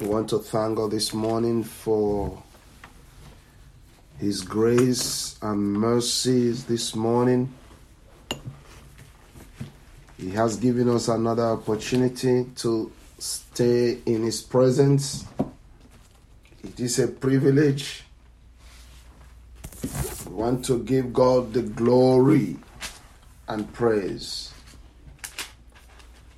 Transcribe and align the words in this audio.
We 0.00 0.06
want 0.06 0.28
to 0.30 0.38
thank 0.38 0.76
God 0.76 0.92
this 0.92 1.12
morning 1.12 1.64
for 1.64 2.40
His 4.20 4.42
grace 4.42 5.36
and 5.42 5.72
mercies 5.72 6.66
this 6.66 6.94
morning. 6.94 7.52
He 10.16 10.30
has 10.30 10.56
given 10.56 10.88
us 10.88 11.08
another 11.08 11.46
opportunity 11.46 12.44
to 12.58 12.92
stay 13.18 13.98
in 14.06 14.22
His 14.22 14.40
presence. 14.40 15.24
It 16.62 16.78
is 16.78 17.00
a 17.00 17.08
privilege. 17.08 18.04
We 20.28 20.32
want 20.32 20.64
to 20.66 20.78
give 20.84 21.12
God 21.12 21.52
the 21.52 21.62
glory 21.62 22.56
and 23.48 23.72
praise. 23.72 24.54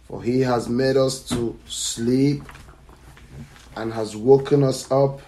For 0.08 0.22
He 0.22 0.40
has 0.40 0.66
made 0.70 0.96
us 0.96 1.28
to 1.28 1.58
sleep 1.66 2.42
and 3.80 3.94
has 3.94 4.14
woken 4.14 4.62
us 4.62 4.90
up 4.92 5.22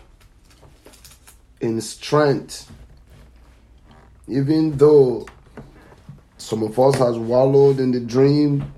in 1.63 1.81
strength. 1.81 2.71
Even 4.29 4.77
though 4.77 5.27
some 6.37 6.63
of 6.63 6.79
us 6.79 6.97
has 6.97 7.17
wallowed 7.17 7.81
in 7.81 7.93
the 7.93 8.01
dream 8.01 8.71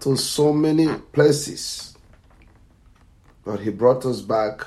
to 0.00 0.16
so 0.16 0.54
many 0.54 0.88
places, 1.12 1.98
but 3.44 3.60
he 3.60 3.70
brought 3.70 4.06
us 4.06 4.22
back 4.22 4.66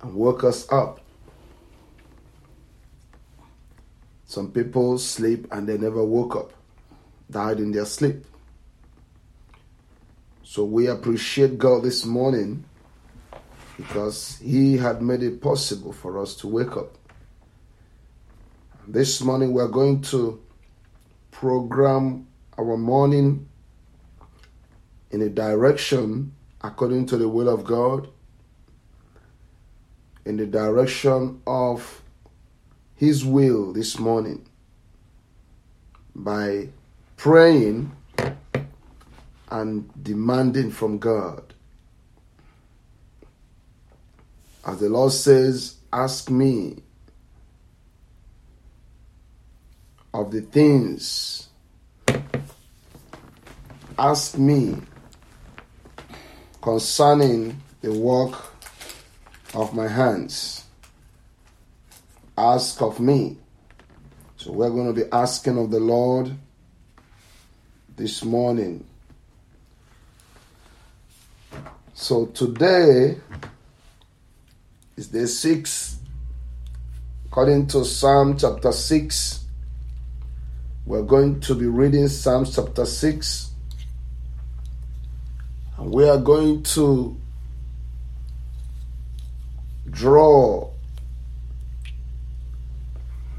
and 0.00 0.14
woke 0.14 0.44
us 0.44 0.70
up. 0.70 1.00
Some 4.26 4.52
people 4.52 4.98
sleep 4.98 5.48
and 5.50 5.68
they 5.68 5.76
never 5.76 6.04
woke 6.04 6.36
up, 6.36 6.52
died 7.28 7.58
in 7.58 7.72
their 7.72 7.84
sleep. 7.84 8.24
So 10.54 10.62
we 10.62 10.86
appreciate 10.86 11.58
God 11.58 11.82
this 11.82 12.04
morning 12.04 12.64
because 13.76 14.38
He 14.38 14.76
had 14.76 15.02
made 15.02 15.20
it 15.24 15.42
possible 15.42 15.92
for 15.92 16.22
us 16.22 16.36
to 16.36 16.46
wake 16.46 16.76
up. 16.76 16.96
This 18.86 19.20
morning 19.20 19.52
we're 19.52 19.66
going 19.66 20.00
to 20.02 20.40
program 21.32 22.28
our 22.56 22.76
morning 22.76 23.48
in 25.10 25.22
a 25.22 25.28
direction 25.28 26.32
according 26.60 27.06
to 27.06 27.16
the 27.16 27.28
will 27.28 27.48
of 27.48 27.64
God, 27.64 28.06
in 30.24 30.36
the 30.36 30.46
direction 30.46 31.42
of 31.48 32.00
His 32.94 33.24
will 33.24 33.72
this 33.72 33.98
morning 33.98 34.46
by 36.14 36.68
praying 37.16 37.90
and 39.54 39.88
demanding 40.02 40.68
from 40.68 40.98
God. 40.98 41.54
As 44.66 44.80
the 44.80 44.88
Lord 44.88 45.12
says, 45.12 45.76
Ask 45.92 46.28
me 46.28 46.82
of 50.12 50.32
the 50.32 50.40
things, 50.40 51.48
ask 53.96 54.36
me 54.36 54.76
concerning 56.60 57.62
the 57.80 57.92
work 57.92 58.34
of 59.54 59.72
my 59.72 59.86
hands. 59.86 60.64
Ask 62.36 62.82
of 62.82 62.98
me. 62.98 63.36
So 64.36 64.50
we're 64.50 64.70
going 64.70 64.92
to 64.92 65.04
be 65.04 65.08
asking 65.12 65.58
of 65.58 65.70
the 65.70 65.78
Lord 65.78 66.32
this 67.94 68.24
morning 68.24 68.84
So 71.96 72.26
today 72.26 73.18
is 74.96 75.06
day 75.06 75.26
six, 75.26 75.98
according 77.26 77.68
to 77.68 77.84
Psalm 77.84 78.36
chapter 78.36 78.72
6. 78.72 79.44
We're 80.86 81.04
going 81.04 81.38
to 81.42 81.54
be 81.54 81.66
reading 81.66 82.08
Psalm 82.08 82.46
chapter 82.46 82.84
6. 82.84 83.52
And 85.78 85.94
we 85.94 86.08
are 86.08 86.18
going 86.18 86.64
to 86.74 87.16
draw 89.88 90.70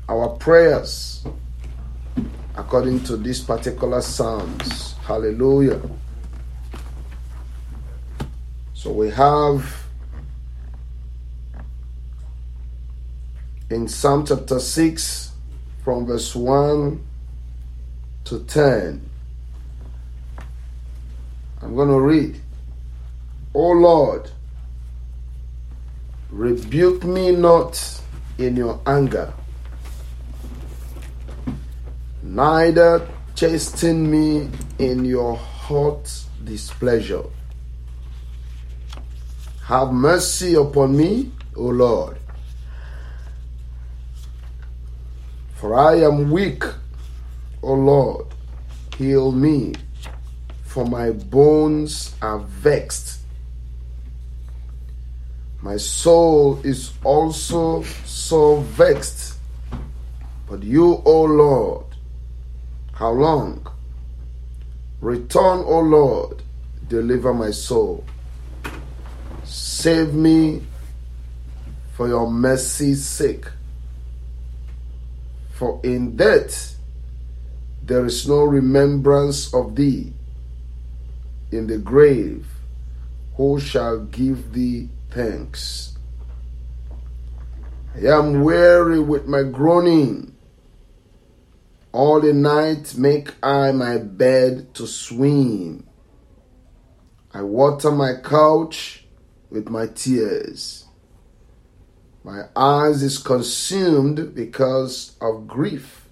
our 0.07 0.29
prayers 0.37 1.27
according 2.55 3.03
to 3.03 3.17
these 3.17 3.41
particular 3.41 3.99
Psalms. 3.99 4.93
Hallelujah. 5.03 5.81
So 8.85 8.91
we 8.91 9.09
have 9.09 9.83
in 13.71 13.87
Psalm 13.87 14.27
chapter 14.27 14.59
6 14.59 15.31
from 15.83 16.05
verse 16.05 16.35
1 16.35 17.03
to 18.25 18.43
10. 18.43 19.09
I'm 21.63 21.75
going 21.75 21.87
to 21.87 21.99
read. 21.99 22.39
O 23.55 23.71
Lord, 23.71 24.29
rebuke 26.29 27.03
me 27.05 27.31
not 27.31 28.01
in 28.37 28.55
your 28.55 28.79
anger, 28.85 29.33
neither 32.21 33.09
chasten 33.33 34.11
me 34.11 34.51
in 34.77 35.05
your 35.05 35.35
hot 35.35 36.07
displeasure. 36.43 37.23
Have 39.65 39.91
mercy 39.91 40.53
upon 40.53 40.95
me, 40.95 41.31
O 41.55 41.63
Lord. 41.63 42.19
For 45.55 45.73
I 45.73 45.95
am 46.01 46.29
weak, 46.29 46.63
O 47.63 47.73
Lord. 47.73 48.27
Heal 48.95 49.31
me, 49.31 49.73
for 50.65 50.85
my 50.85 51.09
bones 51.09 52.13
are 52.21 52.37
vexed. 52.37 53.21
My 55.63 55.77
soul 55.77 56.61
is 56.63 56.93
also 57.03 57.81
so 58.05 58.57
vexed. 58.77 59.39
But 60.47 60.61
you, 60.61 61.01
O 61.05 61.23
Lord, 61.23 61.87
how 62.93 63.09
long? 63.09 63.65
Return, 65.01 65.63
O 65.65 65.79
Lord, 65.79 66.43
deliver 66.87 67.33
my 67.33 67.49
soul. 67.49 68.03
Save 69.45 70.13
me 70.13 70.63
for 71.93 72.07
your 72.07 72.29
mercy's 72.29 73.05
sake. 73.05 73.45
For 75.53 75.79
in 75.83 76.15
death 76.17 76.75
there 77.83 78.05
is 78.05 78.27
no 78.27 78.43
remembrance 78.43 79.53
of 79.53 79.75
thee. 79.75 80.11
In 81.51 81.67
the 81.67 81.77
grave, 81.77 82.47
who 83.35 83.59
shall 83.59 83.99
give 83.99 84.53
thee 84.53 84.89
thanks? 85.11 85.95
I 87.95 88.07
am 88.07 88.41
weary 88.41 88.99
with 88.99 89.27
my 89.27 89.43
groaning. 89.43 90.35
All 91.91 92.19
the 92.19 92.33
night 92.33 92.97
make 92.97 93.33
I 93.41 93.71
my 93.71 93.99
bed 93.99 94.73
to 94.73 94.87
swim. 94.87 95.87
I 97.33 97.43
water 97.43 97.91
my 97.91 98.15
couch 98.15 99.04
with 99.55 99.69
my 99.69 99.87
tears. 99.87 100.85
My 102.25 102.43
eyes 102.55 103.01
is 103.01 103.17
consumed 103.17 104.35
because 104.35 105.15
of 105.21 105.47
grief. 105.47 106.09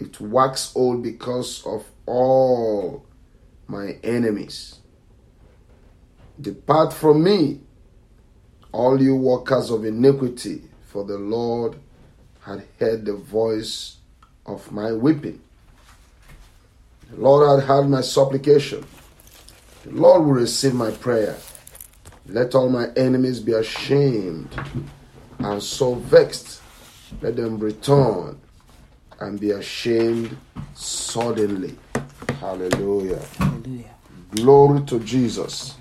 It 0.00 0.20
wax 0.20 0.72
old 0.74 1.04
because 1.04 1.64
of 1.64 1.84
all 2.04 3.06
my 3.68 3.98
enemies. 4.02 4.80
Depart 6.40 6.92
from 6.92 7.22
me, 7.22 7.60
all 8.72 9.00
you 9.00 9.14
workers 9.14 9.70
of 9.70 9.84
iniquity, 9.84 10.62
for 10.88 11.04
the 11.04 11.18
Lord 11.18 11.76
had 12.40 12.64
heard 12.80 13.04
the 13.04 13.14
voice 13.14 13.98
of 14.44 14.72
my 14.72 14.92
weeping. 14.92 15.40
The 17.10 17.20
Lord 17.20 17.60
had 17.60 17.68
heard 17.68 17.88
my 17.88 18.00
supplication. 18.00 18.84
The 19.84 19.92
Lord 19.92 20.24
will 20.24 20.32
receive 20.32 20.74
my 20.74 20.90
prayer. 20.90 21.36
Let 22.28 22.54
all 22.54 22.68
my 22.68 22.88
enemies 22.96 23.40
be 23.40 23.52
ashamed 23.52 24.48
and 25.38 25.62
so 25.62 25.94
vexed. 25.94 26.60
Let 27.22 27.36
them 27.36 27.58
return 27.58 28.40
and 29.20 29.38
be 29.38 29.52
ashamed 29.52 30.36
suddenly. 30.74 31.76
Hallelujah. 32.40 33.22
Hallelujah. 33.38 33.94
Glory 34.32 34.84
to 34.86 34.98
Jesus. 35.00 35.76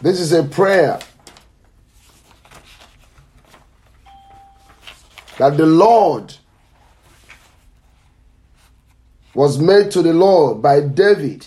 This 0.00 0.20
is 0.20 0.32
a 0.32 0.44
prayer 0.44 1.00
that 5.38 5.56
the 5.56 5.66
Lord 5.66 6.36
was 9.38 9.56
made 9.56 9.88
to 9.88 10.02
the 10.02 10.12
Lord 10.12 10.60
by 10.60 10.80
David 10.80 11.46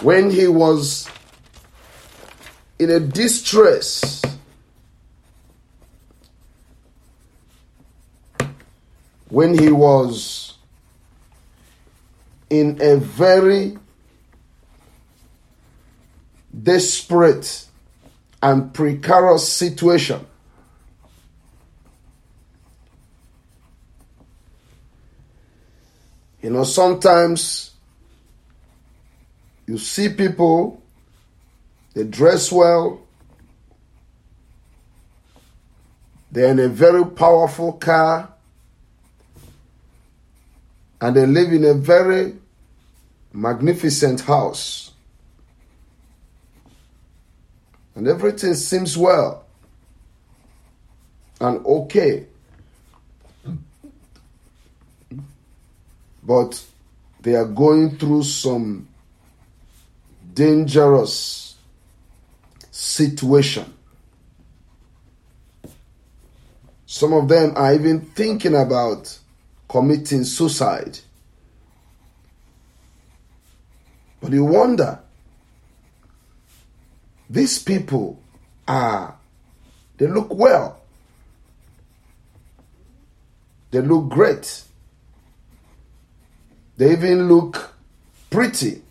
when 0.00 0.30
he 0.30 0.48
was 0.48 1.06
in 2.78 2.88
a 2.88 2.98
distress. 2.98 4.22
When 9.28 9.52
he 9.52 9.70
was 9.70 10.56
in 12.48 12.78
a 12.80 12.96
very 12.96 13.76
desperate 16.62 17.66
and 18.42 18.72
precarious 18.72 19.46
situation. 19.46 20.24
You 26.44 26.50
know, 26.50 26.64
sometimes 26.64 27.70
you 29.66 29.78
see 29.78 30.10
people, 30.10 30.82
they 31.94 32.04
dress 32.04 32.52
well, 32.52 33.00
they're 36.30 36.50
in 36.50 36.58
a 36.58 36.68
very 36.68 37.06
powerful 37.06 37.72
car, 37.72 38.28
and 41.00 41.16
they 41.16 41.24
live 41.24 41.50
in 41.50 41.64
a 41.64 41.72
very 41.72 42.34
magnificent 43.32 44.20
house. 44.20 44.90
And 47.94 48.06
everything 48.06 48.52
seems 48.52 48.98
well 48.98 49.46
and 51.40 51.64
okay. 51.64 52.26
But 56.26 56.62
they 57.20 57.34
are 57.34 57.46
going 57.46 57.96
through 57.98 58.22
some 58.22 58.88
dangerous 60.32 61.56
situation. 62.70 63.72
Some 66.86 67.12
of 67.12 67.28
them 67.28 67.52
are 67.56 67.74
even 67.74 68.00
thinking 68.00 68.54
about 68.54 69.18
committing 69.68 70.24
suicide. 70.24 70.98
But 74.20 74.32
you 74.32 74.44
wonder, 74.44 75.00
these 77.28 77.58
people 77.58 78.18
are, 78.66 79.16
they 79.98 80.06
look 80.06 80.32
well, 80.32 80.80
they 83.70 83.80
look 83.80 84.08
great. 84.08 84.63
They 86.76 86.92
even 86.92 87.28
look 87.28 87.74
pretty 88.30 88.82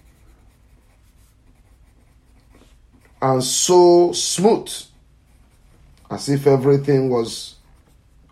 and 3.23 3.41
so 3.41 4.11
smooth 4.11 4.69
as 6.11 6.27
if 6.27 6.45
everything 6.45 7.09
was 7.09 7.55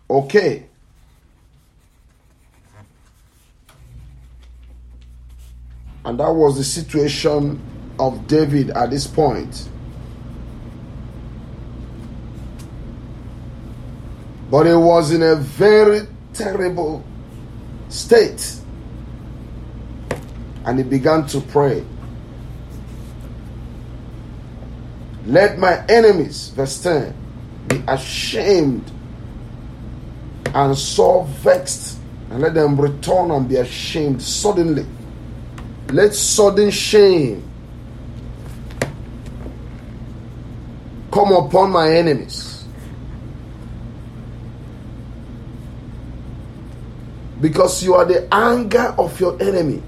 okay. 0.08 0.66
And 6.04 6.20
that 6.20 6.30
was 6.30 6.58
the 6.58 6.64
situation 6.64 7.58
of 7.98 8.26
David 8.26 8.68
at 8.70 8.90
this 8.90 9.06
point. 9.06 9.68
But 14.50 14.66
he 14.66 14.74
was 14.74 15.10
in 15.10 15.22
a 15.22 15.36
very 15.36 16.06
terrible 16.34 17.02
state 17.88 18.61
and 20.64 20.78
he 20.78 20.84
began 20.84 21.26
to 21.26 21.40
pray. 21.40 21.84
Let 25.26 25.58
my 25.58 25.84
enemies, 25.86 26.48
verse 26.48 26.82
10, 26.82 27.14
be 27.68 27.82
ashamed 27.86 28.90
and 30.54 30.76
so 30.76 31.22
vexed, 31.22 31.98
and 32.30 32.40
let 32.40 32.54
them 32.54 32.80
return 32.80 33.30
and 33.30 33.48
be 33.48 33.56
ashamed 33.56 34.22
suddenly. 34.22 34.86
Let 35.88 36.14
sudden 36.14 36.70
shame 36.70 37.48
come 41.10 41.32
upon 41.32 41.70
my 41.70 41.90
enemies. 41.90 42.64
Because 47.40 47.82
you 47.82 47.94
are 47.94 48.04
the 48.04 48.32
anger 48.32 48.94
of 48.98 49.18
your 49.20 49.40
enemy. 49.42 49.82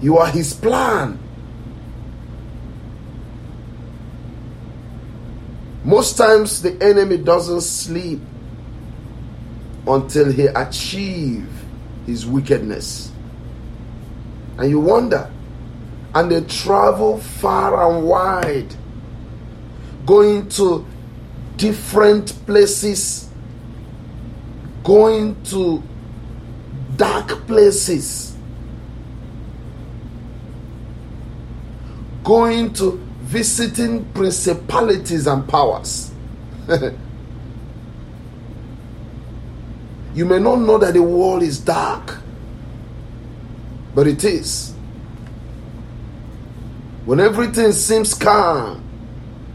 You 0.00 0.18
are 0.18 0.28
his 0.28 0.52
plan. 0.52 1.18
Most 5.84 6.16
times 6.16 6.62
the 6.62 6.76
enemy 6.82 7.16
doesn't 7.16 7.60
sleep 7.60 8.20
until 9.86 10.32
he 10.32 10.46
achieve 10.46 11.48
his 12.06 12.26
wickedness. 12.26 13.12
And 14.58 14.68
you 14.68 14.80
wonder, 14.80 15.30
and 16.14 16.30
they 16.30 16.40
travel 16.42 17.18
far 17.18 17.90
and 17.90 18.04
wide, 18.04 18.74
going 20.04 20.48
to 20.50 20.84
different 21.56 22.34
places, 22.46 23.28
going 24.82 25.40
to 25.44 25.82
dark 26.96 27.46
places 27.46 28.35
going 32.26 32.72
to 32.72 33.00
visiting 33.20 34.04
principalities 34.06 35.28
and 35.28 35.48
powers. 35.48 36.10
you 40.12 40.24
may 40.24 40.40
not 40.40 40.56
know 40.56 40.76
that 40.76 40.92
the 40.94 41.02
world 41.02 41.44
is 41.44 41.60
dark, 41.60 42.18
but 43.94 44.08
it 44.08 44.24
is. 44.24 44.74
When 47.04 47.20
everything 47.20 47.70
seems 47.70 48.12
calm 48.12 48.82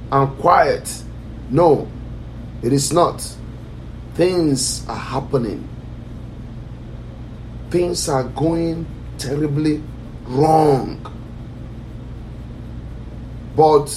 and 0.10 0.38
quiet, 0.40 1.04
no, 1.50 1.92
it 2.64 2.72
is 2.72 2.94
not. 2.94 3.22
Things 4.14 4.88
are 4.88 4.96
happening. 4.96 5.68
Things 7.70 8.08
are 8.08 8.24
going 8.24 8.86
terribly 9.18 9.84
wrong. 10.24 11.06
But 13.62 13.96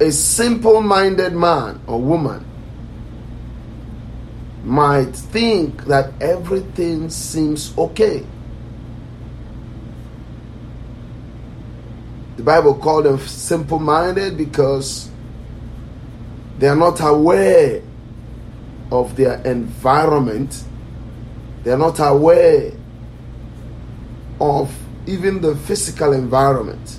a 0.00 0.10
simple 0.10 0.82
minded 0.82 1.32
man 1.32 1.80
or 1.86 2.00
woman 2.00 2.44
might 4.64 5.14
think 5.14 5.84
that 5.84 6.12
everything 6.20 7.08
seems 7.08 7.72
okay. 7.78 8.26
The 12.36 12.42
Bible 12.42 12.74
called 12.74 13.04
them 13.04 13.20
simple 13.20 13.78
minded 13.78 14.36
because 14.36 15.08
they 16.58 16.66
are 16.66 16.74
not 16.74 17.00
aware 17.00 17.80
of 18.90 19.14
their 19.14 19.40
environment, 19.42 20.64
they 21.62 21.70
are 21.70 21.78
not 21.78 22.00
aware 22.00 22.72
of 24.40 24.76
even 25.06 25.40
the 25.42 25.54
physical 25.54 26.12
environment 26.12 26.98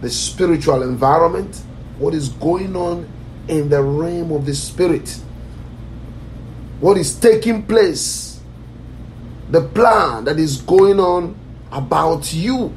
the 0.00 0.10
spiritual 0.10 0.82
environment, 0.82 1.62
what 1.98 2.14
is 2.14 2.28
going 2.28 2.76
on 2.76 3.08
in 3.48 3.68
the 3.68 3.82
realm 3.82 4.32
of 4.32 4.44
the 4.46 4.54
spirit, 4.54 5.08
what 6.80 6.96
is 6.96 7.18
taking 7.18 7.64
place, 7.66 8.40
the 9.50 9.62
plan 9.62 10.24
that 10.24 10.38
is 10.38 10.60
going 10.62 11.00
on 11.00 11.38
about 11.72 12.32
you. 12.32 12.72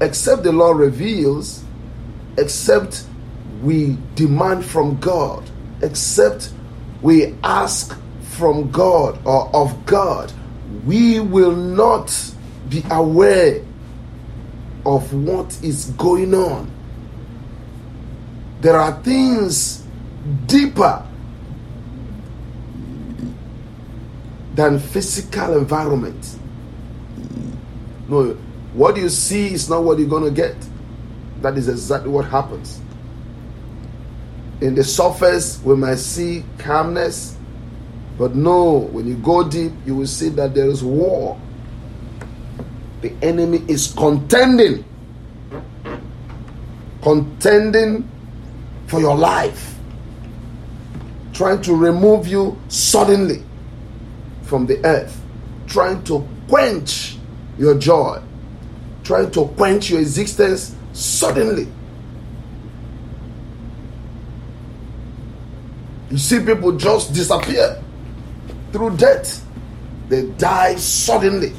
Except 0.00 0.42
the 0.42 0.52
Lord 0.52 0.78
reveals, 0.78 1.64
except 2.38 3.04
we 3.62 3.98
demand 4.14 4.64
from 4.64 4.98
God, 4.98 5.48
except 5.82 6.52
we 7.02 7.34
ask 7.42 7.98
from 8.22 8.70
God 8.70 9.18
or 9.26 9.54
of 9.54 9.84
God, 9.84 10.32
we 10.86 11.20
will 11.20 11.54
not 11.54 12.14
be 12.68 12.82
aware 12.90 13.62
of 14.84 15.12
what 15.12 15.62
is 15.62 15.86
going 15.96 16.34
on. 16.34 16.70
There 18.60 18.76
are 18.76 19.00
things 19.02 19.84
deeper 20.46 21.06
than 24.54 24.78
physical 24.78 25.56
environment. 25.56 26.36
No, 28.08 28.36
what 28.74 28.96
you 28.96 29.08
see 29.08 29.54
is 29.54 29.70
not 29.70 29.84
what 29.84 29.98
you're 29.98 30.08
going 30.08 30.24
to 30.24 30.30
get. 30.30 30.56
That 31.40 31.56
is 31.56 31.68
exactly 31.68 32.10
what 32.10 32.26
happens. 32.26 32.80
In 34.60 34.74
the 34.74 34.84
surface, 34.84 35.62
we 35.62 35.74
might 35.76 35.98
see 35.98 36.44
calmness, 36.58 37.36
but 38.18 38.34
no, 38.34 38.80
when 38.92 39.06
you 39.06 39.14
go 39.14 39.48
deep, 39.48 39.72
you 39.86 39.94
will 39.94 40.06
see 40.06 40.28
that 40.30 40.54
there 40.54 40.66
is 40.66 40.84
war. 40.84 41.40
The 43.00 43.12
enemy 43.22 43.64
is 43.66 43.94
contending, 43.96 44.84
contending 47.02 48.08
for 48.88 49.00
your 49.00 49.16
life, 49.16 49.74
trying 51.32 51.62
to 51.62 51.74
remove 51.74 52.26
you 52.26 52.60
suddenly 52.68 53.42
from 54.42 54.66
the 54.66 54.84
earth, 54.84 55.18
trying 55.66 56.04
to 56.04 56.26
quench 56.48 57.16
your 57.56 57.78
joy, 57.78 58.20
trying 59.04 59.30
to 59.30 59.46
quench 59.56 59.90
your 59.90 60.00
existence 60.00 60.74
suddenly. 60.92 61.68
You 66.10 66.18
see 66.18 66.40
people 66.40 66.72
just 66.72 67.14
disappear 67.14 67.80
through 68.72 68.96
death. 68.96 69.46
They 70.08 70.26
die 70.30 70.74
suddenly. 70.74 71.52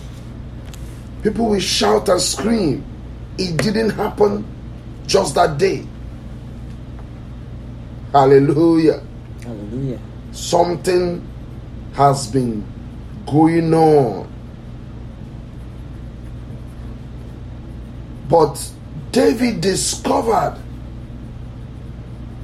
People 1.23 1.49
will 1.49 1.59
shout 1.59 2.09
and 2.09 2.19
scream. 2.19 2.83
It 3.37 3.57
didn't 3.57 3.91
happen 3.91 4.45
just 5.05 5.35
that 5.35 5.57
day. 5.57 5.85
Hallelujah. 8.11 9.03
Hallelujah. 9.43 9.99
Something 10.31 11.27
has 11.93 12.27
been 12.27 12.65
going 13.27 13.73
on. 13.73 14.27
But 18.27 18.71
David 19.11 19.61
discovered 19.61 20.57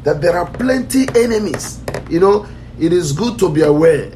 that 0.04 0.22
there 0.22 0.38
are 0.38 0.50
plenty 0.52 1.08
enemies. 1.16 1.82
You 2.10 2.20
know, 2.20 2.48
it 2.80 2.94
is 2.94 3.12
good 3.12 3.40
to 3.40 3.50
be 3.50 3.62
aware. 3.62 4.12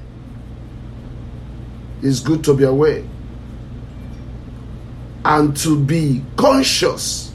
It's 2.03 2.19
good 2.19 2.43
to 2.43 2.53
be 2.53 2.63
aware 2.63 3.03
and 5.25 5.55
to 5.57 5.79
be 5.79 6.23
conscious 6.35 7.33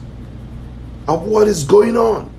of 1.07 1.23
what 1.23 1.47
is 1.47 1.63
going 1.63 1.95
on 1.95 2.33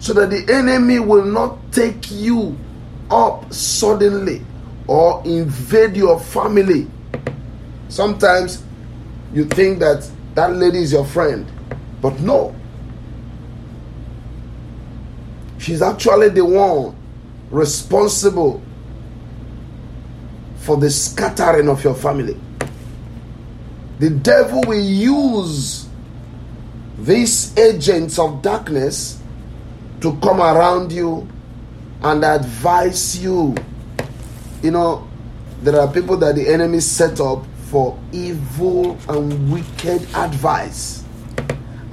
so 0.00 0.14
that 0.14 0.30
the 0.30 0.52
enemy 0.52 0.98
will 0.98 1.24
not 1.24 1.58
take 1.72 2.10
you 2.10 2.58
up 3.10 3.52
suddenly 3.52 4.42
or 4.86 5.22
invade 5.24 5.96
your 5.96 6.18
family. 6.18 6.88
Sometimes 7.88 8.64
you 9.32 9.44
think 9.44 9.78
that 9.80 10.10
that 10.34 10.54
lady 10.54 10.78
is 10.78 10.92
your 10.92 11.04
friend, 11.04 11.46
but 12.00 12.18
no. 12.20 12.54
She's 15.58 15.82
actually 15.82 16.30
the 16.30 16.44
one 16.44 16.96
responsible 17.50 18.62
for 20.56 20.78
the 20.78 20.90
scattering 20.90 21.68
of 21.68 21.84
your 21.84 21.94
family. 21.94 22.40
The 24.00 24.08
devil 24.08 24.62
will 24.66 24.80
use 24.80 25.86
these 26.98 27.54
agents 27.58 28.18
of 28.18 28.40
darkness 28.40 29.20
to 30.00 30.16
come 30.22 30.40
around 30.40 30.90
you 30.90 31.28
and 32.02 32.24
advise 32.24 33.22
you. 33.22 33.54
You 34.62 34.70
know, 34.70 35.06
there 35.60 35.78
are 35.78 35.86
people 35.92 36.16
that 36.16 36.34
the 36.34 36.48
enemy 36.48 36.80
set 36.80 37.20
up 37.20 37.44
for 37.68 37.98
evil 38.10 38.96
and 39.10 39.52
wicked 39.52 40.02
advice, 40.14 41.04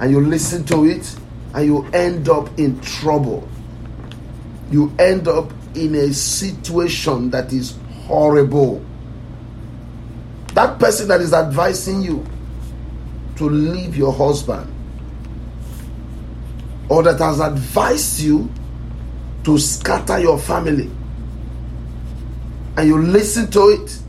and 0.00 0.10
you 0.10 0.22
listen 0.22 0.64
to 0.64 0.86
it, 0.86 1.14
and 1.52 1.66
you 1.66 1.84
end 1.92 2.30
up 2.30 2.58
in 2.58 2.80
trouble. 2.80 3.46
You 4.70 4.94
end 4.98 5.28
up 5.28 5.52
in 5.74 5.94
a 5.94 6.14
situation 6.14 7.28
that 7.32 7.52
is 7.52 7.76
horrible. 8.06 8.82
That 10.58 10.80
person 10.80 11.06
that 11.06 11.20
is 11.20 11.32
advising 11.32 12.02
you 12.02 12.26
to 13.36 13.48
leave 13.48 13.96
your 13.96 14.12
husband, 14.12 14.68
or 16.88 17.04
that 17.04 17.20
has 17.20 17.38
advised 17.38 18.18
you 18.18 18.50
to 19.44 19.56
scatter 19.56 20.18
your 20.18 20.36
family 20.36 20.90
and 22.76 22.88
you 22.88 23.00
listen 23.00 23.48
to 23.52 23.68
it, 23.68 24.02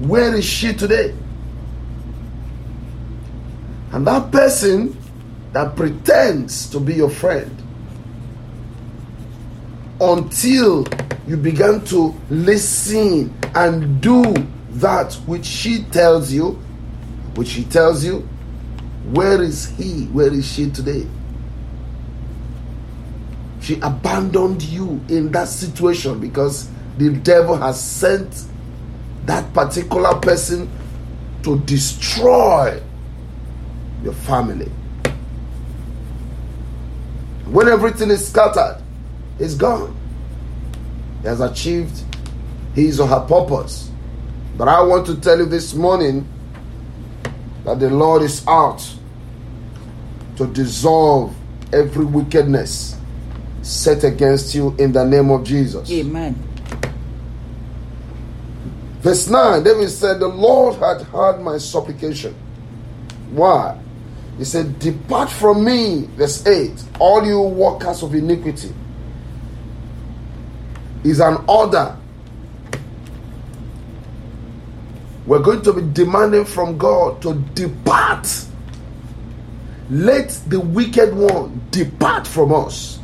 where 0.00 0.34
is 0.34 0.44
she 0.44 0.74
today? 0.74 1.14
And 3.92 4.04
that 4.04 4.32
person 4.32 4.98
that 5.52 5.76
pretends 5.76 6.68
to 6.70 6.80
be 6.80 6.94
your 6.94 7.10
friend 7.10 7.56
until 10.00 10.84
you 11.28 11.36
begin 11.36 11.84
to 11.84 12.12
listen 12.30 13.32
and 13.54 14.00
do 14.00 14.34
that 14.80 15.14
which 15.26 15.44
she 15.44 15.82
tells 15.84 16.32
you, 16.32 16.52
which 17.34 17.48
she 17.48 17.64
tells 17.64 18.04
you, 18.04 18.28
where 19.10 19.42
is 19.42 19.68
he? 19.76 20.06
Where 20.06 20.32
is 20.32 20.50
she 20.50 20.70
today? 20.70 21.06
She 23.60 23.80
abandoned 23.80 24.62
you 24.62 25.00
in 25.08 25.32
that 25.32 25.48
situation 25.48 26.20
because 26.20 26.68
the 26.98 27.10
devil 27.10 27.56
has 27.56 27.80
sent 27.82 28.44
that 29.24 29.52
particular 29.52 30.14
person 30.20 30.70
to 31.42 31.58
destroy 31.60 32.80
your 34.02 34.12
family. 34.12 34.70
When 37.46 37.68
everything 37.68 38.10
is 38.10 38.26
scattered, 38.28 38.82
it's 39.38 39.54
gone. 39.54 39.96
He 41.22 41.28
has 41.28 41.40
achieved 41.40 42.02
his 42.74 43.00
or 43.00 43.08
her 43.08 43.20
purpose. 43.20 43.90
But 44.56 44.68
I 44.68 44.82
want 44.82 45.06
to 45.06 45.20
tell 45.20 45.38
you 45.38 45.46
this 45.46 45.74
morning 45.74 46.26
that 47.64 47.78
the 47.78 47.90
Lord 47.90 48.22
is 48.22 48.46
out 48.46 48.86
to 50.36 50.46
dissolve 50.46 51.34
every 51.72 52.04
wickedness 52.04 52.96
set 53.62 54.04
against 54.04 54.54
you 54.54 54.74
in 54.78 54.92
the 54.92 55.04
name 55.04 55.30
of 55.30 55.44
Jesus. 55.44 55.90
Amen. 55.90 56.34
Verse 59.00 59.28
9, 59.28 59.62
David 59.62 59.90
said, 59.90 60.20
The 60.20 60.28
Lord 60.28 60.76
had 60.76 61.02
heard 61.02 61.40
my 61.40 61.58
supplication. 61.58 62.34
Why? 63.30 63.78
He 64.38 64.44
said, 64.44 64.78
Depart 64.78 65.30
from 65.30 65.64
me, 65.64 66.08
verse 66.16 66.46
8, 66.46 66.72
all 66.98 67.24
you 67.24 67.40
workers 67.40 68.02
of 68.02 68.14
iniquity. 68.14 68.72
Is 71.04 71.20
an 71.20 71.44
order. 71.46 71.96
We're 75.26 75.42
going 75.42 75.62
to 75.62 75.72
be 75.72 75.82
demanding 75.92 76.44
from 76.44 76.78
God 76.78 77.20
to 77.22 77.34
depart. 77.54 78.28
Let 79.90 80.30
the 80.46 80.60
wicked 80.60 81.14
one 81.14 81.60
depart 81.70 82.26
from 82.26 82.52
us. 82.52 82.98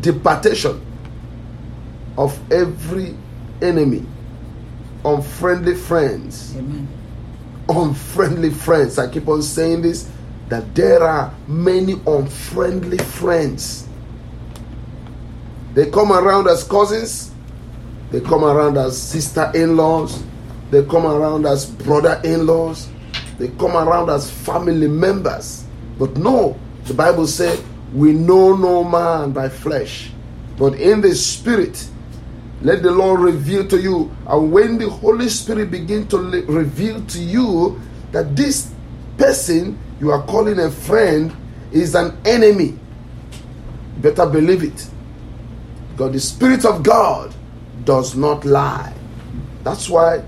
Departation 0.00 0.84
of 2.16 2.38
every 2.52 3.14
enemy 3.60 4.04
unfriendly 5.04 5.74
friends. 5.74 6.56
Amen. 6.56 6.88
Unfriendly 7.68 8.50
friends. 8.50 8.98
I 8.98 9.10
keep 9.10 9.28
on 9.28 9.42
saying 9.42 9.82
this 9.82 10.10
that 10.48 10.74
there 10.74 11.02
are 11.02 11.32
many 11.46 11.94
unfriendly 12.06 12.98
friends. 12.98 13.88
They 15.72 15.90
come 15.90 16.12
around 16.12 16.46
as 16.48 16.62
cousins, 16.64 17.32
they 18.10 18.20
come 18.20 18.44
around 18.44 18.76
as 18.76 19.00
sister 19.00 19.50
in 19.54 19.76
laws, 19.76 20.22
they 20.74 20.84
come 20.86 21.06
around 21.06 21.46
as 21.46 21.66
brother 21.66 22.20
in 22.24 22.46
laws, 22.46 22.88
they 23.38 23.48
come 23.48 23.76
around 23.76 24.10
as 24.10 24.30
family 24.30 24.88
members. 24.88 25.64
But 25.98 26.16
no, 26.16 26.58
the 26.84 26.94
Bible 26.94 27.28
said, 27.28 27.62
We 27.92 28.12
know 28.12 28.56
no 28.56 28.82
man 28.82 29.32
by 29.32 29.48
flesh, 29.48 30.10
but 30.58 30.74
in 30.74 31.00
the 31.00 31.14
spirit 31.14 31.88
let 32.62 32.82
the 32.82 32.90
Lord 32.90 33.20
reveal 33.20 33.68
to 33.68 33.80
you. 33.80 34.10
And 34.26 34.50
when 34.50 34.78
the 34.78 34.88
Holy 34.88 35.28
Spirit 35.28 35.70
begin 35.70 36.08
to 36.08 36.16
le- 36.16 36.42
reveal 36.46 37.04
to 37.04 37.18
you 37.20 37.80
that 38.10 38.34
this 38.34 38.72
person 39.18 39.78
you 40.00 40.10
are 40.10 40.22
calling 40.22 40.58
a 40.58 40.70
friend 40.70 41.34
is 41.72 41.94
an 41.94 42.16
enemy. 42.24 42.78
Better 43.98 44.26
believe 44.26 44.64
it. 44.64 44.88
Because 45.92 46.12
the 46.12 46.20
Spirit 46.20 46.64
of 46.64 46.82
God 46.82 47.34
does 47.84 48.16
not 48.16 48.44
lie. 48.44 48.92
That's 49.62 49.88
why 49.88 50.24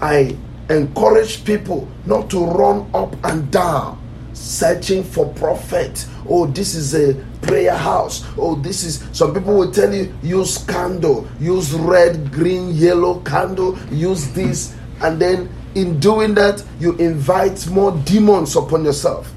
I 0.00 0.36
encourage 0.70 1.44
people 1.44 1.88
not 2.06 2.30
to 2.30 2.44
run 2.44 2.88
up 2.94 3.16
and 3.24 3.50
down 3.50 3.98
searching 4.32 5.02
for 5.02 5.32
prophet. 5.34 6.06
Oh, 6.28 6.46
this 6.46 6.74
is 6.74 6.94
a 6.94 7.14
prayer 7.42 7.74
house. 7.74 8.24
Oh, 8.36 8.54
this 8.54 8.84
is 8.84 9.04
some 9.12 9.34
people 9.34 9.54
will 9.58 9.72
tell 9.72 9.92
you 9.92 10.14
use 10.22 10.58
candle, 10.64 11.28
use 11.40 11.72
red, 11.72 12.32
green, 12.32 12.70
yellow 12.70 13.20
candle, 13.20 13.78
use 13.90 14.28
this, 14.28 14.76
and 15.02 15.20
then 15.20 15.48
in 15.74 15.98
doing 15.98 16.34
that, 16.34 16.62
you 16.78 16.94
invite 16.96 17.68
more 17.68 17.92
demons 18.04 18.56
upon 18.56 18.84
yourself 18.84 19.32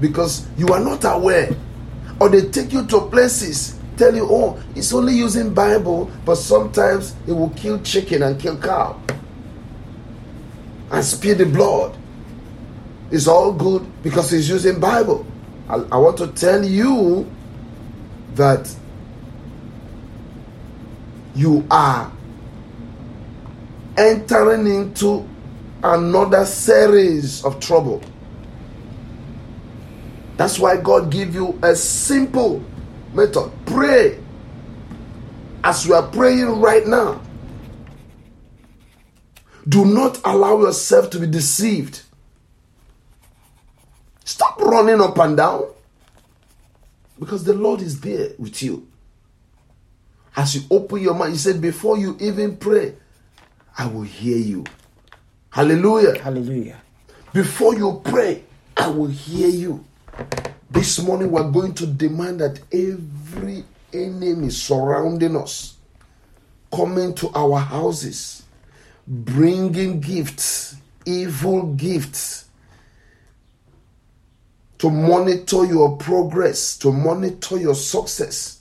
because 0.00 0.46
you 0.56 0.68
are 0.68 0.80
not 0.80 1.04
aware. 1.04 1.50
Or 2.20 2.28
they 2.28 2.48
take 2.48 2.72
you 2.72 2.84
to 2.86 3.02
places, 3.02 3.78
tell 3.96 4.14
you, 4.14 4.26
oh, 4.30 4.60
it's 4.74 4.92
only 4.92 5.14
using 5.14 5.54
Bible, 5.54 6.10
but 6.24 6.36
sometimes 6.36 7.14
it 7.26 7.32
will 7.32 7.50
kill 7.50 7.80
chicken 7.82 8.22
and 8.22 8.40
kill 8.40 8.56
cow 8.56 9.00
and 10.90 11.04
spill 11.04 11.36
the 11.36 11.46
blood. 11.46 11.96
It's 13.10 13.26
all 13.26 13.52
good 13.52 13.86
because 14.02 14.30
he's 14.30 14.48
using 14.48 14.80
Bible. 14.80 15.26
I, 15.68 15.76
I 15.92 15.96
want 15.96 16.18
to 16.18 16.28
tell 16.28 16.64
you 16.64 17.30
that 18.34 18.74
you 21.34 21.66
are 21.70 22.10
entering 23.96 24.66
into 24.66 25.28
another 25.82 26.44
series 26.44 27.44
of 27.44 27.60
trouble. 27.60 28.02
That's 30.36 30.58
why 30.58 30.76
God 30.76 31.10
give 31.10 31.34
you 31.34 31.58
a 31.62 31.74
simple 31.74 32.62
method. 33.12 33.50
Pray. 33.66 34.18
As 35.64 35.84
you 35.86 35.94
are 35.94 36.06
praying 36.06 36.60
right 36.60 36.86
now, 36.86 37.20
do 39.68 39.84
not 39.84 40.20
allow 40.24 40.60
yourself 40.60 41.10
to 41.10 41.18
be 41.18 41.26
deceived. 41.26 42.02
Stop 44.24 44.60
running 44.60 45.00
up 45.00 45.18
and 45.18 45.36
down 45.36 45.66
because 47.18 47.44
the 47.44 47.54
Lord 47.54 47.80
is 47.80 48.00
there 48.00 48.30
with 48.38 48.62
you. 48.62 48.86
As 50.36 50.54
you 50.54 50.62
open 50.70 51.00
your 51.02 51.14
mouth, 51.14 51.30
He 51.30 51.36
said, 51.36 51.60
Before 51.60 51.98
you 51.98 52.16
even 52.20 52.56
pray, 52.56 52.94
I 53.76 53.86
will 53.86 54.02
hear 54.02 54.38
you. 54.38 54.64
Hallelujah. 55.50 56.22
Hallelujah. 56.22 56.80
Before 57.32 57.74
you 57.74 58.00
pray, 58.04 58.44
I 58.76 58.88
will 58.88 59.08
hear 59.08 59.48
you. 59.48 59.84
This 60.70 61.00
morning, 61.02 61.30
we're 61.30 61.50
going 61.50 61.74
to 61.74 61.86
demand 61.86 62.40
that 62.40 62.60
every 62.72 63.64
enemy 63.92 64.50
surrounding 64.50 65.36
us, 65.36 65.76
coming 66.72 67.14
to 67.14 67.30
our 67.34 67.58
houses, 67.58 68.44
bringing 69.08 70.00
gifts, 70.00 70.76
evil 71.06 71.74
gifts, 71.74 72.44
to 74.78 74.90
monitor 74.90 75.64
your 75.64 75.96
progress, 75.96 76.76
to 76.76 76.92
monitor 76.92 77.56
your 77.56 77.74
success, 77.74 78.60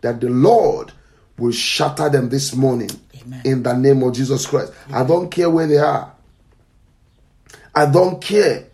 that 0.00 0.20
the 0.20 0.30
Lord 0.30 0.92
will 1.36 1.52
shatter 1.52 2.08
them 2.08 2.28
this 2.28 2.54
morning 2.54 2.90
Amen. 3.20 3.42
in 3.44 3.62
the 3.62 3.74
name 3.74 4.02
of 4.04 4.14
Jesus 4.14 4.46
Christ. 4.46 4.72
Amen. 4.86 5.02
I 5.02 5.06
don't 5.06 5.28
care 5.28 5.50
where 5.50 5.66
they 5.66 5.76
are. 5.76 6.12
I 7.74 7.86
don't 7.86 8.22
care 8.22 8.66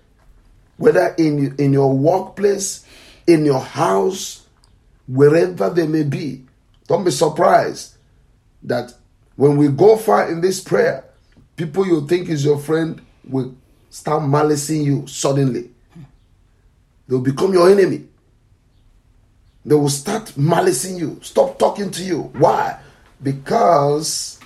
whether 0.76 1.14
in, 1.18 1.56
in 1.56 1.72
your 1.72 1.92
workplace, 1.92 2.86
in 3.26 3.44
your 3.44 3.60
house, 3.60 4.46
wherever 5.08 5.70
they 5.70 5.86
may 5.86 6.02
be. 6.02 6.44
Don't 6.86 7.04
be 7.04 7.10
surprised 7.10 7.96
that 8.62 8.92
when 9.36 9.56
we 9.56 9.68
go 9.68 9.96
far 9.96 10.30
in 10.30 10.40
this 10.40 10.60
prayer, 10.60 11.04
people 11.56 11.86
you 11.86 12.06
think 12.06 12.28
is 12.28 12.44
your 12.44 12.58
friend 12.58 13.00
will 13.28 13.54
start 13.90 14.22
malicing 14.28 14.82
you 14.82 15.06
suddenly. 15.06 15.70
They'll 17.08 17.20
become 17.20 17.52
your 17.52 17.70
enemy. 17.70 18.06
They 19.64 19.74
will 19.74 19.88
start 19.88 20.36
malicing 20.36 20.96
you, 20.96 21.18
stop 21.22 21.58
talking 21.58 21.90
to 21.92 22.04
you. 22.04 22.22
Why? 22.34 22.78
Because 23.22 24.38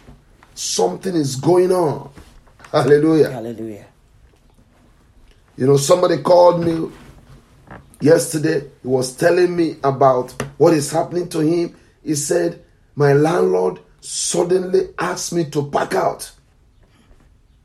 something 0.55 1.15
is 1.15 1.37
going 1.37 1.73
on. 1.73 2.11
Hallelujah. 2.71 3.31
Hallelujah. 3.31 3.87
You 5.57 5.67
know, 5.67 5.77
somebody 5.77 6.19
called 6.19 6.65
me 6.65 6.91
yesterday. 8.01 8.61
He 8.83 8.89
was 8.89 9.13
telling 9.17 9.57
me 9.57 9.77
about 9.83 10.31
what 10.57 10.73
is 10.73 10.93
happening 10.93 11.29
to 11.31 11.41
him. 11.41 11.77
He 12.05 12.15
said, 12.15 12.65
My 12.95 13.13
landlord 13.13 13.81
suddenly 14.09 14.89
asked 14.99 15.35
me 15.35 15.45
to 15.45 15.71
pack 15.71 15.95
out. 15.95 16.31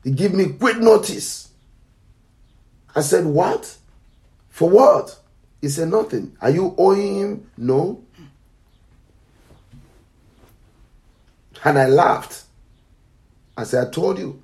He 0.02 0.10
gave 0.10 0.34
me 0.34 0.52
quick 0.52 0.76
notice. 0.76 1.48
I 2.94 3.00
said, 3.00 3.24
What? 3.24 3.74
For 4.50 4.68
what? 4.68 5.18
He 5.62 5.70
said, 5.70 5.88
Nothing. 5.88 6.36
Are 6.42 6.50
you 6.50 6.74
owing 6.76 7.16
him? 7.16 7.50
No. 7.56 8.04
And 11.64 11.78
I 11.78 11.86
laughed. 11.86 12.42
I 13.56 13.64
said, 13.64 13.88
I 13.88 13.90
told 13.90 14.18
you, 14.18 14.42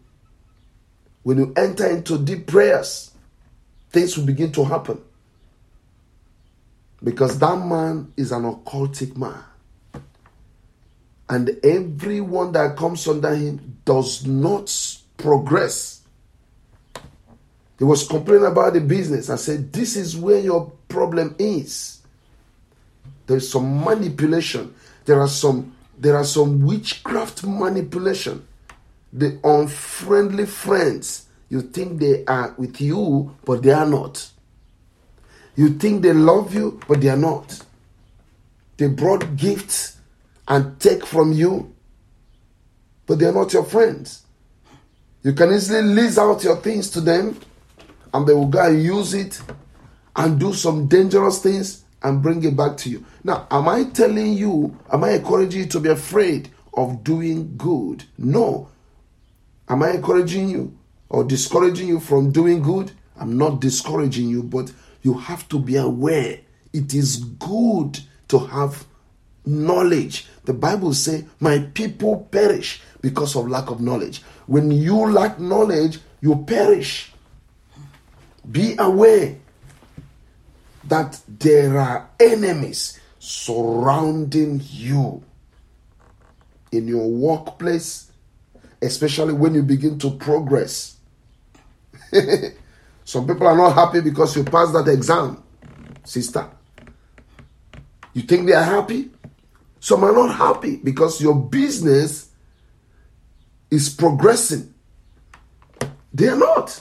when 1.22 1.36
you 1.36 1.52
enter 1.54 1.86
into 1.86 2.16
deep 2.16 2.46
prayers, 2.46 3.10
things 3.90 4.16
will 4.16 4.24
begin 4.24 4.52
to 4.52 4.64
happen. 4.64 4.98
Because 7.04 7.38
that 7.40 7.56
man 7.58 8.10
is 8.16 8.32
an 8.32 8.44
occultic 8.44 9.18
man. 9.18 9.44
And 11.30 11.58
everyone 11.64 12.52
that 12.52 12.76
comes 12.76 13.08
under 13.08 13.34
him 13.34 13.78
does 13.86 14.26
not 14.26 14.70
progress 15.16 16.00
he 17.80 17.84
was 17.84 18.06
complaining 18.06 18.44
about 18.44 18.74
the 18.74 18.80
business. 18.82 19.30
I 19.30 19.36
said, 19.36 19.72
This 19.72 19.96
is 19.96 20.14
where 20.14 20.38
your 20.38 20.70
problem 20.86 21.34
is. 21.38 22.02
There's 23.26 23.50
some 23.50 23.82
manipulation. 23.82 24.74
There 25.06 25.18
are 25.18 25.28
some 25.28 25.74
there 25.98 26.14
are 26.14 26.24
some 26.24 26.60
witchcraft 26.60 27.42
manipulation. 27.42 28.46
The 29.14 29.40
unfriendly 29.42 30.44
friends, 30.44 31.26
you 31.48 31.62
think 31.62 32.00
they 32.00 32.22
are 32.26 32.54
with 32.58 32.82
you, 32.82 33.34
but 33.46 33.62
they 33.62 33.72
are 33.72 33.86
not. 33.86 34.28
You 35.56 35.70
think 35.70 36.02
they 36.02 36.12
love 36.12 36.54
you, 36.54 36.80
but 36.86 37.00
they 37.00 37.08
are 37.08 37.16
not. 37.16 37.64
They 38.76 38.88
brought 38.88 39.36
gifts 39.36 39.96
and 40.48 40.78
take 40.80 41.06
from 41.06 41.32
you, 41.32 41.74
but 43.06 43.18
they 43.18 43.26
are 43.26 43.32
not 43.32 43.52
your 43.52 43.64
friends. 43.64 44.24
You 45.22 45.32
can 45.32 45.52
easily 45.52 45.82
lease 45.82 46.18
out 46.18 46.42
your 46.42 46.56
things 46.56 46.90
to 46.90 47.00
them 47.00 47.38
and 48.14 48.26
they 48.26 48.32
will 48.32 48.46
go 48.46 48.66
and 48.66 48.82
use 48.82 49.14
it 49.14 49.40
and 50.16 50.40
do 50.40 50.52
some 50.52 50.88
dangerous 50.88 51.42
things 51.42 51.84
and 52.02 52.22
bring 52.22 52.42
it 52.44 52.56
back 52.56 52.76
to 52.78 52.90
you. 52.90 53.04
Now, 53.22 53.46
am 53.50 53.68
I 53.68 53.84
telling 53.84 54.32
you, 54.32 54.76
am 54.92 55.04
I 55.04 55.12
encouraging 55.12 55.62
you 55.62 55.66
to 55.68 55.80
be 55.80 55.90
afraid 55.90 56.50
of 56.74 57.04
doing 57.04 57.56
good? 57.56 58.04
No. 58.16 58.68
Am 59.68 59.82
I 59.82 59.92
encouraging 59.92 60.48
you 60.48 60.76
or 61.08 61.24
discouraging 61.24 61.88
you 61.88 62.00
from 62.00 62.32
doing 62.32 62.62
good? 62.62 62.92
I'm 63.18 63.36
not 63.36 63.60
discouraging 63.60 64.28
you, 64.28 64.42
but 64.42 64.72
you 65.02 65.14
have 65.14 65.48
to 65.50 65.58
be 65.58 65.76
aware. 65.76 66.40
It 66.72 66.94
is 66.94 67.16
good 67.16 68.00
to 68.28 68.38
have 68.38 68.86
knowledge. 69.44 70.26
The 70.44 70.54
Bible 70.54 70.94
says, 70.94 71.24
My 71.40 71.58
people 71.58 72.28
perish 72.30 72.80
because 73.00 73.36
of 73.36 73.48
lack 73.48 73.70
of 73.70 73.80
knowledge. 73.80 74.22
When 74.46 74.70
you 74.70 75.10
lack 75.10 75.38
knowledge, 75.38 75.98
you 76.20 76.44
perish. 76.44 77.12
Be 78.50 78.74
aware 78.78 79.36
that 80.84 81.20
there 81.28 81.78
are 81.78 82.08
enemies 82.18 82.98
surrounding 83.18 84.60
you 84.64 85.22
in 86.72 86.88
your 86.88 87.08
workplace, 87.08 88.10
especially 88.80 89.32
when 89.34 89.54
you 89.54 89.62
begin 89.62 89.98
to 89.98 90.10
progress. 90.12 90.96
Some 93.04 93.26
people 93.26 93.46
are 93.46 93.56
not 93.56 93.74
happy 93.74 94.00
because 94.00 94.36
you 94.36 94.44
passed 94.44 94.72
that 94.72 94.88
exam, 94.88 95.42
sister. 96.04 96.48
You 98.14 98.22
think 98.22 98.46
they 98.46 98.54
are 98.54 98.64
happy? 98.64 99.10
Some 99.80 100.04
are 100.04 100.12
not 100.12 100.34
happy 100.34 100.76
because 100.76 101.20
your 101.20 101.34
business 101.34 102.28
is 103.70 103.88
progressing. 103.88 104.74
They 106.12 106.28
are 106.28 106.36
not. 106.36 106.78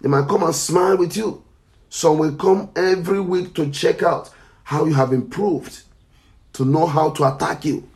They 0.00 0.08
might 0.08 0.28
come 0.28 0.42
and 0.42 0.54
smile 0.54 0.96
with 0.96 1.16
you. 1.16 1.44
Some 1.90 2.18
will 2.18 2.34
come 2.36 2.70
every 2.76 3.20
week 3.20 3.54
to 3.54 3.70
check 3.70 4.02
out 4.02 4.30
how 4.64 4.84
you 4.84 4.94
have 4.94 5.12
improved, 5.12 5.82
to 6.54 6.64
know 6.64 6.86
how 6.86 7.10
to 7.10 7.34
attack 7.34 7.64
you. 7.64 7.88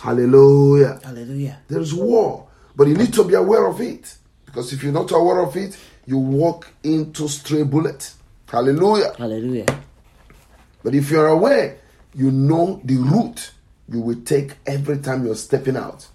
Hallelujah. 0.00 1.00
Hallelujah. 1.02 1.60
There's 1.68 1.94
war, 1.94 2.48
but 2.76 2.88
you 2.88 2.94
need 2.96 3.12
to 3.14 3.24
be 3.24 3.34
aware 3.34 3.66
of 3.66 3.80
it. 3.80 4.16
Because 4.44 4.72
if 4.72 4.82
you're 4.82 4.92
not 4.92 5.10
aware 5.12 5.40
of 5.40 5.56
it, 5.56 5.76
you 6.06 6.18
walk 6.18 6.68
into 6.82 7.28
stray 7.28 7.62
bullet. 7.62 8.12
Hallelujah. 8.48 9.14
Hallelujah. 9.16 9.66
But 10.82 10.94
if 10.94 11.10
you're 11.10 11.28
aware, 11.28 11.78
you 12.14 12.30
know 12.30 12.80
the 12.84 12.96
route 12.96 13.52
you 13.88 14.00
will 14.00 14.20
take 14.22 14.54
every 14.66 14.98
time 14.98 15.24
you're 15.24 15.34
stepping 15.34 15.76
out. 15.76 16.06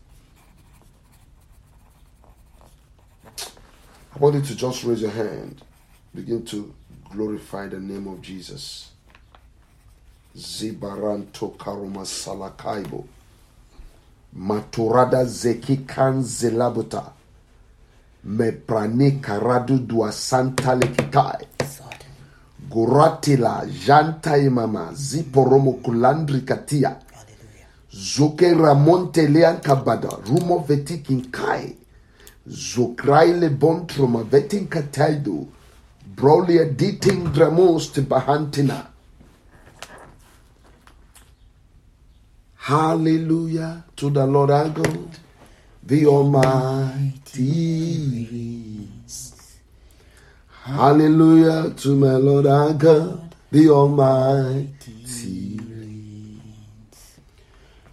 I 4.15 4.19
want 4.19 4.35
you 4.35 4.41
to 4.41 4.55
just 4.55 4.83
raise 4.83 5.01
your 5.01 5.11
hand. 5.11 5.61
Begin 6.15 6.43
to 6.45 6.73
glorify 7.11 7.67
the 7.67 7.79
name 7.79 8.07
of 8.07 8.21
Jesus. 8.21 8.91
Zibaranto 10.35 11.55
karuma 11.57 12.05
salakaibo. 12.05 13.05
Maturada 14.35 15.25
zekikan 15.25 16.23
zelabuta. 16.23 17.11
Meprani 18.25 19.19
karadu 19.21 19.79
dua 19.87 20.11
santa 20.11 20.75
lekikai. 20.75 21.45
Guratila 22.69 23.65
janta 23.85 24.37
imama 24.37 24.93
ziporomo 24.93 25.71
kulandri 25.73 26.41
katia. 26.41 26.89
Hallelujah. 26.89 27.67
Zoke 27.91 28.53
ramonte 28.53 29.27
lean 29.27 29.57
kabada 29.61 30.09
rumo 30.27 30.59
vetikin 30.67 31.31
kai. 31.31 31.75
Zokraile 32.47 33.49
bontroma 33.49 34.23
vetin 34.23 34.67
kataido. 34.67 35.47
Brolia 36.15 36.65
diting 36.65 37.33
dramos 37.33 37.91
te 37.93 38.01
bahantina. 38.01 38.87
Hallelujah 42.55 43.83
to 43.95 44.09
the 44.09 44.25
Lord 44.25 44.51
our 44.51 44.69
God, 44.69 45.09
the 45.83 46.05
Almighty. 46.05 47.47
Hallelujah 50.67 51.71
to 51.77 51.95
my 51.95 52.17
Lord 52.17 52.45
our 52.45 52.73
God, 52.73 53.33
the 53.49 53.69
Almighty. 53.69 55.57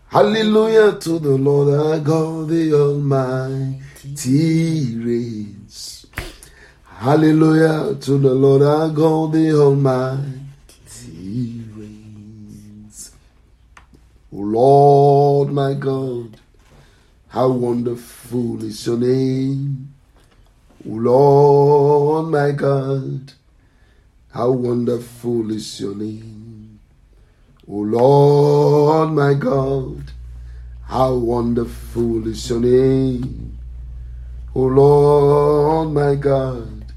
Hallelujah 0.08 0.98
to 0.98 1.20
the 1.20 1.37
Lord 1.38 1.72
our 1.72 2.00
God, 2.00 2.48
the 2.48 2.74
Almighty 2.74 3.78
reigns. 4.96 6.06
Hallelujah 6.84 7.94
to 7.94 8.18
the 8.18 8.34
Lord 8.34 8.62
our 8.62 8.88
God, 8.88 9.34
the 9.34 9.52
Almighty 9.52 10.42
reigns. 11.76 13.12
O 14.32 14.38
Lord 14.38 15.52
my 15.52 15.74
God, 15.74 16.40
how 17.28 17.50
wonderful 17.50 18.64
is 18.64 18.84
your 18.84 18.98
name. 18.98 19.93
Lord 20.92 22.31
my 22.31 22.51
God, 22.51 23.33
how 24.31 24.51
wonderful 24.51 25.51
is 25.51 25.81
your 25.81 25.94
name. 25.94 26.81
O 27.66 27.77
Lord 27.77 29.12
my 29.12 29.35
God, 29.35 30.12
how 30.83 31.14
wonderful 31.14 32.29
is 32.29 32.51
your 32.51 32.61
name. 32.61 33.59
O 34.55 34.61
Lord 34.61 35.92
my 35.92 36.14
God, 36.14 36.92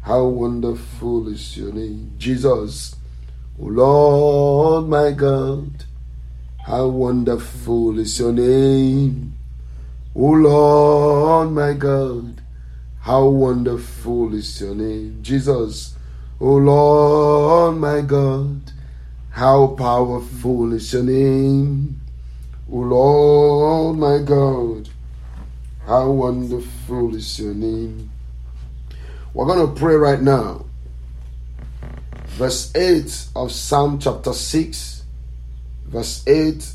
how 0.00 0.24
wonderful 0.24 1.28
is 1.28 1.56
your 1.56 1.72
name. 1.72 2.12
Jesus, 2.18 2.96
O 3.60 3.66
Lord 3.66 4.88
my 4.88 5.12
God, 5.12 5.84
how 6.66 6.88
wonderful 6.88 7.98
is 7.98 8.18
your 8.18 8.32
name. 8.32 9.34
O 10.16 10.30
Lord 10.30 11.52
my 11.52 11.72
God, 11.74 12.41
how 13.02 13.24
wonderful 13.26 14.32
is 14.32 14.60
your 14.60 14.76
name. 14.76 15.18
Jesus, 15.22 15.96
O 16.40 16.54
Lord 16.54 17.76
my 17.78 18.00
God, 18.00 18.60
how 19.30 19.74
powerful 19.76 20.72
is 20.72 20.92
your 20.92 21.02
name. 21.02 22.00
O 22.70 22.76
Lord 22.76 23.98
my 23.98 24.18
God, 24.18 24.88
how 25.84 26.12
wonderful 26.12 27.16
is 27.16 27.40
your 27.40 27.54
name. 27.54 28.08
We're 29.34 29.46
going 29.46 29.66
to 29.66 29.80
pray 29.80 29.96
right 29.96 30.22
now. 30.22 30.66
Verse 32.26 32.72
8 32.72 33.26
of 33.34 33.50
Psalm 33.50 33.98
chapter 33.98 34.32
6, 34.32 35.02
verse 35.86 36.22
8, 36.28 36.72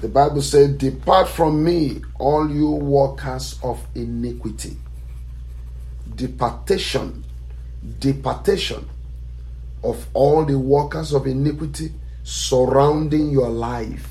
the 0.00 0.08
Bible 0.08 0.42
said, 0.42 0.78
Depart 0.78 1.28
from 1.28 1.62
me, 1.62 2.02
all 2.18 2.50
you 2.50 2.68
workers 2.68 3.60
of 3.62 3.80
iniquity. 3.94 4.76
Departation, 6.18 7.22
departation 8.00 8.84
of 9.84 10.04
all 10.14 10.44
the 10.44 10.58
workers 10.58 11.12
of 11.12 11.28
iniquity 11.28 11.92
surrounding 12.24 13.30
your 13.30 13.48
life, 13.48 14.10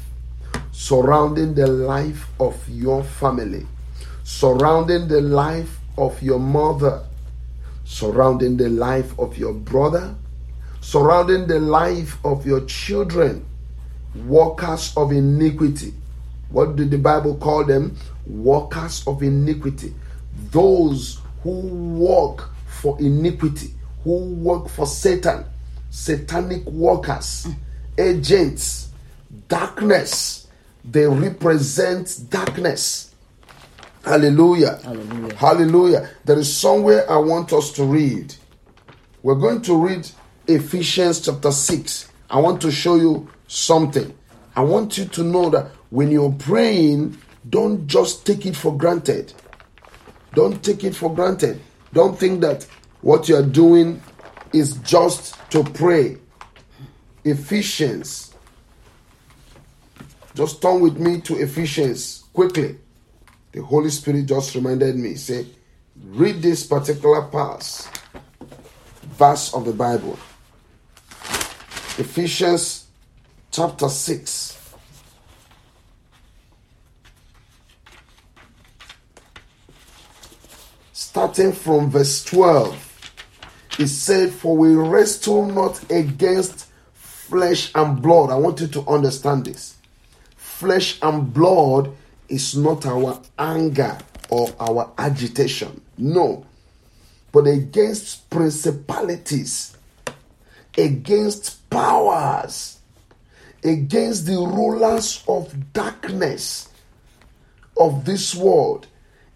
surrounding 0.72 1.54
the 1.54 1.67
life 1.67 2.26
of 2.39 2.58
your 2.70 3.04
family, 3.04 3.67
surrounding 4.24 5.10
the 5.10 5.20
life 5.20 5.80
of 5.98 6.22
your 6.24 6.39
mother, 6.39 7.04
surrounding 7.84 8.56
the 8.56 8.70
life 8.70 9.12
of 9.20 9.38
your 9.38 9.54
brother, 9.54 10.15
surrounding 10.80 11.46
the 11.46 11.60
life 11.60 12.17
of 12.24 12.46
your 12.46 12.63
children, 12.67 13.46
workers 14.26 14.93
of 14.96 15.12
iniquity. 15.12 15.93
What 16.52 16.78
did 16.78 16.89
the 16.89 16.98
Bible 17.00 17.36
call 17.36 17.65
them? 17.65 17.98
Workers 18.26 19.06
of 19.06 19.22
iniquity. 19.24 19.93
Those 20.52 21.20
who 21.48 21.96
work 21.98 22.50
for 22.66 23.00
iniquity, 23.00 23.74
who 24.04 24.34
work 24.34 24.68
for 24.68 24.86
Satan, 24.86 25.46
satanic 25.90 26.66
workers, 26.66 27.48
agents, 27.98 28.90
darkness. 29.48 30.48
They 30.84 31.08
represent 31.08 32.20
darkness. 32.30 33.16
Hallelujah. 34.04 34.78
Hallelujah. 34.84 35.36
Hallelujah. 35.36 36.10
There 36.26 36.38
is 36.38 36.54
somewhere 36.54 37.10
I 37.10 37.16
want 37.16 37.54
us 37.54 37.72
to 37.74 37.86
read. 37.86 38.36
We're 39.24 39.36
going 39.36 39.62
to 39.64 39.76
read 39.76 40.10
Ephesians 40.48 41.22
chapter 41.22 41.52
6. 41.52 42.12
I 42.30 42.42
want 42.42 42.62
to 42.62 42.72
show 42.72 42.96
you 42.98 43.30
something. 43.48 44.14
I 44.54 44.64
want 44.64 44.98
you 44.98 45.06
to 45.06 45.24
know 45.24 45.50
that 45.52 45.68
when 45.92 46.12
you're 46.12 46.34
praying, 46.34 47.18
don't 47.50 47.88
just 47.88 48.26
take 48.26 48.46
it 48.46 48.56
for 48.58 48.78
granted. 48.78 49.34
Don't 50.38 50.63
take 50.63 50.84
it 50.84 50.95
for 50.95 51.12
granted. 51.15 51.60
Don't 51.93 52.15
think 52.15 52.41
that 52.41 52.67
what 53.02 53.28
you're 53.28 53.41
doing 53.41 54.00
is 54.54 54.76
just 54.84 55.36
to 55.50 55.63
pray. 55.63 56.17
Ephesians. 57.23 58.36
Just 60.36 60.62
turn 60.62 60.80
with 60.82 61.00
me 61.00 61.21
to 61.21 61.38
Ephesians 61.38 62.26
quickly. 62.34 62.78
The 63.52 63.63
Holy 63.63 63.89
Spirit 63.89 64.28
just 64.28 64.54
reminded 64.54 64.95
me. 64.95 65.15
Say, 65.15 65.47
read 66.06 66.39
this 66.39 66.67
particular 66.67 67.23
pass, 67.23 67.89
verse 69.17 69.56
of 69.56 69.65
the 69.65 69.73
Bible. 69.73 70.19
Ephesians 71.97 72.86
chapter 73.50 73.89
6. 73.89 74.37
Starting 81.17 81.51
from 81.51 81.89
verse 81.89 82.23
12. 82.25 83.12
It 83.80 83.88
said, 83.88 84.32
For 84.32 84.56
we 84.56 84.75
wrestle 84.75 85.47
not 85.47 85.91
against 85.91 86.67
flesh 86.93 87.71
and 87.73 87.99
blood. 87.99 88.30
I 88.30 88.36
want 88.36 88.62
you 88.62 88.67
to 88.67 88.88
understand 88.88 89.45
this. 89.45 89.77
Flesh 90.36 90.99
and 91.01 91.34
blood 91.34 91.91
is 92.30 92.56
not 92.56 92.86
our 92.86 93.19
anger 93.39 93.97
or 94.30 94.49
our 94.60 94.91
agitation. 94.99 95.82
No. 95.97 96.45
But 97.32 97.47
against 97.47 98.30
principalities, 98.30 99.75
against 100.77 101.67
powers, 101.71 102.77
against 103.63 104.27
the 104.27 104.38
rulers 104.38 105.23
of 105.27 105.73
darkness 105.73 106.69
of 107.75 108.06
this 108.06 108.36
world, 108.36 108.86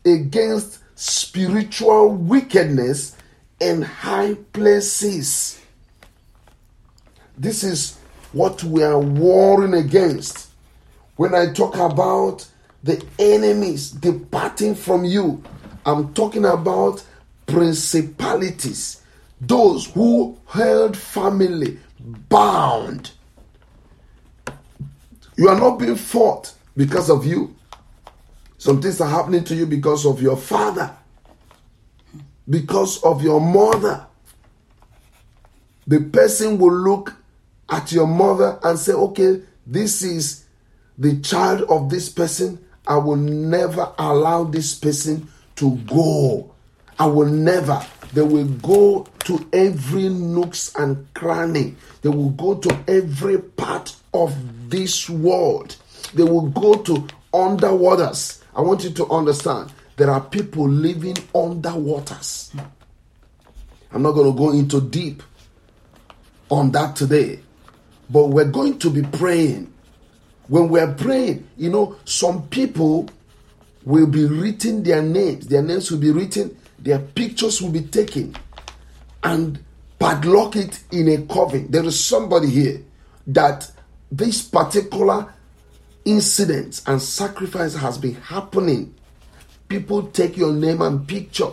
against 0.05 0.80
spiritual 1.01 2.09
wickedness 2.09 3.15
in 3.59 3.81
high 3.81 4.35
places. 4.53 5.59
This 7.35 7.63
is 7.63 7.97
what 8.33 8.63
we 8.63 8.83
are 8.83 8.99
warring 8.99 9.73
against. 9.73 10.51
When 11.15 11.33
I 11.33 11.53
talk 11.53 11.75
about 11.75 12.47
the 12.83 13.03
enemies 13.17 13.89
departing 13.89 14.75
from 14.75 15.03
you, 15.03 15.43
I'm 15.87 16.13
talking 16.13 16.45
about 16.45 17.03
principalities, 17.47 19.01
those 19.39 19.87
who 19.87 20.37
held 20.45 20.95
family 20.95 21.79
bound. 22.29 23.09
You 25.35 25.49
are 25.49 25.59
not 25.59 25.79
being 25.79 25.95
fought 25.95 26.53
because 26.77 27.09
of 27.09 27.25
you. 27.25 27.55
Some 28.61 28.79
things 28.79 29.01
are 29.01 29.09
happening 29.09 29.43
to 29.45 29.55
you 29.55 29.65
because 29.65 30.05
of 30.05 30.21
your 30.21 30.37
father. 30.37 30.95
because 32.49 33.01
of 33.03 33.23
your 33.23 33.39
mother. 33.39 34.05
The 35.87 36.01
person 36.01 36.57
will 36.59 36.73
look 36.73 37.15
at 37.69 37.91
your 37.91 38.05
mother 38.07 38.59
and 38.63 38.77
say, 38.77 38.91
okay, 38.93 39.41
this 39.65 40.03
is 40.03 40.45
the 40.97 41.19
child 41.21 41.61
of 41.69 41.89
this 41.89 42.09
person. 42.09 42.63
I 42.85 42.97
will 42.97 43.15
never 43.15 43.91
allow 43.97 44.43
this 44.43 44.75
person 44.75 45.29
to 45.55 45.77
go. 45.87 46.53
I 46.99 47.05
will 47.05 47.29
never. 47.29 47.83
They 48.13 48.21
will 48.21 48.45
go 48.47 49.07
to 49.25 49.49
every 49.53 50.09
nooks 50.09 50.75
and 50.75 51.11
cranny. 51.13 51.75
They 52.01 52.09
will 52.09 52.31
go 52.31 52.55
to 52.55 52.83
every 52.87 53.39
part 53.39 53.95
of 54.13 54.35
this 54.69 55.09
world. 55.09 55.77
They 56.13 56.23
will 56.23 56.49
go 56.49 56.75
to 56.83 57.07
underwaters. 57.33 58.40
I 58.55 58.61
want 58.61 58.83
you 58.83 58.89
to 58.91 59.09
understand 59.09 59.71
there 59.95 60.09
are 60.09 60.21
people 60.21 60.67
living 60.67 61.17
under 61.33 61.73
waters. 61.75 62.51
I'm 63.93 64.01
not 64.01 64.11
going 64.11 64.31
to 64.31 64.37
go 64.37 64.51
into 64.51 64.81
deep 64.81 65.23
on 66.49 66.71
that 66.71 66.95
today, 66.95 67.39
but 68.09 68.27
we're 68.27 68.49
going 68.49 68.79
to 68.79 68.89
be 68.89 69.03
praying. 69.03 69.71
When 70.47 70.69
we're 70.69 70.93
praying, 70.93 71.47
you 71.57 71.69
know, 71.69 71.95
some 72.05 72.47
people 72.47 73.09
will 73.85 74.07
be 74.07 74.25
written 74.25 74.83
their 74.83 75.01
names, 75.01 75.47
their 75.47 75.61
names 75.61 75.89
will 75.91 75.99
be 75.99 76.11
written, 76.11 76.57
their 76.77 76.99
pictures 76.99 77.61
will 77.61 77.71
be 77.71 77.81
taken, 77.81 78.35
and 79.23 79.63
padlock 79.97 80.55
it 80.55 80.83
in 80.91 81.07
a 81.07 81.21
coven. 81.25 81.69
There 81.69 81.85
is 81.85 82.03
somebody 82.03 82.49
here 82.49 82.81
that 83.27 83.71
this 84.11 84.41
particular 84.41 85.33
incident 86.05 86.81
and 86.87 87.01
sacrifice 87.01 87.75
has 87.75 87.97
been 87.97 88.15
happening. 88.15 88.93
People 89.67 90.03
take 90.07 90.37
your 90.37 90.53
name 90.53 90.81
and 90.81 91.07
picture, 91.07 91.49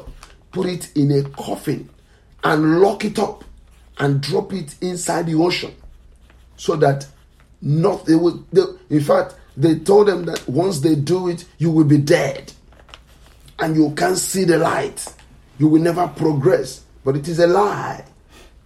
put 0.53 0.67
it 0.67 0.97
in 0.97 1.13
a 1.13 1.23
coffin, 1.31 1.89
and 2.45 2.81
lock 2.81 3.05
it 3.05 3.19
up 3.19 3.45
and 3.99 4.21
drop 4.21 4.53
it 4.53 4.75
inside 4.81 5.27
the 5.27 5.35
ocean 5.35 5.75
so 6.57 6.77
that 6.77 7.07
not 7.61 8.07
they 8.07 8.15
would 8.15 8.45
they, 8.53 8.63
in 8.91 9.01
fact 9.01 9.35
they 9.57 9.77
told 9.81 10.07
them 10.07 10.25
that 10.25 10.49
once 10.49 10.81
they 10.81 10.95
do 10.95 11.29
it 11.29 11.45
you 11.59 11.71
will 11.71 11.85
be 11.85 11.99
dead 11.99 12.53
and 13.59 13.75
you 13.75 13.91
can't 13.97 14.19
see 14.19 14.45
the 14.45 14.57
light. 14.59 15.05
You 15.59 15.67
will 15.67 15.83
never 15.83 16.07
progress 16.09 16.85
but 17.05 17.17
it 17.17 17.27
is 17.29 17.41
a 17.41 17.47
lie. 17.47 18.05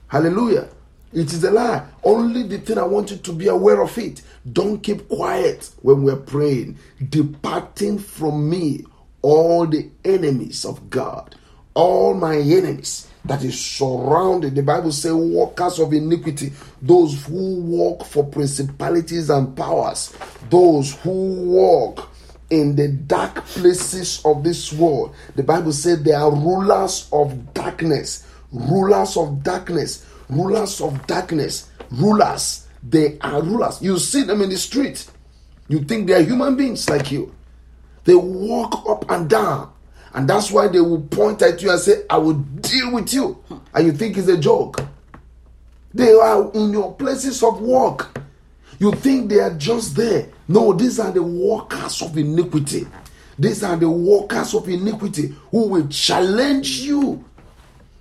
Hallelujah. 0.08 0.68
It 1.12 1.32
is 1.32 1.44
a 1.44 1.50
lie. 1.50 1.86
Only 2.02 2.42
the 2.42 2.58
thing 2.58 2.78
i 2.78 2.82
want 2.82 3.10
you 3.10 3.16
to 3.18 3.32
be 3.32 3.48
aware 3.48 3.82
of 3.82 3.96
it 3.98 4.22
don't 4.50 4.82
keep 4.82 5.08
quiet 5.08 5.70
when 5.82 6.02
we're 6.02 6.16
praying 6.16 6.78
departing 7.10 7.98
from 7.98 8.48
me 8.48 8.84
all 9.22 9.66
the 9.66 9.88
enemies 10.04 10.64
of 10.64 10.90
God, 10.90 11.36
all 11.74 12.14
my 12.14 12.36
enemies 12.36 13.08
that 13.24 13.44
is 13.44 13.58
surrounded. 13.60 14.54
The 14.54 14.62
Bible 14.62 14.92
says, 14.92 15.12
workers 15.12 15.78
of 15.78 15.92
iniquity, 15.92 16.52
those 16.80 17.24
who 17.24 17.60
walk 17.60 18.04
for 18.04 18.24
principalities 18.24 19.30
and 19.30 19.56
powers, 19.56 20.12
those 20.50 20.96
who 20.96 21.34
walk 21.44 22.10
in 22.50 22.76
the 22.76 22.88
dark 22.88 23.44
places 23.46 24.20
of 24.24 24.44
this 24.44 24.72
world. 24.72 25.14
The 25.36 25.42
Bible 25.42 25.72
said 25.72 26.04
they 26.04 26.12
are 26.12 26.30
rulers 26.30 27.08
of 27.12 27.54
darkness, 27.54 28.26
rulers 28.50 29.16
of 29.16 29.42
darkness, 29.42 30.04
rulers 30.28 30.80
of 30.80 31.06
darkness, 31.06 31.70
rulers. 31.90 32.61
They 32.82 33.18
are 33.20 33.42
rulers. 33.42 33.80
You 33.80 33.98
see 33.98 34.22
them 34.22 34.42
in 34.42 34.50
the 34.50 34.58
street. 34.58 35.06
You 35.68 35.84
think 35.84 36.06
they 36.06 36.14
are 36.14 36.22
human 36.22 36.56
beings 36.56 36.88
like 36.90 37.12
you. 37.12 37.34
They 38.04 38.14
walk 38.14 38.88
up 38.88 39.10
and 39.10 39.30
down. 39.30 39.72
And 40.14 40.28
that's 40.28 40.50
why 40.50 40.68
they 40.68 40.80
will 40.80 41.00
point 41.02 41.40
at 41.42 41.62
you 41.62 41.70
and 41.70 41.80
say, 41.80 42.02
I 42.10 42.18
will 42.18 42.34
deal 42.34 42.92
with 42.92 43.14
you. 43.14 43.42
And 43.72 43.86
you 43.86 43.92
think 43.92 44.18
it's 44.18 44.28
a 44.28 44.36
joke. 44.36 44.80
They 45.94 46.12
are 46.12 46.50
in 46.52 46.72
your 46.72 46.94
places 46.94 47.42
of 47.42 47.60
work. 47.60 48.18
You 48.78 48.92
think 48.92 49.30
they 49.30 49.40
are 49.40 49.54
just 49.54 49.94
there. 49.94 50.28
No, 50.48 50.72
these 50.72 50.98
are 50.98 51.12
the 51.12 51.22
workers 51.22 52.02
of 52.02 52.18
iniquity. 52.18 52.86
These 53.38 53.62
are 53.62 53.76
the 53.76 53.88
workers 53.88 54.54
of 54.54 54.68
iniquity 54.68 55.34
who 55.50 55.68
will 55.68 55.88
challenge 55.88 56.80
you 56.80 57.24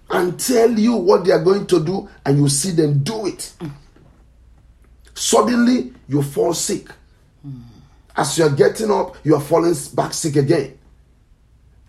and 0.10 0.38
tell 0.39 0.70
you 0.70 0.96
what 0.96 1.24
they 1.24 1.32
are 1.32 1.44
going 1.44 1.65
to 1.67 1.80
do, 1.84 2.10
and 2.26 2.38
you 2.38 2.50
see 2.50 2.72
them 2.72 3.02
do 3.04 3.28
it. 3.28 3.54
Suddenly, 5.13 5.93
you 6.08 6.21
fall 6.21 6.54
sick. 6.54 6.89
As 8.15 8.38
you're 8.38 8.50
getting 8.50 8.91
up, 8.91 9.17
you're 9.24 9.39
falling 9.39 9.76
back 9.93 10.13
sick 10.13 10.36
again. 10.36 10.78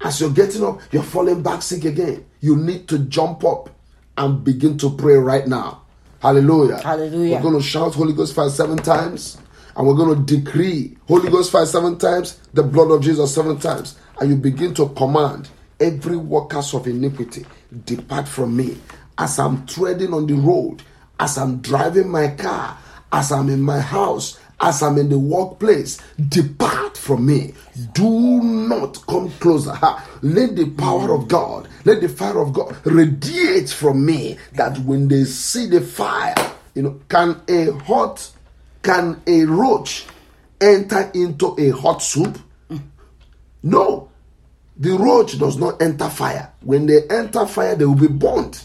As 0.01 0.21
you're 0.21 0.31
getting 0.31 0.65
up, 0.65 0.81
you're 0.91 1.03
falling 1.03 1.43
back 1.43 1.63
sick 1.63 1.85
again. 1.85 2.25
You 2.41 2.57
need 2.57 2.89
to 2.89 2.99
jump 2.99 3.45
up 3.45 3.71
and 4.17 4.43
begin 4.43 4.77
to 4.79 4.91
pray 4.91 5.15
right 5.15 5.47
now. 5.47 5.83
Hallelujah. 6.21 6.83
Hallelujah. 6.83 7.37
We're 7.37 7.43
going 7.43 7.57
to 7.57 7.63
shout 7.63 7.95
Holy 7.95 8.13
Ghost 8.13 8.35
fire 8.35 8.51
seven 8.51 8.79
times. 8.79 9.39
And 9.75 9.87
we're 9.87 9.95
going 9.95 10.25
to 10.25 10.37
decree 10.37 10.97
Holy 11.09 11.31
Ghost 11.31 11.51
fire 11.51 11.67
seven 11.67 11.99
times, 11.99 12.39
the 12.53 12.63
blood 12.63 12.91
of 12.91 13.03
Jesus 13.03 13.35
seven 13.35 13.59
times. 13.59 13.99
And 14.21 14.31
you 14.31 14.37
begin 14.37 14.75
to 14.75 14.89
command 14.91 15.49
every 15.81 16.17
workers 16.17 16.75
of 16.75 16.87
iniquity, 16.87 17.45
depart 17.85 18.29
from 18.29 18.57
me. 18.57 18.79
As 19.19 19.39
I'm 19.39 19.67
treading 19.67 20.15
on 20.15 20.27
the 20.27 20.35
road, 20.35 20.83
as 21.19 21.39
I'm 21.39 21.61
driving 21.61 22.09
my 22.09 22.29
car, 22.29 22.79
as 23.13 23.31
I'm 23.31 23.49
in 23.51 23.61
my 23.61 23.79
house, 23.79 24.39
as 24.61 24.83
I'm 24.83 24.97
in 24.97 25.09
the 25.09 25.19
workplace, 25.19 26.01
depart 26.29 26.97
from 26.97 27.27
me. 27.27 27.53
Do 27.93 28.43
not 28.43 29.05
come 29.07 29.31
closer. 29.33 29.77
Let 30.23 30.57
the 30.57 30.71
power 30.71 31.13
of 31.13 31.29
God, 31.29 31.69
let 31.85 32.01
the 32.01 32.09
fire 32.09 32.39
of 32.39 32.53
God 32.53 32.77
radiate 32.85 33.69
from 33.69 34.07
me 34.07 34.39
that 34.55 34.79
when 34.79 35.09
they 35.09 35.25
see 35.25 35.67
the 35.67 35.81
fire, 35.81 36.35
you 36.75 36.83
know, 36.83 37.01
can 37.09 37.41
a 37.49 37.73
hot, 37.85 38.31
can 38.83 39.21
a 39.27 39.45
roach 39.45 40.07
enter 40.61 41.11
into 41.13 41.57
a 41.59 41.71
hot 41.71 42.03
soup? 42.03 42.39
No. 43.63 44.09
The 44.77 44.91
roach 44.91 45.39
does 45.39 45.59
not 45.59 45.83
enter 45.83 46.09
fire. 46.09 46.51
When 46.63 46.87
they 46.87 47.03
enter 47.09 47.47
fire, 47.47 47.77
they 47.77 47.85
will 47.85 47.95
be 47.95 48.07
burnt. 48.07 48.65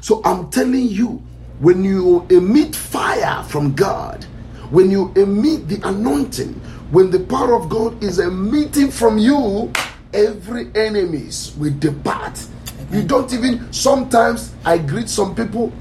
So 0.00 0.22
I'm 0.24 0.50
telling 0.50 0.88
you, 0.88 1.22
when 1.60 1.82
you 1.84 2.26
emit 2.30 2.74
fire 2.74 3.42
from 3.44 3.74
God, 3.74 4.24
when 4.70 4.90
you 4.90 5.12
emit 5.16 5.68
the 5.68 5.80
anointing, 5.88 6.54
when 6.90 7.10
the 7.10 7.20
power 7.20 7.54
of 7.54 7.68
God 7.68 8.02
is 8.02 8.18
emitting 8.18 8.90
from 8.90 9.18
you, 9.18 9.72
every 10.12 10.70
enemies 10.74 11.54
will 11.58 11.74
depart. 11.78 12.44
You 12.90 13.02
don't 13.02 13.32
even 13.32 13.70
sometimes 13.72 14.54
I 14.64 14.78
greet 14.78 15.08
some 15.08 15.34
people 15.34 15.72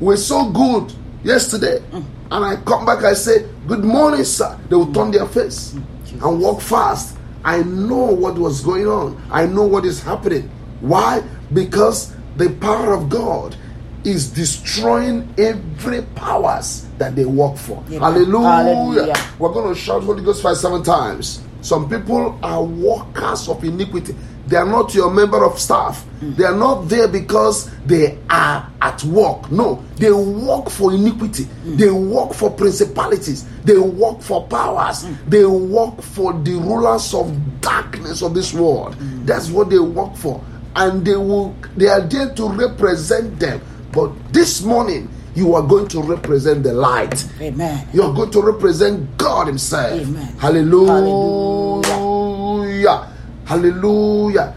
we're 0.00 0.16
so 0.16 0.50
good 0.50 0.92
yesterday. 1.22 1.78
Mm. 1.92 2.04
and 2.32 2.44
I 2.44 2.56
come 2.64 2.84
back 2.84 3.04
I 3.04 3.12
say 3.12 3.46
good 3.68 3.84
morning 3.84 4.24
sir. 4.24 4.58
They 4.68 4.74
will 4.74 4.92
turn 4.92 5.12
their 5.12 5.26
face 5.26 5.74
mm. 5.74 6.28
and 6.28 6.40
walk 6.40 6.60
fast. 6.60 7.16
I 7.44 7.62
know 7.62 8.06
what 8.06 8.36
was 8.36 8.60
going 8.62 8.88
on. 8.88 9.20
I 9.30 9.46
know 9.46 9.62
what 9.64 9.84
is 9.84 10.02
happening. 10.02 10.50
Why? 10.80 11.22
Because 11.52 12.14
the 12.36 12.50
power 12.60 12.92
of 12.94 13.08
God 13.08 13.56
is 14.04 14.30
destroying 14.30 15.32
every 15.38 16.02
powers 16.14 16.86
that 16.98 17.14
they 17.16 17.24
work 17.24 17.56
for. 17.56 17.82
Hallelujah. 17.84 18.48
Hallelujah. 18.48 19.14
We're 19.38 19.52
going 19.52 19.74
to 19.74 19.80
shout 19.80 20.02
Holy 20.02 20.22
Ghost 20.24 20.42
five 20.42 20.56
seven 20.56 20.82
times. 20.82 21.42
Some 21.60 21.88
people 21.88 22.38
are 22.42 22.62
workers 22.64 23.48
of 23.48 23.62
iniquity. 23.62 24.14
They 24.46 24.56
are 24.56 24.66
not 24.66 24.92
your 24.94 25.10
member 25.10 25.44
of 25.44 25.58
staff. 25.58 26.04
Mm. 26.20 26.36
They 26.36 26.44
are 26.44 26.56
not 26.56 26.88
there 26.88 27.06
because 27.06 27.70
they 27.86 28.18
are 28.28 28.68
at 28.82 29.02
work. 29.04 29.50
No, 29.52 29.82
they 29.96 30.10
work 30.10 30.68
for 30.68 30.92
iniquity. 30.92 31.44
Mm. 31.44 31.78
They 31.78 31.90
work 31.90 32.34
for 32.34 32.50
principalities. 32.50 33.44
They 33.64 33.78
work 33.78 34.20
for 34.20 34.46
powers. 34.48 35.04
Mm. 35.04 35.30
They 35.30 35.44
work 35.44 36.02
for 36.02 36.32
the 36.32 36.54
rulers 36.54 37.14
of 37.14 37.60
darkness 37.60 38.22
of 38.22 38.34
this 38.34 38.52
world. 38.52 38.96
That's 39.24 39.48
what 39.48 39.70
they 39.70 39.78
work 39.78 40.16
for. 40.16 40.42
And 40.74 41.04
they 41.04 41.16
will 41.16 41.54
they 41.76 41.86
are 41.86 42.00
there 42.00 42.34
to 42.34 42.48
represent 42.48 43.38
them 43.38 43.60
but 43.92 44.10
this 44.32 44.62
morning, 44.62 45.08
you 45.34 45.54
are 45.54 45.62
going 45.62 45.88
to 45.88 46.02
represent 46.02 46.62
the 46.62 46.72
light. 46.72 47.26
Amen. 47.40 47.88
You 47.92 48.02
are 48.02 48.14
going 48.14 48.30
to 48.30 48.42
represent 48.42 49.16
God 49.16 49.46
Himself. 49.46 50.00
Amen. 50.00 50.36
Hallelujah. 50.38 51.88
Hallelujah. 51.88 53.12
Hallelujah. 53.44 54.54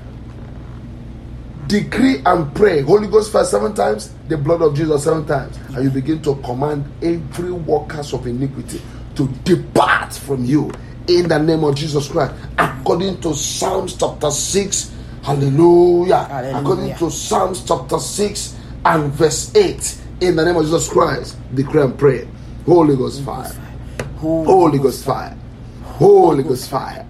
Decree 1.67 2.21
and 2.25 2.53
pray. 2.55 2.81
Holy 2.81 3.07
Ghost 3.07 3.31
first 3.31 3.51
seven 3.51 3.73
times, 3.73 4.13
the 4.27 4.37
blood 4.37 4.61
of 4.61 4.75
Jesus 4.75 5.03
seven 5.03 5.25
times. 5.25 5.57
And 5.75 5.83
you 5.83 5.89
begin 5.89 6.21
to 6.23 6.35
command 6.35 6.85
every 7.01 7.51
workers 7.51 8.13
of 8.13 8.27
iniquity 8.27 8.81
to 9.15 9.27
depart 9.43 10.13
from 10.13 10.45
you 10.45 10.71
in 11.07 11.27
the 11.27 11.39
name 11.39 11.63
of 11.63 11.75
Jesus 11.75 12.07
Christ. 12.07 12.33
According 12.57 13.21
to 13.21 13.33
Psalms 13.33 13.95
chapter 13.97 14.29
6. 14.29 14.91
Hallelujah. 15.23 16.23
Hallelujah. 16.25 16.57
According 16.59 16.95
to 16.97 17.09
Psalms 17.09 17.63
chapter 17.65 17.97
6 17.97 18.55
and 18.85 19.11
verse 19.11 19.53
8 19.55 20.01
in 20.21 20.35
the 20.35 20.45
name 20.45 20.55
of 20.55 20.63
Jesus 20.63 20.87
Christ 20.87 21.37
declare 21.53 21.85
and 21.85 21.97
pray 21.97 22.27
Holy 22.65 22.95
Ghost 22.95 23.23
fire 23.23 23.51
Holy 24.17 24.79
Ghost 24.79 25.03
fire 25.03 25.37
Holy 25.83 26.43
Ghost 26.43 26.69
fire 26.69 27.05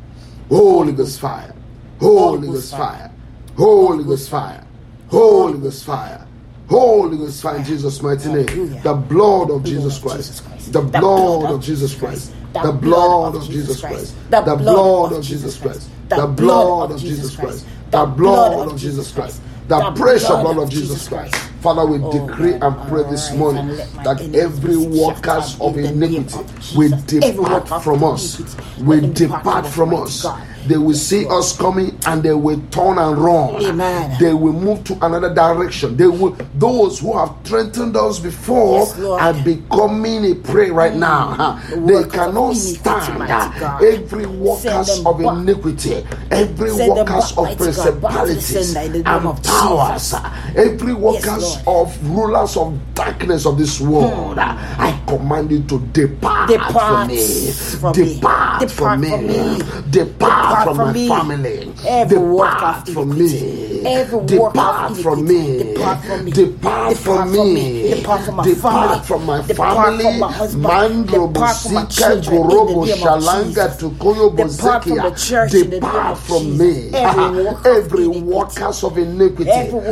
Holy 0.49 0.93
Ghost 0.93 1.19
fire 1.19 1.55
Holy 1.99 2.47
Ghost 2.47 2.71
fire. 2.71 3.11
Holy 3.57 4.03
Ghost 4.03 4.29
fire. 4.29 4.65
Holy 5.07 5.59
Ghost 5.59 5.85
fire. 5.85 6.27
Holy 6.67 7.17
Ghost 7.17 7.41
fire 7.41 7.57
in 7.57 7.63
Jesus' 7.63 8.01
mighty 8.01 8.29
name. 8.29 8.81
The 8.81 8.93
blood 8.93 9.49
of 9.51 9.63
Jesus 9.63 9.99
Christ. 9.99 10.73
The 10.73 10.81
blood 10.81 11.51
of 11.51 11.63
Jesus 11.63 11.95
Christ. 11.95 12.33
The 12.53 12.71
blood 12.71 13.35
of 13.35 13.47
Jesus 13.47 13.79
Christ. 13.81 14.15
The 14.29 14.55
blood 14.55 15.13
of 15.13 15.23
Jesus 15.23 15.57
Christ. 15.57 15.89
The 16.09 16.27
blood 16.27 16.91
of 16.91 16.99
Jesus 17.01 17.35
Christ. 17.35 17.65
The 17.91 18.05
blood 18.05 18.71
of 18.71 18.79
Jesus 18.79 19.11
Christ. 19.11 19.41
The 19.67 19.91
precious 19.91 20.27
blood 20.27 20.57
of 20.57 20.69
Jesus 20.69 21.07
Christ. 21.07 21.35
Father, 21.65 21.83
we 21.83 21.97
decree 22.11 22.53
and 22.53 22.77
pray 22.87 23.01
this 23.09 23.33
morning 23.33 23.65
that 24.03 24.21
every 24.35 24.77
workers 24.77 25.57
of 25.59 25.75
iniquity 25.75 26.37
will 26.77 26.95
depart 27.07 27.83
from 27.83 28.03
us. 28.03 28.39
Will 28.81 29.11
depart 29.13 29.65
from 29.65 29.95
us. 29.95 30.27
They 30.67 30.77
will 30.77 30.95
see 30.95 31.25
us 31.27 31.55
coming 31.57 31.97
and 32.07 32.23
they 32.23 32.33
will 32.33 32.61
turn 32.71 32.97
and 32.97 33.17
run. 33.17 33.63
Amen. 33.63 34.17
They 34.19 34.33
will 34.33 34.53
move 34.53 34.83
to 34.85 34.93
another 35.05 35.33
direction. 35.33 35.95
They 35.97 36.07
will 36.07 36.35
those 36.55 36.99
who 36.99 37.17
have 37.17 37.33
threatened 37.43 37.95
us 37.97 38.19
before 38.19 38.79
Yes, 38.79 38.99
are 38.99 39.33
becoming 39.43 40.25
a 40.31 40.35
prey 40.35 40.71
right 40.71 40.95
now. 40.95 41.59
The 41.69 41.75
They 42.03 42.09
cannot 42.09 42.55
stand 42.55 43.21
every 43.83 44.25
workers 44.25 45.05
of 45.05 45.19
back. 45.19 45.37
iniquity, 45.37 46.05
every 46.31 46.69
Send 46.71 46.89
workers 46.91 47.31
back, 47.31 47.37
of 47.37 47.43
mighty 47.45 47.57
God, 47.57 47.57
back 47.57 47.57
to 47.57 47.63
the 47.63 47.63
principalities 47.63 48.45
sender 48.73 48.79
in 48.85 48.91
the 48.91 48.97
name 48.97 49.07
and 49.17 49.25
of 49.27 49.43
powers, 49.43 50.13
every 50.55 50.93
workers 50.93 51.57
of 51.67 52.09
rulers 52.09 52.57
of 52.57 52.73
darkness 52.95 53.45
of 53.45 53.57
this 53.57 53.79
world. 53.81 54.39
uh, 54.39 54.55
I 54.77 54.99
command 55.07 55.51
you 55.51 55.63
to 55.63 55.79
depart, 55.93 56.49
Hmm. 56.49 56.53
Depart 56.53 56.73
from 56.73 57.07
me. 57.07 57.51
from 57.51 57.91
me. 57.97 58.15
Depart, 58.15 58.59
Depart 58.59 58.71
from 58.71 59.01
me. 59.01 59.09
from 59.09 59.27
me. 59.27 59.57
Depart, 59.91 59.91
Depart 59.91 60.63
from, 60.65 60.75
from 60.75 60.87
my 60.87 60.93
me. 60.93 61.07
family. 61.07 61.73
Every 61.87 62.17
work 62.17 62.51
Depart 62.51 62.89
from 62.89 63.17
me. 63.17 63.81
Every 63.85 64.17
work 64.17 64.55
of 64.57 64.57
Depart 64.57 64.97
from 64.97 65.27
me. 65.27 65.57
Depart 65.73 66.03
from 66.05 66.25
me. 66.25 66.31
Depart 66.31 66.97
Depart 66.97 66.97
from 66.97 67.31
me. 67.31 67.53
me. 67.53 67.89
Depart 67.95 68.21
from 68.25 68.35
my 68.35 68.43
Depart 68.43 68.73
family. 68.73 69.05
from 69.05 69.25
my 69.25 69.41
Depart 69.41 69.75
family. 69.77 70.03
from 70.03 70.19
my 70.19 70.31
husband. 70.31 70.65
Mandro 70.65 71.33
Depart 71.33 71.57
from 71.57 71.73
my 71.73 71.85
children 71.85 72.35
in 72.35 72.47
the 72.47 72.55
Gorobo 72.55 72.85
Shalanga. 72.87 73.77
Tukoyo 73.79 74.35
Depart 74.35 74.83
Bozekia. 74.85 75.01
the 75.03 75.11
church 75.15 75.53
in 75.53 75.69
the 75.69 75.79
name 75.81 75.81
Depart 75.81 76.17
from 76.17 76.57
me. 76.57 76.89
Every 76.93 77.43
work 77.43 77.65
of 77.65 77.93
iniquity. 77.93 78.21
workers 78.21 78.83
of 78.83 78.97
iniquity. 78.97 79.51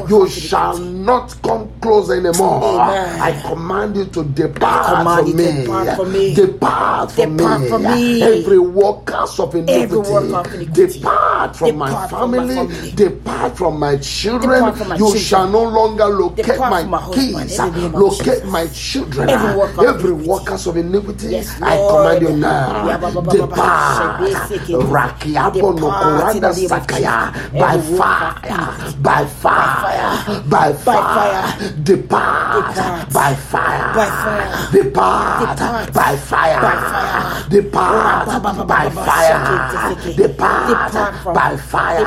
You 0.10 0.28
shall 0.30 0.78
not 0.78 1.36
come 1.44 1.70
close 1.82 2.10
anymore. 2.12 2.80
I 2.80 3.40
command 3.46 3.96
you 3.96 4.06
to 4.06 4.24
depart 4.24 5.03
command 5.04 5.28
from 5.28 5.36
me. 5.38 5.64
depart 5.64 5.90
from 5.96 6.12
me. 6.14 6.34
Depart 6.34 7.12
from 7.12 7.38
Depart 7.38 7.62
me. 7.62 7.70
me. 7.80 8.22
Every 8.24 8.60
workers 8.60 9.40
of 9.40 9.56
iniquity. 9.56 9.82
Every 9.84 9.98
work 10.00 10.34
of 10.34 10.54
iniquity. 10.54 11.00
Depart 11.00 11.56
from 11.56 11.78
my 11.78 11.90
Depart 11.90 12.10
from 12.10 12.32
my 12.32 12.38
family. 12.38 12.56
family. 12.56 12.92
Depart 12.92 13.58
from 13.58 13.80
my 13.80 13.98
children. 13.98 14.74
From 14.74 14.88
my 14.90 14.96
you 14.96 15.00
children. 15.06 15.22
shall 15.22 15.50
no 15.50 15.64
longer 15.64 16.06
locate 16.06 16.46
Depart 16.46 16.72
my 16.72 16.84
my 16.84 17.02
kids. 17.14 17.60
in 17.60 17.66
the 17.66 17.72
name 17.72 17.96
of 17.96 18.02
Locate 18.02 18.46
my 18.46 18.68
children. 18.68 19.30
Every 19.30 19.58
work 19.58 19.78
of 19.78 19.86
Every 19.86 20.12
iniquity. 20.12 20.30
workers 20.30 20.68
of 20.68 20.78
iniquity. 20.78 21.28
Yes, 21.30 21.62
I 21.62 21.78
command 21.78 22.22
you 22.22 22.38
now. 22.38 22.98
Depart. 23.30 24.22
Rakiapo 24.70 25.54
Depart 25.54 25.80
no 25.80 25.88
in 25.90 25.94
kuranda 25.94 26.54
the 26.54 26.62
name 26.62 26.72
of 26.74 26.88
sakaya. 26.88 27.34
By 27.58 27.78
fire. 27.82 28.94
By 29.02 29.26
fire. 29.26 30.42
By 30.50 30.74
fire. 30.74 31.72
Depart. 31.84 32.43
Depart. 32.54 33.14
By 33.14 33.34
fire. 33.36 33.94
By 33.94 34.10
fire. 34.24 34.68
Depart. 34.72 35.58
Depart. 35.58 35.94
By 35.94 36.16
fire. 36.18 36.62
By 36.62 36.78
fire. 36.78 37.50
Depart. 37.50 38.68
By 38.68 38.90
fire. 38.90 39.40
shake 39.46 39.50
it, 39.50 39.72
shake 39.88 40.06
it. 40.06 40.18
Depart. 40.18 40.68
Depart 40.70 41.34
By 41.34 41.58
fire. 41.58 42.00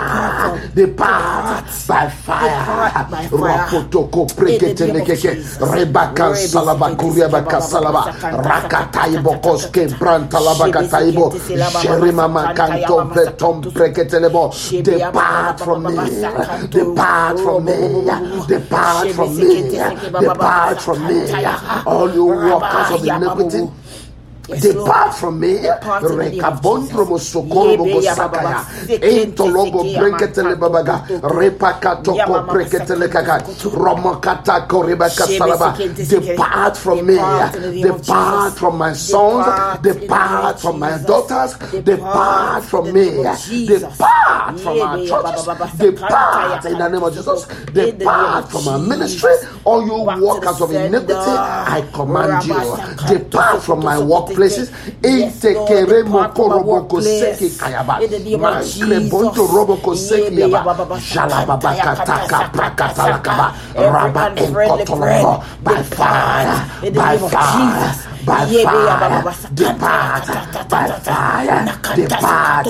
Depart 0.74 1.68
from- 1.68 1.86
By 1.88 2.08
fire. 2.08 2.50
Depart. 2.50 2.94
Rapotoko 3.32 4.26
In 4.46 4.64
the 4.64 4.74
prekete 4.74 4.80
name 4.86 5.00
of 5.00 5.08
nekeke. 5.08 5.30
Jesus. 5.32 5.58
Rebaka 5.58 6.30
Rebe 6.32 6.48
salaba 6.48 6.90
kuriaba 6.96 7.42
kasalaba. 7.48 8.08
Rakataibo 8.32 9.40
koske 9.42 9.88
branta 9.98 10.40
laba 10.40 10.68
kataibo. 10.70 11.30
sekete 11.30 11.40
selaba 11.40 11.82
Sherima 11.82 12.12
baba 12.12 12.28
sakanta 12.28 12.76
makanto 12.76 12.78
ya 12.80 12.92
baba 12.92 13.14
bretom 13.14 13.62
sakanto. 13.62 13.72
preketelebo. 13.72 14.50
Shebe 14.52 14.96
ya 14.98 15.10
baba 15.12 15.52
Depart 15.52 15.60
from 15.60 15.86
me. 15.86 15.96
Depart 16.70 17.40
from 17.40 17.64
me. 17.64 17.72
Bo, 17.74 18.02
bo, 18.02 18.02
bo. 18.02 18.44
Depart 18.46 19.10
from 19.10 19.38
me. 19.38 19.82
Depart 20.36 20.80
from 20.82 21.06
me. 21.08 21.32
All 21.86 22.12
you 22.12 22.26
workers 22.26 22.90
of 22.92 23.00
Raba 23.00 23.06
ya 23.06 23.18
baba 23.18 23.42
iniquity. 23.42 23.72
Bo. 24.48 24.54
Yes, 24.54 24.72
Lord. 24.72 24.90
Depart 24.94 25.14
from 25.14 25.40
me. 25.40 25.58
Depart 25.60 26.10
in 26.10 26.20
the 26.20 26.28
name 26.28 26.48
of 26.48 26.60
Rekabondro 26.60 26.62
Jesus. 26.62 27.08
mosokoro 27.08 27.76
Yebe 27.76 27.76
bogo 27.76 28.02
ya 28.02 28.14
baba 28.14 28.40
sakaya. 28.40 28.42
baba. 28.42 28.66
Sekente 28.86 29.52
Entologo 29.52 29.52
seke 29.52 29.92
ya 29.92 30.06
breketele 30.06 30.54
mama 30.54 30.56
babaga. 30.56 30.84
kato, 30.84 31.20
to, 31.20 31.20
to. 31.22 31.36
Repakato 31.38 32.14
Ya 32.14 32.26
ko 32.26 32.40
mama 32.44 32.56
breketele 32.62 32.70
sakanta 32.70 33.12
kaka. 33.12 33.44
sokoto. 33.44 33.70
Romokata 33.70 34.66
korebaka 34.68 35.26
salaba. 35.26 35.76
Depart 36.08 36.76
from 36.76 37.06
me. 37.06 37.16
Depart 37.16 37.54
in 37.56 37.62
the 37.62 37.72
name 37.72 37.90
of 37.90 38.02
Depart 38.02 38.02
Jesus. 38.02 38.58
from 38.58 38.78
my 38.78 38.92
sons. 38.92 39.46
Depart 39.46 39.84
in 39.86 40.00
the 40.00 40.08
name 40.08 40.40
Depart 40.40 40.60
of 40.60 40.60
from 40.60 40.78
my 40.80 40.98
daughters. 40.98 41.56
Depart 41.84 42.64
from 42.64 42.92
me. 42.92 43.10
name 43.10 43.18
of 43.18 43.36
Jesus. 43.36 43.98
Depart 43.98 44.60
from 44.60 44.82
our 44.82 44.98
churches. 45.02 45.42
baba 45.42 45.54
baba 45.54 45.66
sakanta 45.68 46.18
Depart 46.18 46.64
in 46.66 46.78
the 46.78 46.88
name 46.88 47.02
of 47.02 47.14
Jesus. 47.14 47.46
soko. 47.46 47.46
In 47.80 47.98
the 47.98 48.06
name 48.06 48.42
Depart 48.42 48.50
from 48.50 48.68
our 48.68 48.78
ministry. 48.78 49.32
All 49.64 49.84
you 49.84 50.02
Back 50.02 50.28
to 50.28 50.40
the 50.40 50.40
workers 50.40 50.60
of 50.60 50.72
iniquity, 50.72 51.38
I 51.66 51.82
command 51.92 52.44
you. 52.44 52.76
Depart 53.06 53.62
from 53.62 53.82
my 53.82 53.96
sokoto 53.98 54.35
workplaces. 54.36 54.70
Yes, 55.02 55.44
Lord, 55.46 55.86
Intekere 55.86 56.02
depart 56.02 56.34
from 56.34 56.48
my 56.48 56.62
mokoroboko 56.64 57.02
seki 57.02 57.50
kayaba. 57.56 58.00
In 58.00 58.10
the 58.10 58.18
name 58.20 58.44
of 58.44 58.60
Jesus. 58.60 59.54
roboko 59.54 59.96
seki 59.96 60.38
yaba. 60.38 60.62
baba 60.64 60.74
baba 60.74 61.02
Jalababa 61.12 61.74
kataka 61.80 62.26
kata 62.26 62.50
prakatalakaba. 62.52 63.54
Every 63.74 64.12
Raba 64.12 64.16
unfriendly 64.16 64.86
enkotolobo. 64.86 64.86
friend, 64.86 65.42
By 65.62 65.82
fire. 65.82 66.68
By 66.92 67.18
fire. 67.18 67.94
By 68.26 68.42
Yebe 68.50 68.78
ya 68.86 68.96
baba 68.98 69.30
fire. 69.30 69.54
Depart. 69.54 70.26
By 70.68 70.86
fire. 71.06 71.62
Depart. 71.94 72.66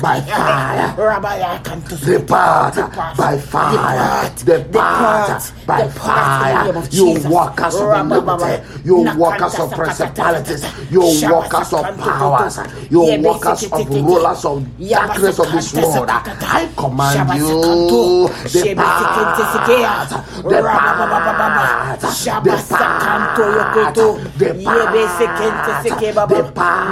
By 0.00 0.20
fire. 0.22 0.94
Rabaya 0.96 1.58
kanto 1.64 1.96
soki. 1.96 2.06
Depart 2.14 2.74
Depart. 2.76 3.16
by 3.18 3.36
fire. 3.38 4.30
Depart. 4.46 4.70
Depart 4.70 5.42
by 5.66 5.82
Depart 5.82 5.98
fire. 5.98 6.86
You 6.94 7.06
workers 7.28 7.74
of 7.74 7.90
iniquity. 7.90 8.62
You 8.84 8.96
workers 9.18 9.54
of 9.58 9.70
principalities. 9.74 10.62
You 10.94 11.02
workers 11.26 11.72
of 11.74 11.84
powers. 11.98 12.56
You 12.90 13.02
workers 13.26 13.62
of 13.72 13.90
rulers 13.90 14.44
of 14.44 14.62
darkness 14.78 15.38
of 15.40 15.50
this 15.50 15.74
world. 15.74 16.06
I 16.10 16.70
command 16.76 17.34
you. 17.34 17.50
sakanto. 17.50 18.30
Shebe 18.46 18.86
sekente 18.94 19.42
sekeya. 19.58 20.06
Depart. 20.46 22.00
Shaba 22.14 22.54
Depart. 22.54 23.98
Depart. 24.38 24.99
Yebe 25.00 25.08
sekente 25.16 25.72
seke 25.82 26.12
baba. 26.12 26.36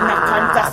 Nakanta. 0.09 0.69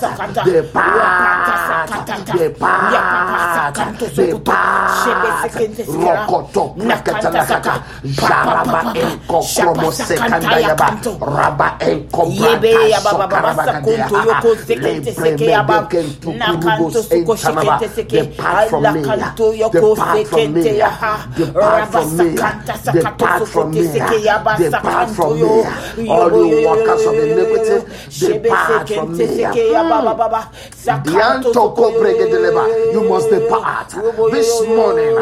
All 26.08 26.32
you 26.32 26.68
workers 26.68 27.06
of 27.06 27.16
iniquity, 27.32 27.84
depart 28.18 28.90
from 28.90 29.18
me. 29.18 29.28
seke 29.28 29.72
ya 29.72 29.84
baba 29.84 30.14
baba 30.16 30.50
sakanto 30.72 31.12
Dianto 31.12 31.54
suko 31.54 31.92
yo 31.92 32.00
bregedeleba. 32.00 32.68
You 32.92 33.04
must 33.04 33.30
depart 33.30 33.94
this 34.32 34.68
morning. 34.68 35.16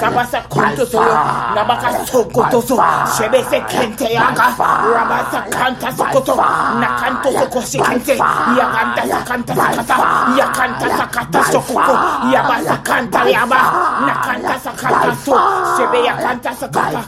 Sabasa 0.00 0.40
konto 0.48 0.86
soyo 0.86 1.14
nabaka 1.54 1.90
sokoto 2.06 2.60
so 2.62 2.76
shebese 3.16 3.60
kente 3.68 4.06
yaga 4.12 4.54
rabasa 4.94 5.42
kanta 5.50 5.92
sokoto 5.92 6.36
nakanto 6.80 7.32
soko 7.32 7.60
shikente 7.60 8.16
yakanta 8.58 9.02
sakanta 9.10 9.54
sakata 9.56 9.96
yakanta 10.38 10.88
sakata 10.98 11.40
sokoko 11.52 11.94
yabasa 12.32 12.76
kanta 12.82 13.20
yaba 13.28 13.60
nakanta 14.06 14.56
sakata 14.58 15.10
so. 15.24 15.34
Shebe 15.76 15.98
yakanta 16.04 16.52
sakata 16.54 17.02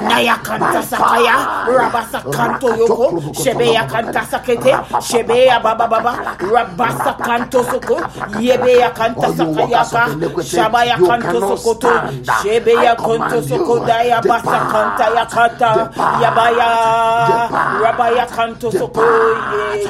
na 0.00 0.18
yakanta 0.20 0.82
sakaya 0.82 1.36
rabasa 1.66 2.22
kanto 2.30 2.72
yoko 2.72 3.16
shebe 3.32 3.72
yakanta 3.72 4.24
sakete 4.24 4.80
shebe 4.98 5.46
ya 5.46 5.60
baba 5.60 5.86
baba 5.88 6.20
rabasa 6.38 7.14
kanto 7.20 7.64
soko 7.64 8.08
yebe 8.26 8.78
yakanta 8.78 9.30
sakayaka 9.30 10.14
shaba 10.40 10.84
yakanto 10.84 11.42
sokoto 11.42 12.04
shebe 12.22 12.82
yakanto 12.82 13.42
sokoda 13.42 14.02
yabasa 14.04 14.60
kanta 14.66 15.10
yakata 15.10 15.90
yabaya 16.12 16.70
rabaya 17.82 18.26
kanto 18.26 18.72
soko 18.72 19.06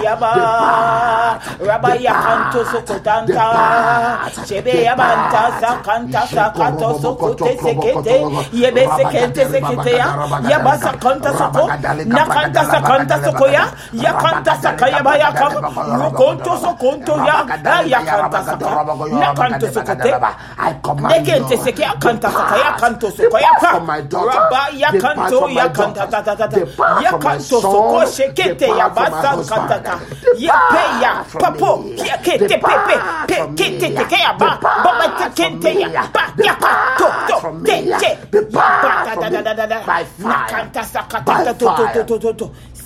yaba 0.02 1.40
rabaya 1.60 2.14
kanto 2.14 2.64
sokotanta 2.64 4.20
shebe 4.46 4.82
yabanta 4.82 5.52
sakanta 5.60 6.26
sakato 6.28 6.94
sokote 6.94 7.58
sekete 7.58 8.30
yebe 8.52 8.88
sekete 8.88 9.46
sekete 9.46 9.93
ya 9.96 10.08
yabasa 10.50 10.92
kanta 10.98 11.30
soko 11.38 11.64
nakanta 12.06 12.62
sakanta 12.72 13.16
soko 13.24 13.46
ya 13.48 13.64
yakanta 13.92 14.52
sakaya 14.62 15.00
baya 15.02 15.28
kam 15.32 15.52
rukonto 16.02 16.52
sokonto 16.58 17.14
ya 17.26 17.36
yakanta 17.86 18.40
saka 18.44 18.70
nakanto 19.10 19.66
sokote 19.72 20.10
nekente 21.08 21.56
seke 21.56 21.82
yakanta 21.82 22.28
saka 22.30 22.54
yakanto 22.58 23.08
soko 23.10 23.36
ya 23.38 23.52
pa. 23.60 23.70
raba 24.12 24.62
yakanto 24.74 25.38
yakanta 25.50 26.04
ta 26.10 26.20
ta 26.22 26.34
ta 26.34 26.46
ta. 26.48 26.58
yakanto 27.02 27.60
soko 27.60 28.00
shekete 28.06 28.66
yabasa 28.68 29.30
kanta 29.48 29.76
ta 29.84 29.94
yepe 30.36 30.82
ya 31.02 31.12
papo 31.40 31.84
yakete 31.96 32.56
pepe 32.58 32.96
pe 33.28 33.36
kete 33.56 33.88
teke 33.94 34.18
ya 34.18 34.32
ba. 34.38 34.58
Baba 34.84 35.06
tekente 35.18 35.70
ya 35.80 36.04
ba 36.12 36.24
yakanto 36.38 37.08
to 37.28 37.36
te 37.64 37.76
te 38.00 38.10
ba 38.52 38.66
da 39.20 39.28
da 39.28 39.40
da 39.42 39.52
da 39.54 39.66
da 39.66 39.78
By 39.86 40.04
fire. 40.04 40.48
By 41.24 41.44
fire. 41.76 42.04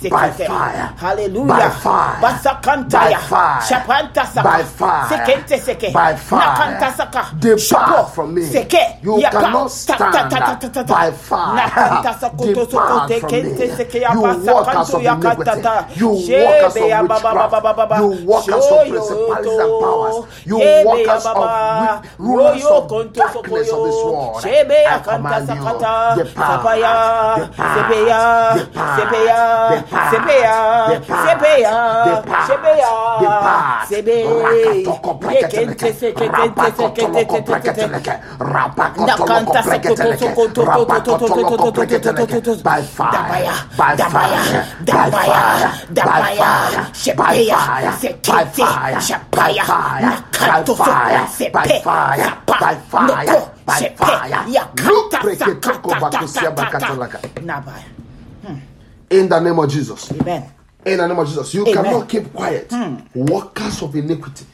To 0.01 0.09
to 0.09 0.09
to 0.09 0.09
By 0.15 0.29
fire. 0.31 0.93
hallelujah 0.97 1.47
By 1.47 1.69
fire. 1.69 2.15
basakanta 2.21 2.99
By 2.99 3.13
fire. 3.15 3.61
shapanta 3.61 4.25
saka 4.25 4.43
By 4.49 4.63
fire. 4.63 5.07
sekente 5.09 5.57
seke 5.59 5.91
By 5.93 6.15
fire. 6.15 6.39
nakanta 6.39 6.89
saka 6.95 7.21
Depart 7.39 8.13
from 8.15 8.33
me. 8.33 8.41
seke 8.43 8.83
You 9.03 9.21
cannot 9.31 9.71
ta 9.87 9.97
ta 9.97 10.11
ta 10.29 10.39
ta 10.39 10.55
ta 10.55 10.67
ta 10.69 10.83
ta 10.83 10.93
by 10.93 11.11
fire. 11.11 11.55
nakanta 11.55 12.13
sakoto 12.19 12.65
Depart 12.65 13.11
sokote 13.11 13.19
from 13.19 13.29
kente 13.29 13.65
me. 13.67 13.75
seke 13.75 13.99
You 14.13 14.21
workers 14.21 14.89
sakanto 14.89 14.93
of 14.93 15.05
iniquity. 15.05 15.69
You 15.95 16.09
workers 16.09 16.75
shebe 16.75 16.93
of 16.93 17.01
witchcraft. 17.01 17.65
You 17.91 18.07
workers 18.25 18.71
of 18.71 18.81
Shoyo 18.81 18.89
principalities 18.89 19.57
and 19.59 19.75
to. 19.75 19.79
powers. 19.79 20.15
You 20.45 20.57
workers 20.83 21.25
ba 21.25 21.31
of 21.35 22.05
rulers 22.17 22.65
of 22.71 22.87
darkness 23.13 23.71
of 23.71 23.83
this 23.83 24.03
world. 24.03 24.45
I 24.85 24.99
command 24.99 25.49
you, 25.49 25.55
depart, 26.13 26.75
depart, 26.75 27.41
sebeya 27.75 28.21
depart, 28.53 29.88
Sebeya, 29.89 30.57
Sebeya, 31.01 31.77
Sebeya, 32.45 32.93
Sebeya, 33.89 34.29
by 42.63 42.81
fire, 42.83 43.53
by 43.77 43.95
fire, 43.97 44.65
by 44.85 45.11
fire, 45.11 45.71
by 45.93 46.33
fire, 46.37 46.85
Shebeya, 46.93 47.57
Sekete, 47.99 48.65
Shapaya, 49.01 49.63
Nakato, 50.01 50.75
Sepe, 51.27 51.53
by 51.53 51.67
fire, 51.81 52.31
by 53.65 53.81
fire, 53.97 54.45
Lubricate, 54.77 55.61
Toko, 55.61 55.89
Bakusia, 55.95 56.51
Bakatalaka, 56.55 57.19
Nabaya. 57.41 57.98
In 59.09 59.27
the 59.29 59.39
name 59.39 59.57
of 59.59 59.69
Jesus. 59.69 60.11
amen 60.11 60.51
In 60.85 60.97
the 60.97 61.07
name 61.07 61.17
of 61.19 61.27
Jesus. 61.27 61.53
You 61.53 61.67
Amen. 61.67 61.75
Hmm. 61.75 61.83
cannot 61.83 62.09
keep 62.09 62.33
quiet. 62.33 62.73
Workers 63.15 63.81
of 63.81 63.95
iniquity. 63.95 64.45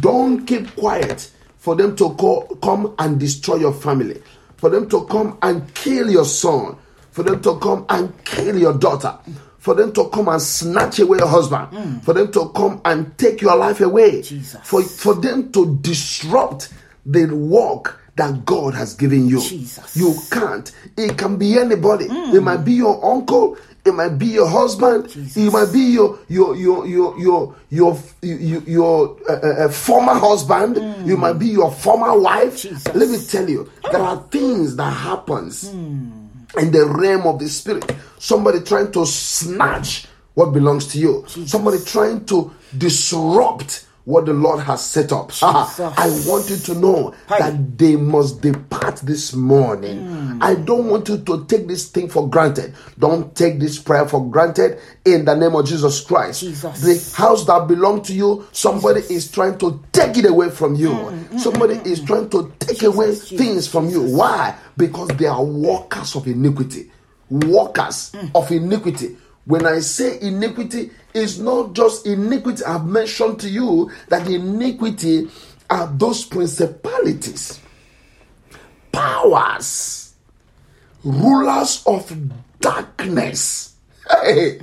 Don't 0.00 0.46
keep 0.46 0.74
quiet 0.76 1.30
for 1.58 1.74
them 1.76 1.96
to 1.96 2.10
co- 2.14 2.46
come 2.62 2.94
and 2.98 3.18
destroy 3.18 3.56
your 3.56 3.72
family. 3.72 4.22
For 4.56 4.70
them 4.70 4.88
to 4.90 5.04
come 5.06 5.38
and 5.42 5.72
kill 5.74 6.10
your 6.10 6.24
son. 6.24 6.76
For 7.10 7.22
them 7.22 7.40
to 7.42 7.58
come 7.58 7.84
and 7.88 8.12
kill 8.24 8.56
your 8.58 8.74
daughter. 8.78 9.18
For 9.58 9.74
them 9.74 9.92
to 9.92 10.08
come 10.08 10.28
and 10.28 10.40
snatch 10.42 10.98
away 10.98 11.18
your 11.18 11.28
husband. 11.28 12.02
For 12.04 12.14
them 12.14 12.30
to 12.32 12.48
come 12.50 12.80
and 12.84 13.16
take 13.18 13.40
your 13.42 13.56
life 13.56 13.80
away. 13.80 14.16
Hmm. 14.16 14.22
Jesus. 14.22 14.60
For, 14.62 14.82
for 14.82 15.14
them 15.14 15.50
to 15.52 15.76
disrupt 15.78 16.72
the 17.06 17.26
work 17.26 17.98
that 18.16 18.44
God 18.44 18.74
has 18.74 18.94
given 18.94 19.26
you. 19.26 19.40
Jesus. 19.40 19.96
You 19.96 20.14
can't. 20.30 20.70
It 20.96 21.16
can 21.16 21.38
be 21.38 21.58
anybody. 21.58 22.06
It 22.10 22.42
might 22.42 22.58
be 22.64 22.74
your 22.74 23.02
uncle. 23.04 23.56
It 23.84 23.92
might 23.94 24.10
be 24.10 24.26
your 24.26 24.46
husband. 24.48 25.06
It 25.16 25.52
might 25.52 25.72
be 25.72 25.80
your 25.80 26.18
your 26.28 26.54
your 26.54 26.86
your 26.86 27.18
your 27.18 27.56
your 27.68 27.98
your, 28.22 28.62
your 28.62 29.16
uh, 29.28 29.32
uh, 29.32 29.64
uh, 29.64 29.68
former 29.70 30.14
husband. 30.14 30.76
You 31.06 31.16
might 31.16 31.34
be 31.34 31.46
your 31.48 31.70
former 31.72 32.16
wife. 32.16 32.62
Jesus. 32.62 32.86
Let 32.94 33.08
me 33.08 33.18
tell 33.18 33.48
you, 33.48 33.68
there 33.90 34.00
are 34.00 34.22
things 34.30 34.76
that 34.76 34.90
happens 34.90 35.68
in 35.70 36.70
the 36.70 36.86
realm 36.86 37.26
of 37.26 37.40
the 37.40 37.48
spirit. 37.48 37.90
Somebody 38.18 38.60
trying 38.60 38.92
to 38.92 39.04
snatch 39.04 40.06
what 40.34 40.52
belongs 40.52 40.86
to 40.92 40.98
you. 40.98 41.24
Somebody 41.26 41.78
trying 41.84 42.24
to 42.26 42.52
disrupt 42.78 43.86
what 44.04 44.26
the 44.26 44.32
Lord 44.32 44.60
has 44.60 44.84
set 44.84 45.12
up. 45.12 45.30
Ah, 45.42 45.94
I 45.96 46.08
want 46.28 46.50
you 46.50 46.56
to 46.56 46.74
know 46.74 47.14
Hi. 47.28 47.38
that 47.38 47.78
they 47.78 47.96
must 47.96 48.40
depart 48.40 48.96
this 48.96 49.32
morning. 49.32 50.38
I 50.40 50.54
don't 50.56 50.88
want 50.88 51.08
you 51.08 51.18
to 51.18 51.44
take 51.46 51.68
this 51.68 51.88
thing 51.88 52.08
for 52.08 52.28
granted. 52.28 52.74
Don't 52.98 53.34
take 53.36 53.60
this 53.60 53.78
prayer 53.78 54.08
for 54.08 54.28
granted 54.28 54.80
in 55.04 55.24
the 55.24 55.34
name 55.36 55.54
of 55.54 55.66
Jesus 55.66 56.00
Christ. 56.00 56.40
Jesus. 56.40 56.80
The 56.80 57.16
house 57.16 57.46
that 57.46 57.68
belongs 57.68 58.08
to 58.08 58.14
you, 58.14 58.46
somebody 58.52 59.00
is 59.08 59.30
trying 59.30 59.58
to 59.58 59.82
take 59.92 60.16
it 60.16 60.26
away 60.26 60.50
from 60.50 60.74
you. 60.74 60.92
Somebody 61.38 61.74
is 61.88 62.02
trying 62.04 62.28
to 62.30 62.52
take 62.58 62.82
away 62.82 63.14
things 63.14 63.68
from 63.68 63.88
you. 63.88 64.02
Why? 64.02 64.56
Because 64.76 65.08
they 65.10 65.26
are 65.26 65.44
workers 65.44 66.16
of 66.16 66.26
iniquity. 66.26 66.90
Workers 67.30 68.12
of 68.34 68.50
iniquity. 68.50 69.16
When 69.44 69.66
I 69.66 69.80
say 69.80 70.20
iniquity, 70.20 70.90
it's 71.14 71.38
not 71.38 71.72
just 71.72 72.06
iniquity. 72.06 72.64
I've 72.64 72.86
mentioned 72.86 73.40
to 73.40 73.48
you 73.48 73.90
that 74.08 74.28
iniquity 74.28 75.28
are 75.68 75.86
those 75.96 76.24
principalities, 76.24 77.60
powers, 78.92 80.14
rulers 81.02 81.82
of 81.86 82.12
darkness. 82.60 83.74
Hey, 84.08 84.60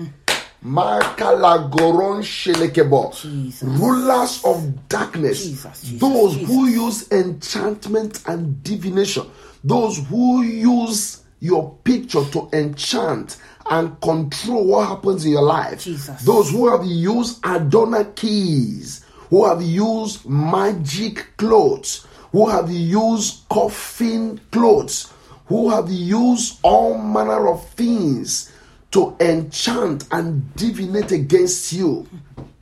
Jesus. 3.13 3.63
Rulers 3.63 4.41
of 4.45 4.89
darkness. 4.89 5.45
Jesus, 5.45 5.81
Jesus, 5.81 5.99
those 5.99 6.35
who 6.35 6.67
use 6.67 7.11
enchantment 7.11 8.21
and 8.27 8.61
divination. 8.63 9.25
Those 9.63 9.97
who 10.07 10.43
use 10.43 11.23
your 11.39 11.75
picture 11.83 12.23
to 12.31 12.49
enchant 12.53 13.37
and 13.69 13.99
control 14.01 14.65
what 14.65 14.87
happens 14.87 15.25
in 15.25 15.31
your 15.31 15.43
life. 15.43 15.83
Jesus. 15.83 16.21
Those 16.23 16.49
who 16.49 16.69
have 16.69 16.85
used 16.85 17.45
Adonai 17.45 18.05
keys, 18.15 19.05
who 19.29 19.45
have 19.45 19.61
used 19.61 20.27
magic 20.27 21.37
clothes, 21.37 22.07
who 22.31 22.49
have 22.49 22.71
used 22.71 23.47
coffin 23.49 24.39
clothes, 24.51 25.11
who 25.47 25.69
have 25.69 25.89
used 25.89 26.59
all 26.63 26.97
manner 26.97 27.47
of 27.47 27.67
things 27.71 28.51
to 28.91 29.15
enchant 29.19 30.05
and 30.11 30.43
divinate 30.55 31.11
against 31.11 31.71
you. 31.73 32.07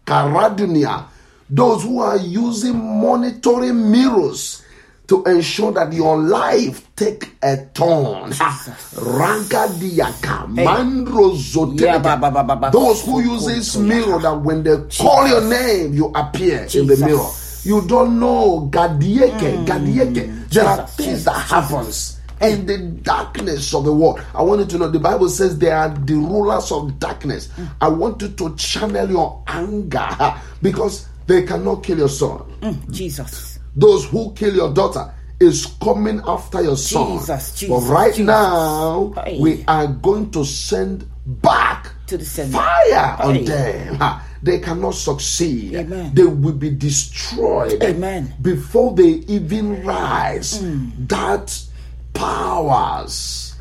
Karadunia. 0.06 1.06
Those 1.50 1.84
who 1.84 2.00
are 2.00 2.18
using 2.18 2.78
monitoring 2.78 3.90
mirrors 3.92 4.64
to 5.08 5.24
ensure 5.24 5.72
that 5.72 5.94
your 5.94 6.18
life 6.18 6.94
take 6.96 7.32
a 7.42 7.58
turn. 7.74 8.32
Ragadiaka, 9.00 10.48
mandro 10.54 11.80
Yeah, 11.80 11.98
ba, 12.00 12.18
ba, 12.18 12.30
ba, 12.32 12.44
ba, 12.44 12.56
ba. 12.56 12.70
Those 12.72 13.06
who 13.06 13.22
use 13.22 13.46
this 13.46 13.78
mirror 13.78 14.20
that 14.20 14.42
when 14.42 14.64
they 14.64 14.76
call 14.98 15.28
your 15.28 15.48
name, 15.50 15.94
you 15.94 16.12
appear 16.14 16.68
in 16.74 16.88
the 16.88 16.98
mirror. 16.98 17.30
You 17.64 17.88
don't 17.88 18.20
know. 18.20 18.70
Gadieke, 18.72 19.66
Gadieke. 19.66 20.50
There 20.50 20.66
are 20.66 20.88
things 20.88 21.24
that 21.26 21.40
happens 21.40 22.18
in 22.42 22.66
the 22.66 22.78
darkness 23.02 23.74
of 23.74 23.84
the 23.86 23.94
world. 23.94 24.22
I 24.34 24.42
want 24.42 24.62
you 24.62 24.68
to 24.68 24.78
know 24.78 24.88
the 24.90 25.00
Bible 25.00 25.30
says 25.30 25.58
they 25.58 25.72
are 25.72 25.90
the 25.90 26.16
rulers 26.16 26.72
of 26.72 27.00
darkness. 27.00 27.50
I 27.82 27.88
want 27.88 28.22
you 28.22 28.30
to 28.30 28.56
channel 28.56 29.10
your 29.10 29.44
anger 29.48 30.36
because 30.62 31.08
they 31.26 31.44
cannot 31.44 31.84
kill 31.84 31.98
your 31.98 32.10
son. 32.10 32.40
Mm, 32.62 32.92
Jesus. 32.92 33.57
Those 33.78 34.06
who 34.06 34.34
kill 34.34 34.56
your 34.56 34.74
daughter 34.74 35.14
is 35.40 35.68
coming 35.84 36.20
after 36.26 36.64
your 36.64 36.76
son. 36.78 37.20
Jesus, 37.20 37.52
but 37.52 37.58
Jesus, 37.60 37.84
right 37.86 38.12
Jesus. 38.12 38.26
now, 38.26 39.14
Hey. 39.24 39.40
we 39.40 39.64
are 39.68 39.86
going 39.88 40.32
to 40.32 40.44
send 40.44 41.08
back 41.28 41.92
To 42.08 42.18
the 42.18 42.26
sender. 42.26 42.58
fire 42.58 43.18
on 43.22 43.46
them. 43.46 44.02
They 44.42 44.60
cannot 44.60 44.96
succeed. 44.96 45.76
Amen. 45.76 46.12
They 46.16 46.24
will 46.26 46.54
be 46.54 46.72
destroyed. 46.72 47.82
Amen. 47.84 48.34
Before 48.42 48.94
they 48.96 49.22
even 49.30 49.84
rise, 49.86 50.60
Mm. 50.62 51.08
that 51.10 51.60
powers, 52.14 53.56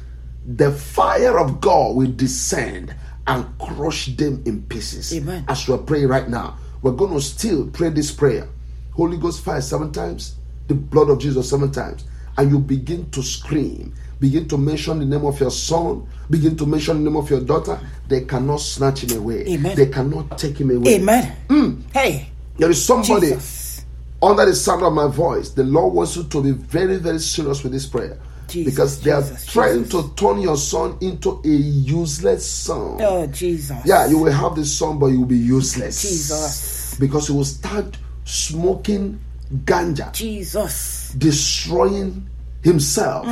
the 0.47 0.71
fire 0.73 1.39
of 1.39 1.61
God 1.61 1.97
will 1.97 2.13
descend 2.13 2.95
and 3.27 3.45
crush 3.59 4.07
them 4.17 4.43
in 4.47 4.63
pieces. 4.63 5.13
Amen. 5.15 5.45
As 5.49 5.67
we're 5.69 5.79
praying 5.79 6.09
right 6.09 6.29
now, 6.29 6.57
we're 6.83 6.93
going 6.93 7.13
to 7.15 7.21
still 7.21 7.67
pray 7.69 7.89
this 7.91 8.13
prayer. 8.13 8.49
Holy 8.97 9.19
Ghost 9.19 9.45
fire 9.45 9.61
seven 9.61 9.93
times, 9.93 10.37
the 10.69 10.75
blood 10.75 11.11
of 11.11 11.19
Jesus 11.19 11.51
seven 11.51 11.71
times, 11.71 12.05
and 12.39 12.51
you 12.51 12.59
begin 12.59 13.11
to 13.11 13.23
scream. 13.23 13.95
Begin 14.21 14.49
to 14.49 14.57
mention 14.57 14.99
the 14.99 15.05
name 15.05 15.27
of 15.27 15.39
your 15.39 15.51
son. 15.51 16.09
Begin 16.31 16.57
to 16.57 16.65
mention 16.65 17.05
the 17.05 17.11
name 17.11 17.17
of 17.17 17.29
your 17.29 17.43
daughter. 17.43 17.79
They 18.09 18.23
cannot 18.25 18.61
snatch 18.61 19.05
him 19.05 19.19
away. 19.19 19.47
Amen. 19.49 19.77
They 19.77 19.87
cannot 19.87 20.39
take 20.39 20.57
him 20.59 20.71
away. 20.71 20.95
Amen. 20.95 21.37
Hmm. 21.49 21.81
Hey. 21.93 22.31
There 22.57 22.71
is 22.71 22.83
somebody 22.83 23.29
Jesus. 23.29 23.85
under 24.23 24.47
the 24.47 24.55
sound 24.55 24.83
of 24.83 24.95
my 24.95 25.09
voice. 25.09 25.51
The 25.51 25.65
Lord 25.65 25.93
wants 25.93 26.17
you 26.17 26.25
to 26.25 26.43
be 26.43 26.53
very, 26.53 26.97
very 26.97 27.19
serious 27.19 27.63
with 27.63 27.73
this 27.73 27.87
prayer. 27.87 28.19
Jesus, 28.49 28.73
because 28.73 29.01
they 29.03 29.11
are 29.11 29.23
trying 29.47 29.85
Jesus. 29.85 30.05
to 30.09 30.15
turn 30.15 30.41
your 30.41 30.57
son 30.57 30.97
into 31.03 31.43
a 31.45 31.49
useless 31.49 32.49
son. 32.49 32.97
Oh, 33.01 33.27
Jesus. 33.27 33.77
Yeah, 33.85 34.07
you 34.07 34.19
will 34.19 34.33
have 34.33 34.55
the 34.57 34.65
son, 34.65 34.99
but 34.99 35.09
you 35.09 35.21
will 35.21 35.27
be 35.27 35.37
useless. 35.37 36.01
Jesus. 36.01 36.97
Because 36.99 37.29
you 37.29 37.35
will 37.35 37.45
start 37.45 37.99
smoking 38.27 39.19
ganja, 39.65 40.13
Jesus. 40.13 41.15
destroying 41.17 42.29
himself, 42.63 43.27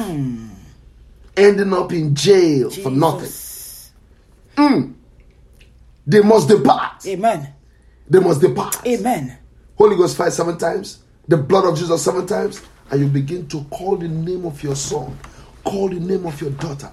ending 1.37 1.73
up 1.75 1.93
in 1.93 2.15
jail 2.15 2.71
for 2.71 2.91
nothing. 2.91 3.27
Jesus. 3.27 3.93
They 6.07 6.21
must 6.21 6.49
depart. 6.49 7.07
Amen. 7.07 7.53
They 8.09 8.21
must 8.21 8.41
depart. 8.41 8.87
Amen. 8.87 9.37
Holy 9.77 9.97
Ghost 9.97 10.17
fire 10.17 10.31
seven 10.31 10.57
times, 10.57 11.03
the 11.27 11.37
blood 11.37 11.65
of 11.65 11.77
Jesus 11.77 12.03
seven 12.05 12.27
times, 12.27 12.63
and 12.91 13.01
you 13.01 13.09
begin 13.09 13.49
to 13.49 13.65
call 13.65 13.97
the 13.97 14.07
name 14.09 14.47
of 14.47 14.63
your 14.63 14.77
son, 14.77 15.19
call 15.65 15.89
the 15.89 15.99
name 15.99 16.27
of 16.27 16.41
your 16.41 16.51
daughter, 16.51 16.93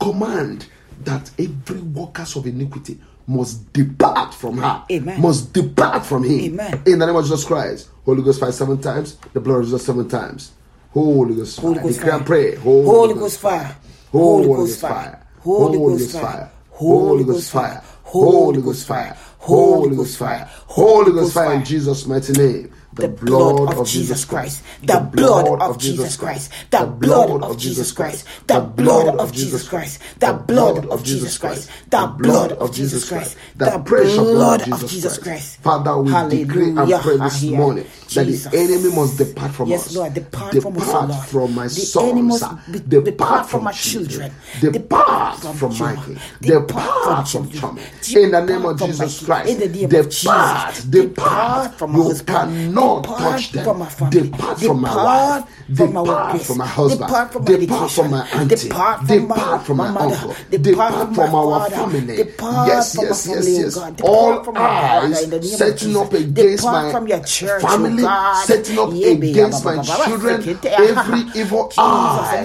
command 0.00 0.66
that 1.04 1.30
every 1.38 1.80
workers 1.80 2.34
of 2.36 2.46
iniquity 2.46 2.98
must 3.26 3.72
depart 3.72 4.34
from 4.34 4.58
her, 4.58 4.84
Amen. 4.90 5.20
must 5.20 5.52
depart 5.52 6.06
from 6.06 6.24
him. 6.24 6.40
Amen. 6.52 6.82
In 6.86 6.98
the 6.98 7.06
name 7.06 7.16
of 7.16 7.24
Jesus 7.24 7.44
Christ, 7.44 7.88
Holy 8.04 8.22
Ghost 8.22 8.40
fire 8.40 8.52
seven 8.52 8.80
times, 8.80 9.16
the 9.32 9.40
blood 9.40 9.58
of 9.58 9.64
Jesus 9.64 9.84
seven 9.84 10.08
times. 10.08 10.52
Holy 10.92 11.34
Ghost 11.34 11.56
fire, 11.60 11.64
Holy 11.66 11.80
Ghost 11.80 11.94
declare 11.94 12.10
fire. 12.12 12.18
and 12.18 12.26
pray. 12.26 12.54
Holy 12.54 13.14
Ghost 13.14 13.40
fire. 13.40 13.76
Holy 14.12 14.46
Ghost 14.46 14.80
fire. 14.80 15.26
Holy 15.40 15.78
Ghost 15.78 16.12
fire. 16.12 16.52
Holy 16.70 17.24
Ghost 17.24 17.50
fire. 17.50 17.82
Holy 18.02 18.62
Ghost 18.62 18.86
fire. 18.86 19.16
Holy 19.38 19.96
Ghost 19.96 20.18
fire. 20.18 20.50
Holy 20.66 21.12
Ghost 21.12 21.34
fire 21.34 21.54
in 21.54 21.64
Jesus' 21.64 22.06
mighty 22.06 22.32
name. 22.32 22.72
The 22.96 23.08
blood 23.08 23.60
of 23.78 23.86
Jesus 23.86 24.24
Christ. 24.24 24.62
The 24.82 25.00
blood 25.12 25.60
of 25.60 25.78
Jesus 25.78 26.16
Christ. 26.16 26.52
The 26.70 26.86
blood 26.86 27.42
of 27.42 27.58
Jesus 27.58 27.92
Christ. 27.92 28.26
The 28.46 28.60
blood 28.60 29.14
of 29.16 29.32
Jesus 29.32 29.62
Christ. 29.62 29.98
The 30.20 30.32
blood 30.32 30.86
of 30.86 31.02
Jesus 31.04 31.38
Christ. 31.38 31.70
The 31.90 32.06
blood 32.16 32.56
of 32.56 32.74
Jesus 32.74 33.06
Christ. 33.06 33.06
The 33.06 33.06
blood 33.06 33.06
of 33.06 33.06
Jesus 33.06 33.08
Christ, 33.08 33.36
the 33.56 33.78
blood 33.78 34.62
of 34.72 34.88
Jesus 34.88 35.18
Christ. 35.18 35.60
Father, 35.60 35.98
we 35.98 36.10
decree 36.28 36.68
and 36.68 36.92
pray 37.00 37.16
this 37.18 37.40
Hallelujah. 37.42 37.84
Morning 38.14 38.38
that 38.42 38.50
the 38.52 38.58
enemy 38.58 38.94
must 38.94 39.18
depart 39.18 39.52
from 39.52 39.68
Yes, 39.68 39.86
us. 39.88 39.96
Lord, 39.96 40.14
depart 40.14 40.52
from 40.62 40.76
us, 40.76 40.86
Lord. 40.86 41.26
from 41.26 41.54
my 41.54 41.64
The 41.64 41.70
sons. 41.70 42.44
be- 42.70 42.78
depart, 42.80 43.04
depart 43.04 43.40
from 43.46 43.48
from 43.48 43.64
my 43.64 43.72
children. 43.72 44.32
children. 44.60 44.72
Depart 44.72 45.36
Depart 45.40 45.56
from, 45.56 45.78
my. 45.78 45.94
Depart 46.40 46.66
Depart 46.66 47.28
from. 47.28 47.50
Tommy. 47.50 47.82
In 48.14 48.30
the 48.30 48.40
name 48.44 48.64
of 48.64 48.78
Jesus. 48.78 49.24
Christ. 49.24 49.50
In 49.50 49.58
the 49.60 49.68
name 49.68 49.84
of 49.84 49.90
depart. 49.90 50.74
Jesus. 50.74 50.84
Depart. 50.84 51.14
Depart 51.16 51.74
from 51.78 51.92
my 51.92 51.98
you 51.98 52.04
husband. 52.04 52.26
cannot 52.48 53.02
Depart 53.02 53.18
touch 53.20 53.52
them. 53.52 53.64
from 53.64 53.78
my 53.78 53.88
family. 53.88 54.20
Depart 54.30 54.60
from 54.60 54.80
my 54.80 54.94
wife. 54.96 55.44
Depart 55.74 56.42
from 56.42 56.58
my 56.58 56.66
husband. 56.66 57.08
Depart 57.08 57.32
from 57.32 57.44
my 57.44 57.56
Depart 57.56 57.90
from 57.90 58.10
my 58.10 58.28
auntie. 58.28 58.56
Depart 58.68 58.98
from 59.06 59.28
my- 59.28 59.34
Depart 59.36 59.66
from 59.66 59.76
my 59.76 59.90
my 59.90 60.00
mother. 60.00 60.14
uncle. 60.16 60.34
Depart 60.50 60.62
Depart 60.62 61.14
from 61.14 61.34
our 61.34 61.70
family. 61.70 62.16
Depart 62.16 62.68
Yes, 62.68 62.94
yes, 63.00 63.26
yes, 63.26 63.46
oh 63.46 63.50
yes. 63.50 63.74
God. 63.74 64.00
All 64.02 64.44
from 64.44 64.54
my 64.54 64.60
father 64.60 65.06
eyes 65.06 65.22
in 65.24 65.30
the 65.30 65.40
name 65.40 65.52
of 65.52 65.58
setting 65.58 65.96
up 65.96 66.12
against 66.12 66.64
my 66.64 66.90
from 66.92 67.06
your 67.08 67.20
church, 67.24 67.62
oh 67.64 67.68
family, 67.68 67.95
Concerning 67.96 68.44
setting 68.46 68.78
up 68.78 68.90
against 68.92 69.64
my 69.64 69.82
children 69.82 70.58
every 70.64 71.20
evil 71.40 71.72
eye, 71.78 72.44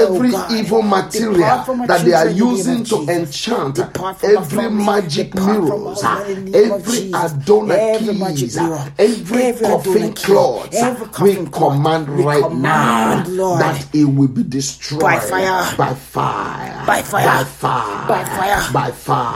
every 0.00 0.30
evil 0.56 0.82
material 0.82 1.64
that 1.86 2.02
they 2.04 2.12
are 2.12 2.28
using 2.28 2.84
to 2.84 3.06
enchant, 3.08 3.78
every 4.24 4.70
magic 4.70 5.34
mirrors, 5.34 6.02
every 6.04 7.12
Adonai 7.14 8.34
keys, 8.36 8.56
every 8.56 9.52
coffin 9.66 10.12
cloth, 10.14 11.20
we 11.20 11.34
command 11.46 12.08
right 12.24 12.52
now 12.52 13.22
that 13.58 13.86
it 13.94 14.04
will 14.04 14.28
be 14.28 14.42
destroyed 14.42 15.00
by 15.00 15.18
fire, 15.18 15.76
by 15.76 15.94
fire, 15.94 16.86
by 16.86 17.02
fire, 17.02 18.08
by 18.08 18.24
fire, 18.24 18.72
by 18.72 18.90
fire, 18.90 19.34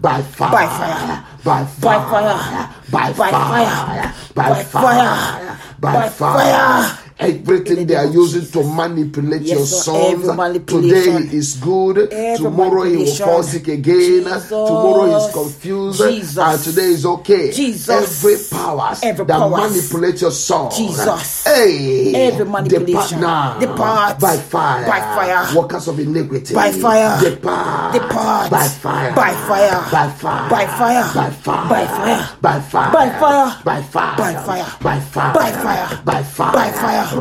by 0.00 0.22
fire, 0.22 0.50
by 0.50 0.66
fire 0.66 1.31
by 1.44 1.64
fire, 1.64 2.68
By 2.90 3.12
fire. 3.12 3.12
by 3.12 3.12
fire, 3.12 4.14
by 4.34 4.62
fire, 4.62 5.58
By 5.80 6.08
fire, 6.08 6.98
fire. 7.22 7.38
by 7.38 7.44
By 7.44 7.62
fire. 7.62 7.62
fire. 7.62 7.72
Everything 7.72 7.86
they 7.86 7.94
are 7.94 8.06
using 8.06 8.46
to 8.52 8.62
manipulate 8.64 9.42
Yes, 9.42 9.56
your 9.58 9.66
sons. 9.66 10.24
Today 10.66 11.36
is 11.36 11.56
good. 11.56 12.10
Tomorrow 12.36 12.82
he 12.84 12.96
will 12.96 13.14
fall 13.14 13.42
sick 13.42 13.68
again. 13.68 14.24
Jesus. 14.24 14.48
Tomorrow 14.48 15.06
he's 15.06 15.32
confused. 15.32 16.02
Jesus. 16.02 16.38
And 16.38 16.62
today 16.62 16.86
is 16.86 17.06
okay. 17.06 17.52
Jesus. 17.52 18.24
Every 18.24 18.58
powers 18.58 19.00
Every 19.02 19.24
that 19.26 19.38
powers. 19.38 19.74
manipulate 19.74 20.20
your 20.20 20.30
son. 20.30 20.70
Jesus. 20.70 21.44
Hey. 21.44 22.14
Every 22.14 22.44
manipulation. 22.46 23.20
Depart. 23.20 23.60
Depart. 23.60 24.20
By 24.20 24.36
fire. 24.36 24.86
By 24.86 25.00
fire. 25.00 25.56
Workers 25.56 25.88
of 25.88 25.98
iniquity. 25.98 26.54
By 26.54 26.72
fire. 26.72 27.20
Depart. 27.20 27.94
Depart. 27.94 28.50
By 28.50 28.68
fire. 28.68 29.12
By 29.14 29.32
fire. 29.34 29.88
By 29.90 30.08
fire. 30.10 30.48
By 30.50 30.66
fire. 30.66 31.12
By 31.14 31.34
fire. 31.34 31.62
By 31.70 31.86
fire. 31.86 32.32
By 32.42 32.60
fire. 32.60 32.92
By 32.92 33.10
fire. 33.10 33.62
By 33.64 33.82
fire. 33.82 34.12
By 34.14 34.32
fire. 34.42 34.66
By 34.82 35.00
fire. 35.00 35.34
By 35.34 35.52
fire. 35.52 36.02
By 36.04 36.22
fire. 36.22 36.52
By 36.52 36.70
fire. 36.72 37.11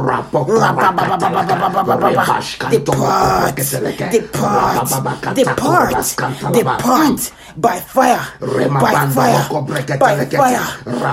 Depart, 2.71 3.55
depart, 4.11 5.35
depart, 5.35 6.15
depart 6.53 7.31
by 7.57 7.79
fire, 7.79 8.21
by 8.79 8.95
fire, 8.97 9.49
by 9.99 10.17
fire, 10.17 10.67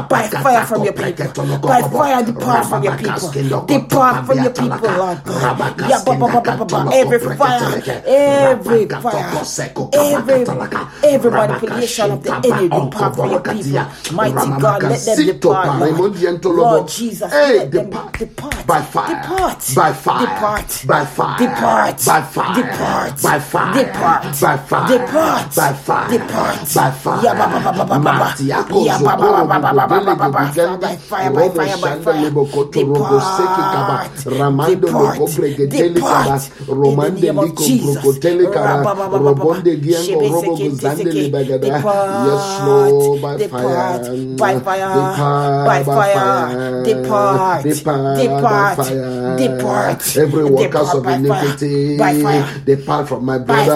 by 0.08 0.28
fire 0.28 0.62
from 0.64 0.84
your 0.84 0.92
people, 0.92 1.32
by 1.66 1.82
fire 1.82 2.22
depart 2.24 2.66
from 2.66 2.82
your 2.82 2.92
people, 2.92 3.34
depart 3.66 4.24
from 4.26 4.40
your 4.40 4.50
people, 4.52 4.90
Lord 4.90 5.24
God. 5.24 5.56
Every 6.90 7.18
fire, 7.18 7.82
every 8.16 8.86
fire, 8.88 9.48
every 9.92 10.44
every 11.02 11.30
manipulation 11.30 12.10
of 12.10 12.22
the 12.22 12.32
enemy 12.44 12.70
depart 12.70 13.14
from 13.16 13.30
your 13.30 13.40
people. 13.40 13.88
Mighty 14.10 14.52
God, 14.52 14.82
let 14.84 15.04
them 15.06 15.24
depart, 15.24 15.74
Lord. 15.74 16.04
Lord 16.44 16.88
Jesus, 16.88 17.40
let 17.40 17.54
them 17.54 17.70
depart. 17.90 18.18
depart, 18.18 18.66
By 18.66 18.82
fire. 18.82 19.20
depart, 19.22 19.72
By 19.74 19.92
fire. 19.92 20.26
depart, 20.26 20.82
By 20.86 21.04
fire. 21.04 21.38
depart, 21.38 22.04
By 22.06 22.22
fire. 22.22 22.54
depart, 22.54 23.22
By 23.22 23.38
fire. 23.40 23.84
depart, 23.84 24.40
By 24.40 24.56
fire. 24.56 24.88
depart, 24.88 25.54
By 25.56 25.72
fire 25.74 26.08
by 26.28 26.90
fire, 26.90 27.34
Matia, 27.98 28.58
by 30.80 30.96
fire, 30.96 31.32
by 31.32 31.48
fire, 31.48 31.76
by 31.78 31.98
fire, 31.98 32.30
Ramando 34.28 34.88
Romande 36.68 37.32
Robonde 39.18 39.72
Yes, 42.28 42.44
Lord, 42.66 43.22
by 43.22 43.38
fire, 43.48 43.98
by 44.36 44.58
fire, 44.60 45.64
by 45.66 45.82
fire, 45.84 46.84
depart, 46.84 47.62
depart, 47.64 48.76
depart, 49.38 50.16
every 50.16 50.44
workers 50.44 50.94
of 50.94 51.06
iniquity, 51.06 51.96
depart 52.64 53.08
from 53.08 53.24
my 53.24 53.38
brothers, 53.38 53.66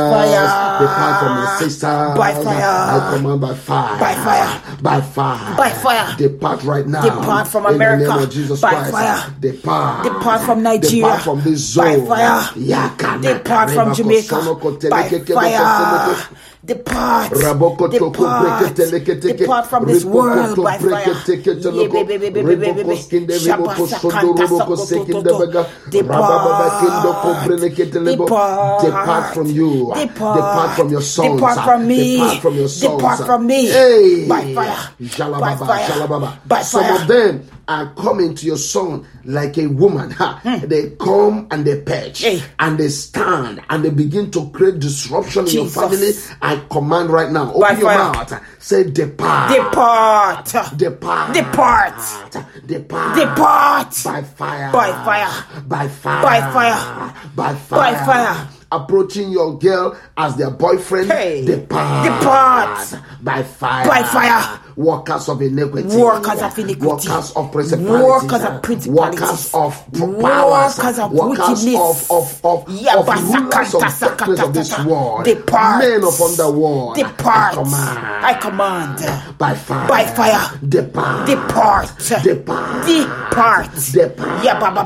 depart 0.81 1.15
from 1.21 1.33
my 1.39 1.57
sister, 1.59 2.13
by 2.45 2.55
fire. 2.55 3.01
I 3.01 3.17
command 3.17 3.41
by 3.41 3.55
fire. 3.55 3.99
By 4.01 4.15
fire. 4.15 4.77
By 4.83 5.01
fire. 5.01 5.57
By 5.57 5.71
fire. 5.71 6.17
Depart 6.17 6.63
right 6.65 6.87
now. 6.87 7.03
Depart 7.03 7.49
from 7.49 7.67
In 7.67 7.73
the 7.73 7.79
name 7.79 7.93
America. 7.93 8.23
of 8.23 8.31
Jesus 8.31 8.61
By 8.61 8.71
Christ. 8.71 8.91
fire. 8.93 9.35
Depart. 9.41 10.05
Depart 10.05 10.41
from 10.43 10.63
Nigeria. 10.63 11.03
Depart 11.03 11.23
from 11.23 11.41
this 11.43 11.77
By 11.77 11.97
fire. 12.07 12.41
Yakana 12.55 13.23
Depart 13.23 13.71
from 13.71 13.95
Jamaica. 13.95 14.89
By 14.91 15.09
fire. 15.25 16.17
Depart. 16.65 17.33
Depart. 17.91 18.77
Depart 18.79 19.67
from 19.67 19.85
this 19.85 20.05
world 20.05 20.55
by 20.63 20.79
fire. 20.79 21.11
Depart. 28.15 28.81
Depart 28.81 29.35
from 29.35 29.47
you. 29.51 29.91
Depart 29.95 30.77
from 30.77 30.89
your 30.91 31.03
sons. 31.03 31.35
Depart 31.35 31.59
from 31.65 31.87
me. 31.89 32.15
Depart 32.19 32.41
from 32.43 32.55
your 32.55 32.69
sons. 32.69 32.93
Depart 32.95 33.27
from 33.27 33.47
me. 33.47 33.67
Hey. 33.67 34.29
By 34.29 34.55
fire. 34.55 34.79
By 35.19 35.57
fire. 35.57 36.07
By 36.47 36.63
fire. 36.63 36.63
Some 36.63 36.87
of 36.95 37.09
them 37.09 37.43
are 37.69 37.93
coming 37.95 38.35
to 38.35 38.47
your 38.47 38.57
son 38.57 39.07
like 39.25 39.57
a 39.59 39.67
woman. 39.67 40.11
Ha. 40.13 40.41
Hmm. 40.43 40.67
They 40.67 40.91
come 40.91 41.47
and 41.51 41.65
they 41.65 41.81
perch. 41.81 42.23
Hey. 42.23 42.43
and 42.59 42.79
they 42.79 42.89
stand 42.89 43.61
and 43.71 43.85
they 43.85 43.91
begin 43.91 44.31
to 44.33 44.51
create 44.51 44.79
disruption 44.81 45.47
in 45.47 45.53
your 45.55 45.69
family. 45.69 46.11
I 46.41 46.57
command 46.71 47.11
right 47.11 47.31
now. 47.31 47.51
Open 47.51 47.61
By 47.61 47.71
your 47.73 47.89
fire. 47.93 48.13
mouth. 48.13 48.43
Say 48.59 48.91
depart. 48.91 49.53
Depart. 49.57 50.47
Depart. 50.77 51.35
Depart. 51.35 51.95
Depart. 52.67 53.17
Depart. 53.17 53.95
By 54.05 54.23
fire. 54.23 54.73
By 54.73 54.93
fire. 55.05 55.63
By 55.69 55.89
fire. 55.89 56.23
By 56.23 56.41
fire. 56.53 57.15
By 57.35 57.55
fire. 57.55 57.95
By 57.95 58.05
fire. 58.07 58.49
Approaching 58.73 59.31
your 59.31 59.59
girl 59.59 59.97
as 60.17 60.37
their 60.37 60.51
boyfriend. 60.51 61.11
Hey. 61.13 61.45
Depart. 61.45 62.05
Depart. 62.07 63.03
By 63.23 63.43
fire. 63.43 63.87
By 63.87 64.03
fire 64.03 64.61
workers 64.77 65.29
of 65.29 65.41
iniquity, 65.43 65.97
workers 65.97 66.43
of 66.43 66.59
iniquity, 66.59 67.09
workers 67.09 67.33
of 67.37 67.53
principalities, 67.53 68.03
workers 68.03 68.43
of 68.45 68.63
principalities, 68.63 69.21
workers 69.21 69.51
of 69.55 70.21
powers, 70.21 70.79
workers 70.79 70.99
of 70.99 71.13
wickedness, 71.13 72.11
of 72.11 72.11
of 72.11 72.45
of, 72.45 72.65
yeah, 72.69 72.97
of 72.97 73.07
rulers 73.09 73.75
of 73.75 73.81
darkness 74.01 74.41
of 74.41 74.55
this 74.55 74.79
world, 74.85 75.25
men 75.27 76.05
of 76.05 76.21
underworld, 76.21 76.97
depart, 76.97 77.53
I 77.53 77.55
command, 77.55 77.99
I 78.25 78.35
command. 78.35 79.39
By 79.39 79.55
fire, 79.55 79.89
by 79.89 80.05
fire, 80.05 80.59
depart, 80.69 81.27
depart, 81.27 81.89
depart, 82.23 82.87
depart, 82.87 83.71
depart, 83.93 84.45
yeah, 84.45 84.59
ba 84.61 84.71
ba. 84.71 84.83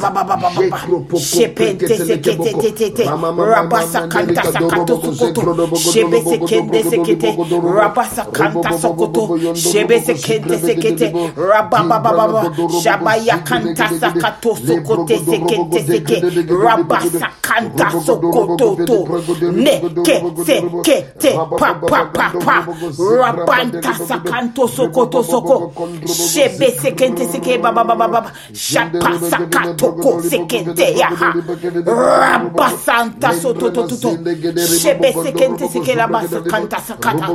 Shebe 9.76 10.00
sekende 10.00 10.58
sekete. 10.58 11.14
Rabba 11.36 11.84
ba 11.84 12.00
ba 12.00 12.14
ba 12.14 12.28
ba. 12.28 12.50
Shabaya 12.68 13.38
kanta 13.44 13.88
sakato 13.88 14.56
sokote 14.56 15.18
sekete 15.18 15.80
seke. 15.80 16.26
Rabasa 16.48 17.28
kanta 17.42 17.90
sokoto 17.92 18.82
to. 18.84 19.10
Ne 19.46 19.90
ke 20.02 20.30
sekete 20.34 21.44
pa 21.58 21.74
pa 21.80 21.90
pa 21.90 22.40
pa. 22.40 22.68
Rabanta 22.98 23.94
sakanto 23.94 24.68
sokoto 24.68 25.22
soko. 25.24 25.72
Shebe 26.04 26.72
sekente 26.72 27.26
seke 27.26 27.58
ba 27.60 27.72
ba 27.72 27.84
ba 27.84 27.94
ba 27.96 28.08
ba. 28.08 28.32
Shapa 28.52 29.12
sakato 29.14 29.98
ko 30.00 30.18
sekete 30.20 30.96
ya 30.96 31.08
ha. 31.10 31.44
Rabasanta 31.86 33.32
soto 33.34 33.70
to 33.70 33.84
to. 33.98 34.20
Shebe 34.54 35.12
sekente 35.12 35.68
seke 35.68 35.94
la 35.96 36.08
basa 36.08 36.40
kanta 36.40 36.80
sakata. 36.80 37.34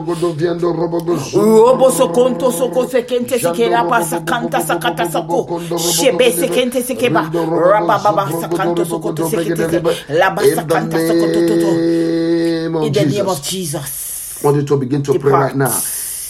Robo 1.33 1.91
Ronto 2.31 2.51
soko 2.51 2.85
sekente 2.85 3.39
pa 3.87 4.01
sakanta 4.03 4.61
sakata 4.61 5.05
soko. 5.05 5.49
Shebe 5.75 6.31
sekente 6.31 6.81
sekeba. 6.83 7.31
Raba 7.53 7.99
baba 8.03 8.31
sakanto 8.33 8.85
soko 8.85 9.13
to 9.13 9.23
sekete. 9.25 9.81
Sakanta 10.47 10.99
soko 10.99 11.27
to 11.29 11.43
to 11.45 11.57
to. 11.57 11.83
In 12.81 12.93
the 12.93 13.05
name 13.05 13.27
of 13.29 13.41
Jesus. 13.43 14.39
I 14.43 14.47
want 14.47 14.57
you 14.57 14.63
to 14.63 14.77
begin 14.77 15.03
to 15.03 15.15
pray 15.15 15.33
right 15.33 15.55
now. 15.55 15.83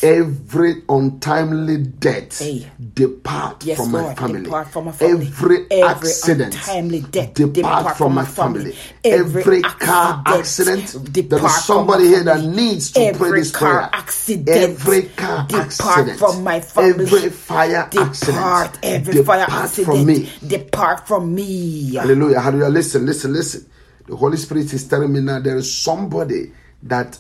Every 0.04 0.82
untimely 0.90 1.78
death 1.78 2.40
Hey. 2.40 2.68
depart 2.94 3.64
Yes, 3.66 3.78
from 3.78 3.92
my 3.92 4.02
Lord, 4.02 4.18
family. 4.18 4.44
depart 4.44 4.68
from 4.70 4.86
my 4.86 4.92
family. 4.92 5.28
Every, 5.28 5.58
Every 5.72 5.84
accident 5.84 6.56
untimely 6.56 7.02
death 7.02 7.34
depart, 7.36 7.54
depart 7.54 7.98
from 7.98 8.14
my 8.16 8.26
family. 8.26 8.76
Every 9.04 9.42
Every, 9.42 9.62
car 9.62 10.24
accident 10.26 10.88
there 11.30 11.46
is 11.46 11.56
somebody 11.66 12.08
here 12.08 12.24
that 12.24 12.44
needs 12.44 12.92
to 12.94 13.14
pray 13.14 13.32
this 13.40 13.52
prayer. 13.52 13.90
accident 13.94 14.50
every 14.50 15.04
car 15.10 15.46
depart 15.48 15.66
accident 15.68 16.20
from 16.20 16.44
my 16.44 16.60
family. 16.60 17.06
Every 17.06 17.30
fire 17.30 17.90
accident 17.96 18.80
every 18.84 19.24
fire 19.24 19.46
accident. 19.48 19.86
from 19.98 20.06
me. 20.06 20.30
Depart 20.46 21.08
from 21.08 21.34
me. 21.36 21.94
Hallelujah. 21.96 22.40
Hallelujah. 22.40 22.70
Listen, 22.70 23.06
listen, 23.06 23.34
listen. 23.34 23.66
The 24.08 24.16
Holy 24.16 24.38
Spirit 24.38 24.74
is 24.74 24.88
telling 24.88 25.14
me 25.14 25.20
now 25.22 25.40
there 25.40 25.58
is 25.58 25.72
somebody 25.74 26.52
that 26.84 27.18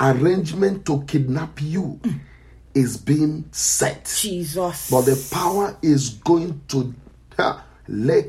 arrangement 0.00 0.86
to 0.86 1.02
kidnap 1.04 1.60
you 1.62 1.98
mm. 2.02 2.18
is 2.74 2.96
being 2.96 3.44
set. 3.52 4.14
Jesus. 4.20 4.90
But 4.90 5.02
the 5.02 5.28
power 5.30 5.76
is 5.82 6.10
going 6.10 6.60
to. 6.68 6.94
Uh, 7.38 7.60
the 7.88 8.22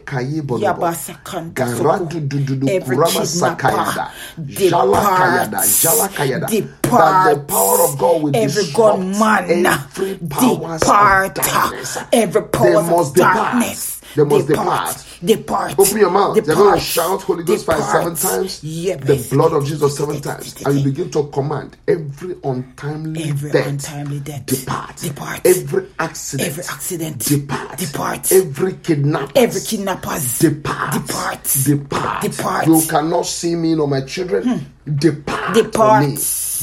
power 7.48 7.82
of 7.84 7.98
God 7.98 8.22
will 8.22 8.36
every 8.36 8.64
disrupt 8.64 9.00
man, 9.00 9.66
every 9.66 10.18
powers 10.30 10.82
of 10.84 10.88
darkness. 11.34 11.98
Every 12.14 12.44
power 12.44 13.02
of 13.02 13.16
darkness. 13.16 14.02
They 14.16 14.24
must 14.24 14.48
depart. 14.48 14.96
depart. 14.96 15.07
Depart. 15.24 15.78
Open 15.80 15.98
your 15.98 16.10
mouth. 16.12 16.36
They're 16.46 16.56
going 16.56 16.76
to 16.78 16.80
shout 16.80 17.22
Holy 17.24 17.44
Ghost 17.44 17.66
fire 17.66 17.82
seven 17.82 18.16
times. 18.16 18.64
Yeah, 18.64 18.96
the 18.98 19.28
blood 19.32 19.54
of 19.54 19.66
Jesus 19.66 19.98
seven 19.98 20.22
times. 20.22 20.62
And 20.64 20.78
you 20.80 20.84
begin 20.84 21.10
to 21.12 21.28
command 21.30 21.78
every 21.88 22.36
untimely 22.44 23.24
Every 23.30 23.52
death. 23.52 23.68
untimely 23.68 24.20
death. 24.20 24.46
Depart. 24.46 24.98
Depart. 24.98 25.42
Every 25.46 25.88
accident. 26.00 26.48
Every 26.50 26.64
accident. 26.66 27.20
Depart. 27.26 27.78
Depart. 27.78 28.32
Every 28.32 28.74
kidnappers. 28.74 29.32
Every 29.36 29.62
kidnappers. 29.62 30.40
Depart. 30.40 30.94
Depart. 30.94 31.44
Depart. 31.66 32.22
Depart. 32.24 32.68
You 32.68 32.82
cannot 32.88 33.26
see 33.26 33.56
me 33.56 33.76
nor 33.76 33.88
my 33.88 34.02
children. 34.02 34.66
Depart. 34.96 35.54
Depart. 35.56 36.04
From 36.04 36.12
me. 36.14 36.18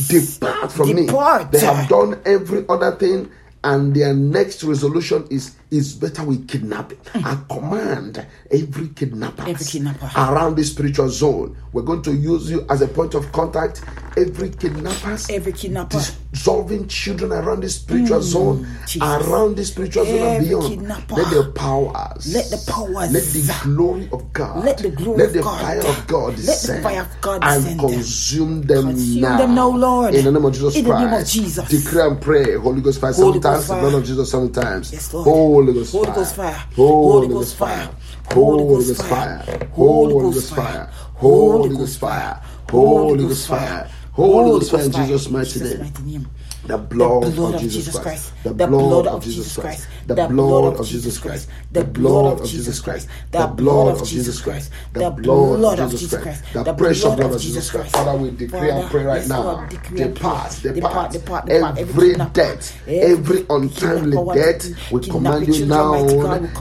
Depart 0.08 0.72
from 0.72 0.94
Depart. 0.94 1.52
me. 1.52 1.58
They 1.58 1.64
have 1.66 1.88
done 1.88 2.20
every 2.24 2.64
other 2.68 2.92
thing, 2.96 3.30
and 3.62 3.94
their 3.94 4.14
next 4.14 4.62
resolution 4.64 5.26
is 5.30 5.54
is 5.70 5.94
better 5.94 6.22
we 6.24 6.38
kidnap 6.38 6.92
it. 6.92 7.00
I 7.14 7.38
command 7.48 8.24
every 8.50 8.88
kidnapper. 8.88 9.42
Every 9.48 9.64
kidnapper. 9.66 10.10
around 10.16 10.56
this 10.56 10.70
spiritual 10.70 11.08
zone. 11.08 11.56
We're 11.72 11.82
going 11.82 12.02
to 12.02 12.12
use 12.14 12.50
you 12.50 12.64
as 12.70 12.80
a 12.82 12.88
point 12.88 13.14
of 13.14 13.30
contact. 13.32 13.82
Every 14.16 14.50
kidnappers, 14.50 15.28
Every 15.28 15.52
kidnapper. 15.52 15.98
dissolving 16.32 16.86
children 16.86 17.32
around 17.32 17.62
this 17.62 17.74
spiritual 17.76 18.22
zone, 18.22 18.58
Hmm. 18.64 18.84
Jesus. 18.86 19.02
around 19.26 19.56
this 19.56 19.68
spiritual 19.68 20.04
zone 20.04 20.22
and 20.22 20.46
beyond. 20.46 20.68
kidnapper. 20.68 21.14
Let 21.16 21.30
the 21.32 21.50
powers, 21.52 22.32
Let 22.32 22.50
the 22.50 22.70
powers. 22.72 23.10
let 23.12 23.22
the 23.24 23.60
glory 23.64 24.08
of 24.12 24.32
God, 24.32 24.64
Let 24.64 24.78
the 24.78 24.90
glory 24.90 25.18
let 25.18 25.26
of 25.28 25.32
the 25.34 25.42
God. 25.42 25.60
fire 25.60 25.80
of 25.86 26.06
God 26.06 26.38
Let 26.38 26.60
the 26.62 26.80
fire 26.80 27.00
of 27.00 27.20
God 27.20 27.42
and 27.42 27.62
descend. 27.64 27.80
consume 27.80 28.62
them 28.62 28.82
Consume 28.86 29.20
now. 29.20 29.38
them 29.38 29.54
now, 29.56 29.68
Lord. 29.76 30.14
In 30.14 30.24
the 30.24 30.30
name 30.32 30.44
of 30.44 30.52
Jesus 30.52 30.76
In 30.76 30.84
the 30.84 30.90
Christ. 30.90 31.04
name 31.10 31.20
of 31.20 31.26
Jesus. 31.26 31.68
Declare 31.68 32.06
and 32.08 32.20
pray. 32.20 32.54
Holy 32.54 32.80
Ghost 32.82 33.00
fire 33.00 33.12
Holy 33.12 33.40
seven 33.40 33.40
Ghost 33.40 33.42
times. 33.42 33.66
fire. 33.66 33.82
The 33.82 33.88
blood 33.90 33.98
of 34.00 34.06
Jesus 34.06 34.30
seven 34.30 34.52
times. 34.52 34.92
Yes, 34.92 35.12
Lord. 35.12 35.24
Ghost 35.24 35.34
Holy 35.54 35.84
fire. 35.84 36.14
Ghost 36.14 36.36
fire. 36.36 36.66
Holy 36.74 37.28
Ghost 37.28 37.56
fire. 37.56 37.90
Holy 38.32 38.64
Ghost 38.64 38.96
fire. 38.96 39.38
Holy 39.72 40.14
Ghost 40.14 40.50
fire. 40.54 40.90
Holy 41.14 41.76
Ghost 41.76 41.98
fire. 42.00 42.40
Holy 42.70 43.24
Ghost 43.24 43.46
fire. 43.48 43.90
Holy 44.12 44.50
Ghost 44.50 44.70
fire 44.72 44.84
in 44.84 44.92
Jesus' 44.92 45.30
mighty 45.30 45.60
name. 45.60 46.28
The 46.66 46.78
blood, 46.78 47.24
of 47.54 47.60
Jesus 47.60 47.98
Christ. 47.98 48.32
The 48.44 48.52
blood 48.52 49.06
of 49.06 49.24
Jesus 49.24 49.56
Christ. 49.56 49.88
The 50.06 50.14
blood 50.28 50.78
of 50.78 50.86
Jesus 50.86 51.18
Christ. 51.18 51.48
The 51.72 51.84
blood 51.84 52.40
of 52.40 52.46
Jesus 52.46 52.80
Christ. 52.80 53.08
The 53.32 53.46
blood 53.46 54.00
of 54.00 54.06
Jesus 54.06 54.40
Christ. 54.40 54.70
The 54.92 55.10
blood 55.10 55.78
of 55.80 55.90
Jesus 55.90 56.14
Christ. 56.14 56.42
The 56.52 56.74
precious 56.74 57.14
blood 57.14 57.32
of 57.32 57.40
Jesus 57.40 57.70
Christ. 57.70 57.92
Father, 57.92 58.16
we 58.18 58.30
decree 58.30 58.70
and 58.70 58.90
pray 58.90 59.04
right 59.04 59.26
now. 59.28 59.66
Depart, 59.94 61.12
depart, 61.12 61.48
every 61.48 62.14
death, 62.32 62.80
every 62.86 63.46
untimely 63.48 64.18
death, 64.34 64.92
we 64.92 65.00
command 65.00 65.48
you 65.56 65.66
now. 65.66 65.94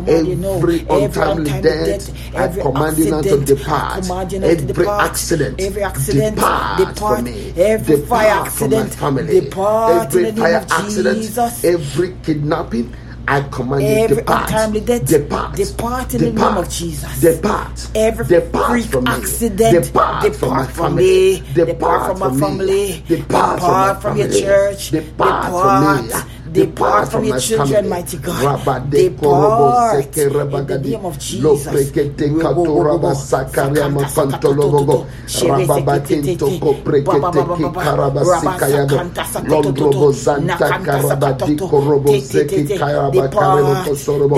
Every 0.07 0.83
untimely 0.89 1.61
death, 1.61 2.35
I 2.35 2.47
command 2.47 2.97
you 2.97 3.11
now 3.11 3.21
to 3.21 3.39
depart. 3.41 4.09
Every 4.09 4.87
accident, 4.87 5.59
every 5.59 5.83
accident, 5.83 6.35
depart 6.35 6.77
depart. 6.77 7.15
from 7.17 7.25
me. 7.25 7.53
Every 7.57 7.97
fire 8.01 8.29
Depart 8.29 8.47
accident, 8.47 8.93
family. 8.95 9.39
depart 9.41 10.05
Every 10.05 10.31
fire 10.31 10.65
accident, 10.69 11.17
Jesus. 11.21 11.63
Every 11.73 12.15
kidnapping. 12.23 12.93
I 13.25 13.39
command 13.43 13.83
you 13.83 13.87
Every 14.03 14.17
depart. 14.17 14.49
untimely 14.49 14.81
death, 14.81 15.05
depart. 15.07 15.55
depart 15.55 16.13
in 16.13 16.21
the 16.21 16.33
name 16.33 16.57
of 16.57 16.69
Jesus. 16.69 17.21
Depart. 17.21 17.87
Every 17.95 18.25
depart 18.25 18.69
freak 18.69 18.85
from 18.85 19.05
me. 19.05 19.11
accident, 19.11 19.85
Depart, 19.85 20.23
depart 20.23 20.39
from 20.39 20.49
my 20.49 20.65
family. 20.65 21.05
me. 21.39 21.43
Depart, 21.53 21.67
Depart 21.67 22.17
from 22.17 22.19
my 22.19 22.39
family. 22.47 23.03
Depart, 23.07 23.55
Depart 23.59 23.59
from, 23.61 24.01
from 24.01 24.11
my 24.17 24.17
your 24.17 24.27
family. 24.27 24.41
church. 24.41 24.91
Depart, 24.91 25.45
Depart. 25.45 25.53
from 25.63 26.07
me. 26.07 26.32
Depart 26.53 27.09
from 27.11 27.23
your 27.25 27.39
children, 27.39 27.89
mighty 27.89 28.17
God. 28.17 28.91
Depart 28.91 30.17
in 30.17 30.67
the 30.67 30.79
name 30.83 31.05
of 31.05 31.17
Jesus. 31.19 31.41
Lo 31.41 31.55
prekete 31.57 32.29
katora 32.37 32.97
basakaria 33.01 33.89
makantolobogo. 33.89 35.05
Rababakento 35.41 36.59
ko 36.59 36.73
prekete 36.85 37.41
ki 37.57 37.63
karabasikayago. 37.73 38.97
Londrobo 39.49 40.11
zanta 40.13 40.69
karabadi 40.85 41.55
korobo 41.57 42.13
seki 42.21 42.63
karabakaremo 42.77 43.83
kosorobo. 43.83 44.37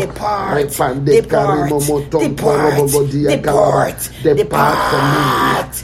Repande 0.55 1.21
karimo 1.27 1.79
moton 1.83 2.35
korobo 2.35 3.03
dia 3.11 3.37
karaba. 3.41 3.95
Depart 4.23 4.79
from 4.89 5.05
me. 5.11 5.23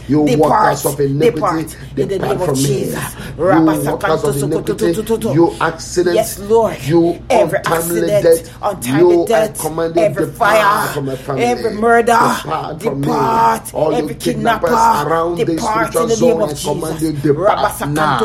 You 0.08 0.22
workers 0.22 0.86
of 0.86 1.00
iniquity. 1.00 1.76
Depart 1.96 2.40
from 2.46 2.58
me. 2.64 2.94
You 3.38 3.62
workers 3.92 4.24
of 4.24 4.38
iniquity. 4.38 4.96
You 5.36 5.52
accidents. 5.60 6.21
Yes, 6.22 6.38
Lord. 6.38 6.78
You 6.84 7.20
every 7.32 7.58
untimely 7.58 8.02
accident, 8.02 8.22
death. 8.22 8.58
untimely 8.62 9.18
You 9.18 9.26
death, 9.26 9.58
every 9.98 10.26
fire, 10.28 10.94
from 10.94 11.06
my 11.08 11.16
family. 11.16 11.44
every 11.44 11.72
murder, 11.72 12.14
Depart 12.14 12.82
from 12.84 13.02
depart, 13.02 13.66
me. 13.66 13.72
All 13.80 13.96
every 13.96 14.16
kidnapper, 14.16 14.68
around 14.68 15.38
depart 15.38 15.96
in 16.00 16.08
the 16.10 16.18
name 16.18 16.42
of 16.42 16.56
Jesus. 16.56 17.02
depart 17.24 17.86
now. 17.88 18.20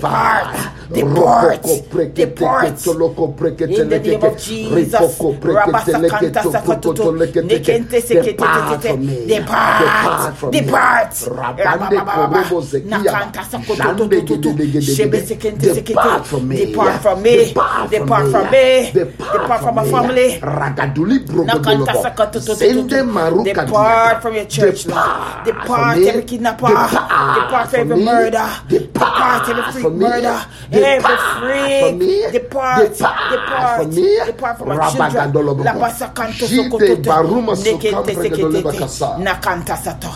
fire. 0.01 0.73
Depart, 0.95 1.65
depart. 2.15 2.77
ketoloko 2.77 3.29
prekete 3.37 3.71
In 3.79 3.89
the 3.89 3.99
name 4.01 4.23
lekeke. 4.23 4.25
of 4.25 4.39
Jesus, 4.43 5.19
Ripoko 5.19 5.33
prekete 5.41 5.95
Rabasakanta 5.95 6.01
leketo 6.03 6.53
sakototo, 6.53 7.05
pokoto 7.05 7.13
lekete. 7.13 7.49
nekente 7.49 8.01
sekete 8.01 8.43
Depart 8.43 8.83
from 8.83 9.07
me. 9.07 9.27
depart, 9.27 9.79
Depart 9.79 10.37
from 10.39 10.51
me. 10.53 10.61
depart. 10.61 11.15
From 11.15 11.29
me. 11.29 11.37
Depart 15.77 16.27
from 16.27 16.49
me. 16.49 17.59
Depart 17.91 18.29
from 18.31 18.51
me. 18.51 18.93
Depart 19.33 19.63
from 19.63 19.75
my 19.77 19.85
family. 19.85 20.45
Depart 23.43 24.23
from 24.23 24.35
your 24.35 24.47
church, 24.47 24.87
Lord. 24.87 25.45
Depart 25.45 25.45
Depart 25.45 25.69
from 25.75 25.93
me. 25.95 26.09
every 26.09 26.25
kidnapper. 26.25 26.89
Depart 27.33 27.75
every 27.75 27.97
murder. 27.97 28.49
Depart 28.69 29.49
every 29.49 29.63
freak 29.65 29.83
from 29.83 29.99
me. 29.99 30.07
murder. 30.11 30.47
Depart 30.83 31.79
from 31.79 31.99
me. 31.99 32.23
Depart. 32.33 32.99
Depart 33.29 33.71
from 33.77 33.95
me. 33.95 34.09
Depart 34.27 34.59
from 34.59 34.69
my 34.69 34.79
children. 34.79 35.33
Rabagadolobo. 35.33 35.65
Lapasa 35.65 36.15
kanto 36.15 36.47
Jide 36.47 36.69
sokototo. 36.71 37.03
baruma 37.07 37.55
Nekente 37.57 37.93
sukam 37.93 38.05
pregadoleba 38.15 38.73
sekete. 38.73 38.79
kasa. 38.79 39.19
Nakanta 39.19 39.77
sato. 39.77 40.11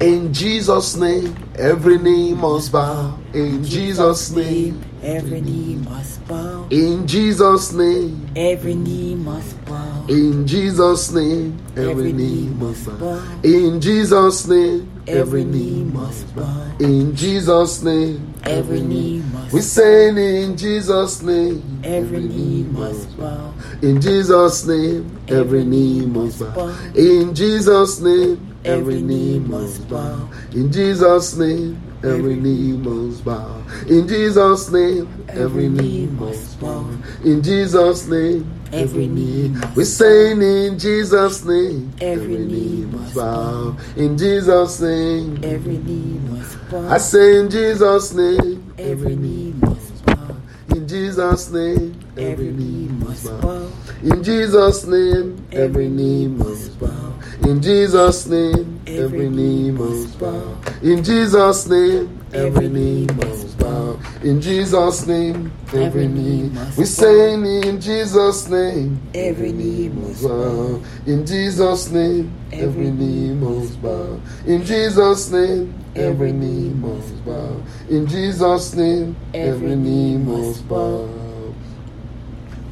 In 0.00 0.32
Jesus' 0.32 0.96
name, 0.96 1.36
every 1.58 1.98
knee 1.98 2.32
must 2.34 2.72
bow. 2.72 3.18
In 3.34 3.62
Jesus' 3.64 4.30
name, 4.30 4.80
Every 5.02 5.40
knee 5.42 5.76
must 5.76 6.26
bow. 6.26 6.66
in 6.70 7.06
Jesus' 7.06 7.72
name, 7.72 8.26
Every 8.36 8.74
knee 8.74 9.14
must 9.16 9.64
bow. 9.66 10.04
in 10.08 10.46
Jesus' 10.46 11.12
name, 11.12 11.58
every 11.76 12.12
knee 12.12 12.48
must 12.58 12.86
bow. 12.98 13.20
In 13.44 13.80
Jesus' 13.80 14.46
name, 14.48 14.89
every 15.06 15.44
knee 15.44 15.84
must 15.84 16.34
bow. 16.36 16.66
In 16.78 17.14
Jesus' 17.14 17.82
name, 17.82 18.34
Every 18.44 18.80
knee 18.80 19.22
must 19.32 19.52
we 19.52 19.60
sing 19.60 20.16
in 20.16 20.56
Jesus' 20.56 21.22
name. 21.22 21.80
Every 21.84 22.20
knee 22.20 22.62
must 22.64 23.18
bow. 23.18 23.52
In 23.82 24.00
Jesus' 24.00 24.66
name, 24.66 25.18
every 25.28 25.64
knee 25.64 26.06
must 26.06 26.40
bow. 26.40 26.74
In 26.94 27.34
Jesus' 27.34 28.00
name, 28.00 28.56
every 28.64 29.00
knee 29.02 29.38
must 29.38 29.88
bow. 29.88 30.28
In 30.52 30.72
Jesus' 30.72 31.36
name, 31.36 31.80
every 32.02 32.36
knee 32.36 32.72
must 32.72 33.24
bow. 33.24 33.62
In 33.88 34.08
Jesus' 34.08 34.70
name, 34.70 35.24
every 35.28 35.68
knee 35.68 36.06
must 36.06 36.60
bow. 36.60 36.88
In 37.24 37.42
Jesus' 37.42 38.06
name, 38.06 38.59
every 38.72 39.06
knee. 39.06 39.54
We're 39.74 39.84
saying 39.84 40.42
in 40.42 40.78
Jesus' 40.78 41.44
name, 41.44 41.92
Every 42.00 42.38
knee 42.38 42.84
must 42.86 43.14
bow. 43.14 43.76
In 43.96 44.16
Jesus' 44.16 44.80
name, 44.80 45.40
Every 45.42 45.78
knee 45.78 46.18
must 46.30 46.70
bow. 46.70 46.88
I 46.88 46.98
say 46.98 47.40
in 47.40 47.50
Jesus' 47.50 48.12
name, 48.14 48.72
Every 48.78 49.16
knee 49.16 49.54
must 49.60 50.06
bow. 50.06 50.36
in 50.70 50.86
Jesus' 50.88 51.50
name, 51.50 52.00
Every 52.16 52.52
knee 52.52 52.88
must 52.88 53.24
bow. 53.24 53.70
In 54.02 54.22
Jesus' 54.22 54.86
name, 54.86 55.46
every 55.52 55.88
knee 55.88 56.26
must 56.26 56.80
bow. 56.80 57.14
In 57.42 57.60
Jesus' 57.60 58.26
name, 58.26 58.80
every 58.86 59.28
knee 59.28 59.70
must 59.70 60.18
bow. 60.18 60.56
In 60.82 61.04
Jesus' 61.04 61.68
name, 61.68 62.19
every 62.32 62.68
knee 62.68 63.06
must 63.16 63.58
bow. 63.58 63.98
In 64.22 64.40
Jesus' 64.40 65.06
name, 65.06 65.52
every 65.72 66.06
knee. 66.06 66.50
We 66.76 66.84
say 66.84 67.34
in 67.34 67.80
Jesus' 67.80 68.48
name, 68.48 69.00
Every 69.14 69.52
knee 69.52 69.88
must 69.88 70.22
bow. 70.22 70.82
In 71.06 71.26
Jesus' 71.26 71.90
name, 71.90 72.32
every 72.52 72.90
knee 72.90 73.34
must 73.34 73.82
bow. 73.82 74.20
In 74.46 74.64
Jesus' 74.64 75.30
name, 75.30 75.74
every 75.96 76.32
knee 76.32 76.70
must 76.70 77.24
bow. 77.24 77.62
In 77.88 78.06
Jesus' 78.06 78.74
name, 78.74 79.16
every 79.34 79.76
knee 79.76 80.16
must 80.16 80.68
bow. 80.68 81.08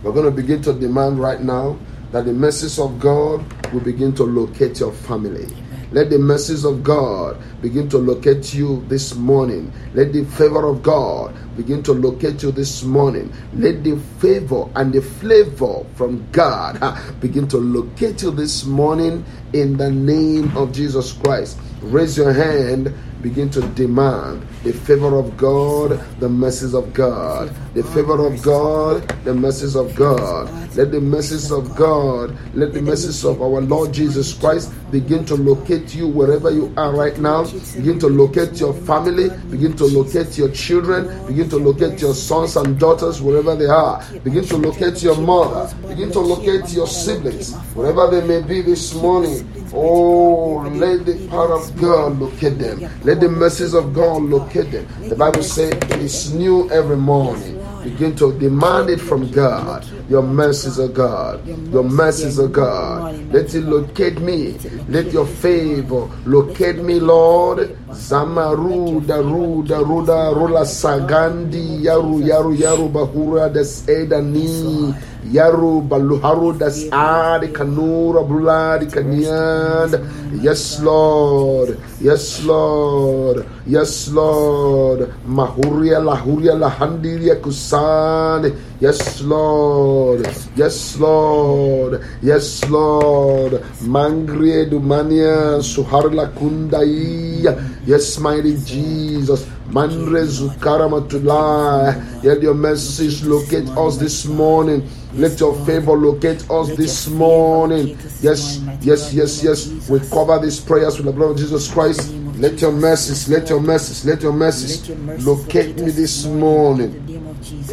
We're 0.03 0.13
going 0.13 0.27
to 0.27 0.31
begin 0.31 0.63
to 0.63 0.73
demand 0.73 1.19
right 1.19 1.41
now 1.41 1.79
that 2.13 2.25
the 2.25 2.33
message 2.33 2.79
of 2.79 2.99
God 3.01 3.45
will 3.73 3.81
begin 3.81 4.15
to 4.15 4.25
locate 4.25 4.81
your 4.81 4.93
family. 4.93 5.47
Let 5.91 6.11
the 6.11 6.19
mercies 6.19 6.65
of 6.65 6.83
God 6.83 7.39
begin 7.63 7.89
to 7.91 7.99
locate 7.99 8.53
you 8.53 8.85
this 8.89 9.15
morning. 9.15 9.73
Let 9.95 10.13
the 10.13 10.25
favor 10.25 10.67
of 10.67 10.83
God 10.83 11.35
begin 11.57 11.83
to 11.85 11.93
locate 11.93 12.43
you 12.43 12.53
this 12.53 12.83
morning. 12.83 13.33
Let 13.55 13.83
the 13.85 13.97
favor 14.19 14.69
and 14.77 14.93
the 14.93 15.01
flavor 15.01 15.85
from 15.95 16.27
God 16.31 16.81
begin 17.21 17.49
to 17.49 17.59
locate 17.59 18.23
you 18.23 18.31
this 18.31 18.65
morning 18.65 19.25
in 19.53 19.77
the 19.77 19.91
name 19.91 20.55
of 20.57 20.73
Jesus 20.73 21.13
Christ. 21.15 21.59
Raise 21.81 22.19
your 22.19 22.33
hand 22.33 22.93
begin 23.23 23.51
to 23.51 23.61
demand 23.69 24.47
the 24.63 24.73
favor 24.73 25.17
of 25.17 25.37
God, 25.37 26.01
the 26.21 26.29
mercies 26.29 26.75
of 26.75 26.93
God, 26.93 27.55
the 27.75 27.83
favor 27.83 28.27
of 28.27 28.43
God, 28.43 29.09
the 29.25 29.35
mercies 29.35 29.77
of 29.77 29.95
God. 29.95 30.49
Let 30.77 30.93
the 30.93 31.01
mercies 31.01 31.51
of 31.51 31.75
God, 31.75 32.37
let 32.55 32.73
the 32.73 32.83
mercies 32.83 33.25
of 33.25 33.43
our 33.43 33.61
Lord 33.61 33.93
Jesus 33.93 34.33
Christ 34.35 34.73
begin 34.91 35.25
to 35.27 35.35
locate 35.35 35.95
you 35.95 36.07
wherever 36.07 36.51
you 36.51 36.73
are 36.77 36.95
right 36.95 37.19
now. 37.19 37.45
Begin 37.75 37.99
to 37.99 38.09
locate 38.09 38.61
your 38.61 38.73
family, 38.73 39.31
begin 39.51 39.77
to 39.77 39.85
locate 39.87 40.39
your 40.39 40.51
children, 40.51 41.27
begin 41.27 41.49
to 41.51 41.57
locate 41.57 42.01
your 42.01 42.15
sons 42.15 42.57
and 42.57 42.79
daughters 42.79 43.21
wherever 43.21 43.55
they 43.57 43.67
are. 43.67 44.05
Begin 44.25 44.45
to 44.47 44.57
locate 44.57 45.03
your 45.03 45.17
mother, 45.17 45.75
begin 45.89 46.11
to 46.13 46.21
locate 46.21 46.71
your 46.73 46.87
siblings, 46.87 47.55
wherever 47.75 48.09
they 48.11 48.27
may 48.27 48.47
be 48.47 48.63
this 48.63 48.95
morning. 48.95 49.47
Oh, 49.75 50.69
let 50.75 51.05
the 51.05 51.27
power 51.29 51.53
of 51.55 51.77
God 51.81 52.19
locate 52.19 52.59
them. 52.59 52.81
Let 53.05 53.21
the 53.21 53.29
mercies 53.29 53.75
of 53.75 53.93
God 53.95 54.23
locate 54.23 54.71
them. 54.71 54.87
The 55.09 55.15
Bible 55.17 55.43
says 55.43 55.73
it 55.73 55.93
is 56.01 56.33
new 56.35 56.71
every 56.71 56.97
morning. 56.97 57.59
Begin 57.85 58.17
to 58.17 58.33
demand 58.39 58.91
it 58.91 58.99
from 59.01 59.25
oh 59.25 59.27
God. 59.27 59.87
Your 60.09 60.23
mercies 60.23 60.79
of 60.79 60.95
God. 60.95 61.47
Your 61.47 61.85
mercies 61.85 62.39
of 62.39 62.51
oh 62.51 62.53
God. 62.53 63.33
Let 63.33 63.55
it 63.55 63.63
locate 63.63 64.21
me. 64.21 64.59
Let 64.89 65.13
your 65.13 65.27
favor 65.27 66.09
locate 66.27 66.77
me, 66.77 66.99
Lord. 67.01 67.77
Zamaru 67.91 69.07
daru 69.07 69.63
daruda 69.65 70.33
rula 70.35 70.65
sagandi 70.65 71.85
yaru 71.85 72.21
yaru 72.23 72.57
yaru 72.57 72.89
bahura 72.93 73.53
des 73.53 73.85
edani 73.87 74.95
yaru 75.33 75.81
baluharu 75.83 76.59
das 76.59 76.85
adi 76.93 77.49
kanura 77.49 78.23
buladi 78.23 78.87
kanyand. 78.87 79.99
Yes, 80.43 80.81
Lord. 80.83 81.79
Yes, 82.01 82.45
Lord. 82.45 83.47
Yes, 83.67 84.09
Lord. 84.13 85.09
Mahuria 85.27 85.99
lahuria 86.01 86.55
lahandiria 86.55 87.37
kusan. 87.41 88.55
Yes, 88.81 89.21
Lord. 89.23 90.29
Yes, 90.55 90.97
Lord. 90.99 92.01
Yes, 92.23 92.69
Lord. 92.69 93.63
Mangrie 93.83 94.67
dumania 94.71 95.63
suharla 95.63 96.27
kundai. 96.37 97.43
Yes, 97.87 98.19
mighty 98.19 98.57
Jesus. 98.65 99.47
Mandre 99.73 100.25
Zukaramatulai. 100.25 102.23
Let 102.25 102.41
your 102.43 102.55
mercies 102.55 103.23
locate 103.27 103.69
us 103.77 103.99
this 103.99 104.25
morning. 104.25 104.83
Let 105.19 105.41
your 105.41 105.55
favor 105.67 105.93
locate 105.93 106.49
us 106.49 106.69
this 106.77 107.09
morning. 107.09 107.99
Yes, 108.21 108.61
yes, 108.81 109.13
yes, 109.13 109.43
yes. 109.43 109.91
We 109.91 109.99
cover 109.99 110.39
these 110.39 110.61
prayers 110.61 110.97
with 110.97 111.07
the 111.07 111.13
blood 111.13 111.33
of 111.33 111.39
Jesus 111.39 111.69
Christ. 111.73 112.13
Let 112.37 112.61
your 112.61 112.71
mercies, 112.71 113.29
let 113.29 113.49
your 113.49 113.59
mercies, 113.61 114.05
let 114.05 114.23
your 114.23 114.33
mercies 114.33 114.89
locate 115.27 115.77
me 115.77 115.91
this 115.91 116.25
morning. 116.25 116.95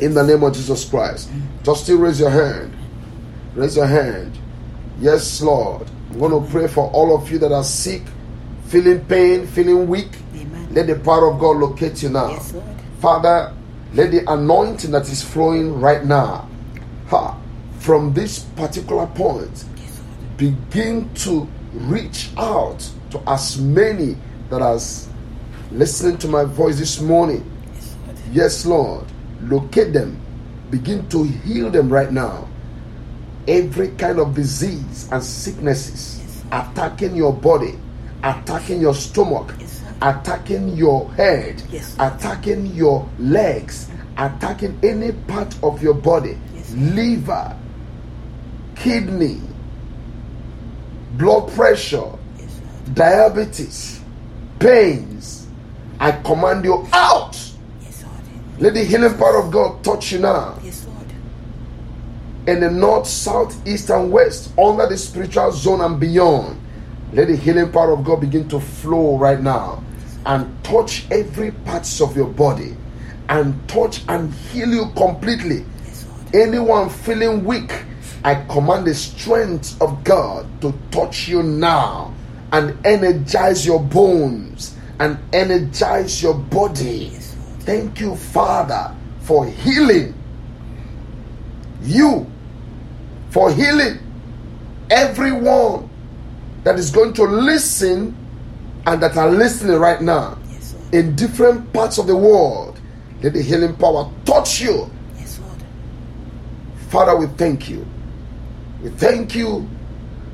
In 0.01 0.15
the 0.15 0.23
name 0.23 0.41
of 0.43 0.53
Jesus 0.53 0.89
Christ. 0.89 1.29
Just 1.61 1.83
still 1.83 1.99
raise 1.99 2.19
your 2.19 2.31
hand. 2.31 2.73
Raise 3.53 3.75
your 3.75 3.85
hand. 3.85 4.35
Yes, 4.99 5.39
Lord. 5.39 5.87
I'm 6.09 6.17
going 6.17 6.43
to 6.43 6.51
pray 6.51 6.67
for 6.67 6.89
all 6.91 7.15
of 7.15 7.29
you 7.31 7.37
that 7.39 7.51
are 7.51 7.63
sick, 7.63 8.01
feeling 8.65 9.05
pain, 9.05 9.45
feeling 9.45 9.87
weak. 9.87 10.09
Let 10.71 10.87
the 10.87 10.95
power 10.95 11.31
of 11.31 11.39
God 11.39 11.57
locate 11.57 12.01
you 12.01 12.09
now. 12.09 12.39
Father, 12.99 13.53
let 13.93 14.09
the 14.11 14.29
anointing 14.31 14.89
that 14.91 15.07
is 15.09 15.21
flowing 15.21 15.79
right 15.79 16.03
now, 16.03 16.49
ha, 17.07 17.37
from 17.79 18.13
this 18.13 18.39
particular 18.55 19.07
point, 19.07 19.65
begin 20.37 21.13
to 21.15 21.47
reach 21.73 22.29
out 22.37 22.89
to 23.11 23.21
as 23.27 23.59
many 23.59 24.17
that 24.49 24.61
are 24.61 24.79
listening 25.71 26.17
to 26.17 26.27
my 26.27 26.43
voice 26.43 26.79
this 26.79 26.99
morning. 26.99 27.49
Yes, 28.31 28.65
Lord. 28.65 29.05
Locate 29.41 29.93
them. 29.93 30.19
Begin 30.69 31.07
to 31.09 31.23
heal 31.23 31.69
them 31.69 31.89
right 31.89 32.11
now. 32.11 32.47
Every 33.47 33.89
kind 33.89 34.19
of 34.19 34.33
disease 34.33 35.07
and 35.11 35.23
sicknesses 35.23 36.43
attacking 36.51 37.15
your 37.15 37.33
body, 37.33 37.77
attacking 38.23 38.81
your 38.81 38.93
stomach, 38.95 39.53
attacking 40.01 40.69
your 40.69 41.11
head, 41.13 41.61
attacking 41.99 42.67
your 42.67 43.07
legs, 43.19 43.89
attacking 44.17 44.79
any 44.83 45.11
part 45.11 45.55
of 45.63 45.81
your 45.83 45.93
body, 45.93 46.37
Liver, 46.73 47.55
kidney, 48.75 49.39
blood 51.13 51.51
pressure, 51.51 52.11
Yes, 52.39 52.61
diabetes, 52.93 54.01
pains. 54.59 55.47
I 55.99 56.11
command 56.11 56.65
you 56.65 56.85
out. 56.91 57.33
Yes, 57.81 58.03
Let 58.59 58.73
the 58.73 58.83
healing 58.83 59.17
power 59.17 59.37
of 59.37 59.51
God 59.51 59.83
touch 59.83 60.11
you 60.11 60.19
now. 60.19 60.57
Yes, 60.63 60.85
In 62.47 62.59
the 62.59 62.69
north, 62.69 63.07
south, 63.07 63.55
east, 63.67 63.89
and 63.89 64.11
west, 64.11 64.51
under 64.57 64.87
the 64.87 64.97
spiritual 64.97 65.51
zone 65.51 65.81
and 65.81 65.99
beyond. 65.99 66.61
Let 67.13 67.27
the 67.29 67.35
healing 67.37 67.71
power 67.71 67.93
of 67.93 68.03
God 68.03 68.21
begin 68.21 68.47
to 68.49 68.59
flow 68.59 69.17
right 69.17 69.39
now 69.39 69.81
and 70.25 70.63
touch 70.63 71.05
every 71.11 71.51
parts 71.51 72.01
of 72.01 72.15
your 72.17 72.27
body 72.27 72.75
and 73.29 73.67
touch 73.69 74.03
and 74.09 74.33
heal 74.33 74.67
you 74.69 74.89
completely. 74.97 75.65
Anyone 76.33 76.89
feeling 76.89 77.43
weak, 77.43 77.71
I 78.23 78.35
command 78.45 78.87
the 78.87 78.93
strength 78.95 79.81
of 79.81 80.03
God 80.03 80.47
to 80.61 80.73
touch 80.91 81.27
you 81.27 81.43
now 81.43 82.13
and 82.51 82.75
energize 82.85 83.65
your 83.65 83.79
bones 83.81 84.75
and 84.99 85.17
energize 85.33 86.21
your 86.23 86.33
body. 86.33 87.09
Thank 87.59 87.99
you, 87.99 88.15
Father, 88.15 88.95
for 89.21 89.45
healing 89.45 90.13
you, 91.81 92.29
for 93.29 93.51
healing 93.51 93.99
everyone 94.89 95.89
that 96.63 96.77
is 96.77 96.91
going 96.91 97.13
to 97.13 97.23
listen 97.23 98.15
and 98.85 99.01
that 99.01 99.17
are 99.17 99.29
listening 99.29 99.77
right 99.77 100.01
now 100.01 100.37
Yes, 100.51 100.75
in 100.91 101.15
different 101.15 101.71
parts 101.73 101.97
of 101.97 102.07
the 102.07 102.15
world. 102.15 102.79
Let 103.21 103.33
the 103.33 103.41
healing 103.41 103.75
power 103.75 104.11
touch 104.25 104.61
you. 104.61 104.89
Father, 106.89 107.15
we 107.15 107.27
thank 107.27 107.69
you. 107.69 107.85
We 108.81 108.89
thank 108.89 109.35
you. 109.35 109.67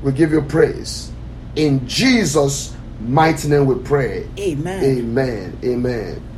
We 0.04 0.12
give 0.12 0.32
you 0.32 0.42
praise. 0.42 1.12
In 1.56 1.88
Jesus' 1.88 2.76
mighty 3.00 3.48
name 3.48 3.66
we 3.66 3.76
pray. 3.76 4.28
Amen. 4.40 4.84
Amen. 4.84 5.58
Amen. 5.64 6.31